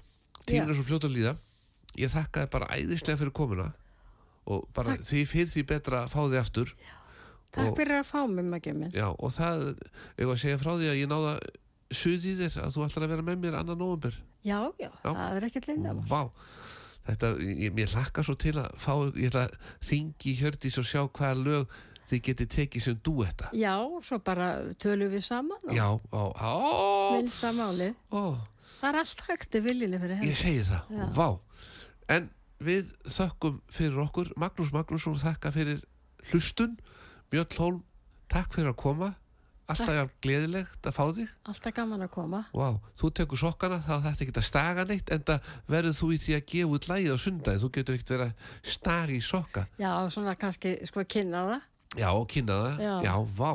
tíminn 0.46 0.70
er 0.70 0.76
svo 0.78 0.84
fljótt 0.86 1.08
að 1.08 1.16
líða, 1.16 1.36
ég 1.98 2.12
þakka 2.14 2.44
þér 2.46 2.50
bara 2.54 2.68
æðislega 2.78 3.18
fyrir 3.18 3.34
komuna 3.34 3.72
og 4.48 4.68
bara 4.76 4.94
Takk. 4.96 5.08
því 5.08 5.24
fyrir 5.32 5.50
því 5.56 5.64
betra 5.72 6.04
að 6.06 6.12
fá 6.14 6.20
þig 6.30 6.40
aftur. 6.42 6.74
takk 7.52 7.72
Og- 7.72 7.78
fyrir 7.80 7.98
að 8.04 8.06
fá 8.06 8.20
minn. 8.28 8.92
Já, 8.94 9.08
og 9.18 9.32
það, 9.34 9.64
ég 10.20 10.26
var 10.28 10.36
að 10.36 10.44
segja 10.44 10.58
frá 10.62 10.72
því 10.78 10.88
að 10.92 11.00
ég 11.02 11.08
náða 11.10 11.40
suð 11.92 12.26
í 12.28 12.36
þér 12.38 12.60
að 12.68 12.76
þú 12.76 12.86
ætlar 12.86 13.04
að 13.08 13.10
vera 13.16 13.22
með 13.24 13.38
mér 13.42 13.56
annan 13.60 13.78
november. 13.80 14.14
Já, 14.44 14.72
já, 14.80 14.90
það 15.04 15.36
er 15.38 15.44
ekkert 15.50 15.68
linda. 15.68 15.94
Vá, 16.08 16.30
þetta, 17.08 17.34
ég, 17.42 17.74
ég 17.74 17.90
hlakka 17.96 18.24
svo 18.24 18.36
til 18.38 18.54
að 18.60 18.70
fá, 18.78 18.94
ég 19.16 19.32
ætla 19.32 19.48
að 19.48 19.58
ringi 19.90 20.34
í 20.34 20.38
Hjördís 20.38 20.78
og 20.78 20.86
sjá 20.86 21.08
hvaða 21.10 21.44
lög 21.44 21.68
þið 22.08 22.22
getið 22.30 22.49
tekið 22.55 22.84
sem 22.88 22.99
dúetta. 23.03 23.49
Já, 23.58 23.74
svo 24.08 24.20
bara 24.24 24.47
tölum 24.80 25.12
við 25.12 25.24
saman 25.28 25.60
og 25.68 25.76
Já, 25.76 25.88
minnsta 27.18 27.51
málið. 27.55 27.95
ó, 28.12 28.38
Það 28.78 28.89
er 28.93 28.99
allt 29.01 29.22
hægt 29.28 29.55
viljinni 29.66 29.97
fyrir 29.99 30.16
henni. 30.20 30.30
ég 30.32 30.38
segi 30.38 30.64
það, 30.68 30.89
Já. 30.93 31.05
vá. 31.18 31.39
En 32.10 32.30
við 32.64 32.91
þökkum 33.10 33.62
fyrir 33.74 33.97
okkur, 34.05 34.32
Magnús 34.38 34.72
Magnússon 34.74 35.18
þakka 35.18 35.51
fyrir 35.51 35.80
hlustun, 36.32 36.78
Mjöll 37.32 37.58
Hólm, 37.58 37.84
takk 38.30 38.53
fyrir 38.53 38.70
að 38.72 38.78
koma, 38.80 39.10
alltaf 39.68 40.12
gleðilegt 40.24 40.86
að 40.88 40.93
fá 40.95 41.03
þig. 41.18 41.32
Alltaf 41.49 41.74
gaman 41.76 42.05
að 42.05 42.12
koma. 42.14 42.45
Vá, 42.55 42.70
þú 42.95 43.10
tekur 43.20 43.38
sokkana 43.41 43.82
þá 43.84 43.95
þetta 44.05 44.24
ekki 44.28 44.36
að 44.38 44.45
staga 44.47 44.86
neitt 44.88 45.10
en 45.12 45.26
það 45.28 45.49
verður 45.68 45.97
þú 45.97 46.12
í 46.14 46.20
því 46.24 46.36
að 46.38 46.45
gefa 46.53 46.78
út 46.78 46.88
lægið 46.88 47.12
á 47.12 47.18
sundaginn, 47.26 47.64
þú 47.66 47.72
getur 47.76 47.97
ekkert 47.97 48.14
verið 48.14 48.28
að 48.30 48.72
staga 48.78 49.12
í 49.18 49.20
sokka. 49.26 49.66
Já, 49.82 49.91
svona 50.14 50.36
kannski, 50.39 50.78
sko, 50.88 51.03
kynna 51.03 51.43
það. 51.49 51.66
Já, 51.96 52.12
kynna 52.28 52.54
það, 52.64 52.80
Já. 52.84 52.94
já, 53.08 53.14
vá. 53.38 53.52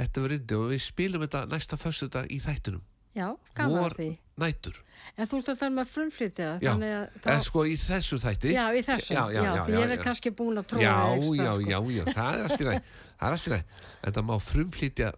Þetta 0.00 0.22
verður 0.24 0.36
indi 0.40 0.54
og 0.56 0.70
við 0.72 0.80
spilum 0.82 1.22
þetta 1.26 1.42
næsta 1.52 1.76
föstudag 1.76 2.30
í 2.32 2.38
þættunum 2.40 2.82
Já, 3.14 3.26
gaman 3.58 3.82
Vor 3.82 3.94
því. 3.98 4.08
nætur. 4.40 4.76
En 5.18 5.26
þú 5.26 5.38
ert 5.40 5.48
að 5.50 5.58
tala 5.60 5.74
með 5.76 5.88
frumflytja, 5.90 6.48
Já, 6.62 6.70
þannig 6.72 6.92
að 6.94 7.26
En 7.34 7.42
sko 7.42 7.64
í 7.66 7.74
þessum 7.80 8.20
þætti 8.22 8.52
Já, 8.54 8.64
í 8.72 8.82
þessum, 8.86 9.14
já, 9.16 9.22
Já, 9.34 9.40
já, 9.40 9.42
já, 9.42 9.64
því 9.66 9.72
ég 9.74 9.80
já, 9.80 9.84
er 9.86 9.96
já. 9.96 10.02
kannski 10.04 10.30
búin 10.38 10.60
að 10.60 10.68
tróða 10.70 10.84
já, 10.84 10.94
ekstra, 11.16 11.44
já, 11.44 11.52
sko. 11.54 11.70
já, 11.70 11.78
já, 11.90 12.04
það 12.14 12.30
er 12.30 12.44
allt 12.46 12.60
í 12.60 12.68
næ 12.68 12.74
Það 13.20 13.26
er 13.26 13.36
allt 13.36 13.46
í 13.46 13.52
næ 13.54 13.60
En 14.06 14.12
það 14.18 14.24
má 14.30 14.34
frumflýtja 14.40 15.10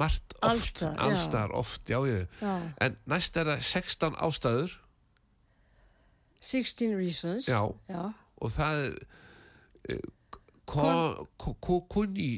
margt 0.00 0.34
oft. 0.34 0.44
Allsstaðar, 0.50 0.94
já. 0.96 1.02
Allstar 1.06 1.54
oft, 1.62 1.82
já, 1.90 1.98
já. 2.06 2.18
Já, 2.42 2.52
En 2.86 2.96
næst 3.06 3.36
er 3.40 3.44
það 3.50 3.62
16 3.70 4.18
ástæður. 4.28 4.76
16 6.40 6.94
reasons. 6.96 7.48
Já, 7.48 7.60
Já, 7.90 8.04
og 8.40 8.52
það 8.54 8.84
er 8.84 10.00
ko- 10.70 11.28
ko- 11.36 11.54
ko- 11.60 11.80
Kunni 11.90 12.30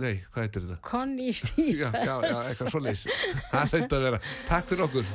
Nei, 0.00 0.14
hvað 0.32 0.44
heitir 0.46 0.62
þetta? 0.64 0.78
Já, 0.88 1.32
Steve. 1.36 1.90
já, 1.92 2.14
já, 2.24 2.36
eitthvað 2.48 2.70
svo 2.72 2.80
leys 2.86 3.02
Það 3.50 3.74
hlaut 3.74 3.94
að 3.98 4.04
vera 4.06 4.20
Takk 4.48 4.70
fyrir 4.72 4.84
okkur 4.86 5.10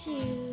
at 0.00 0.06
you. 0.06 0.49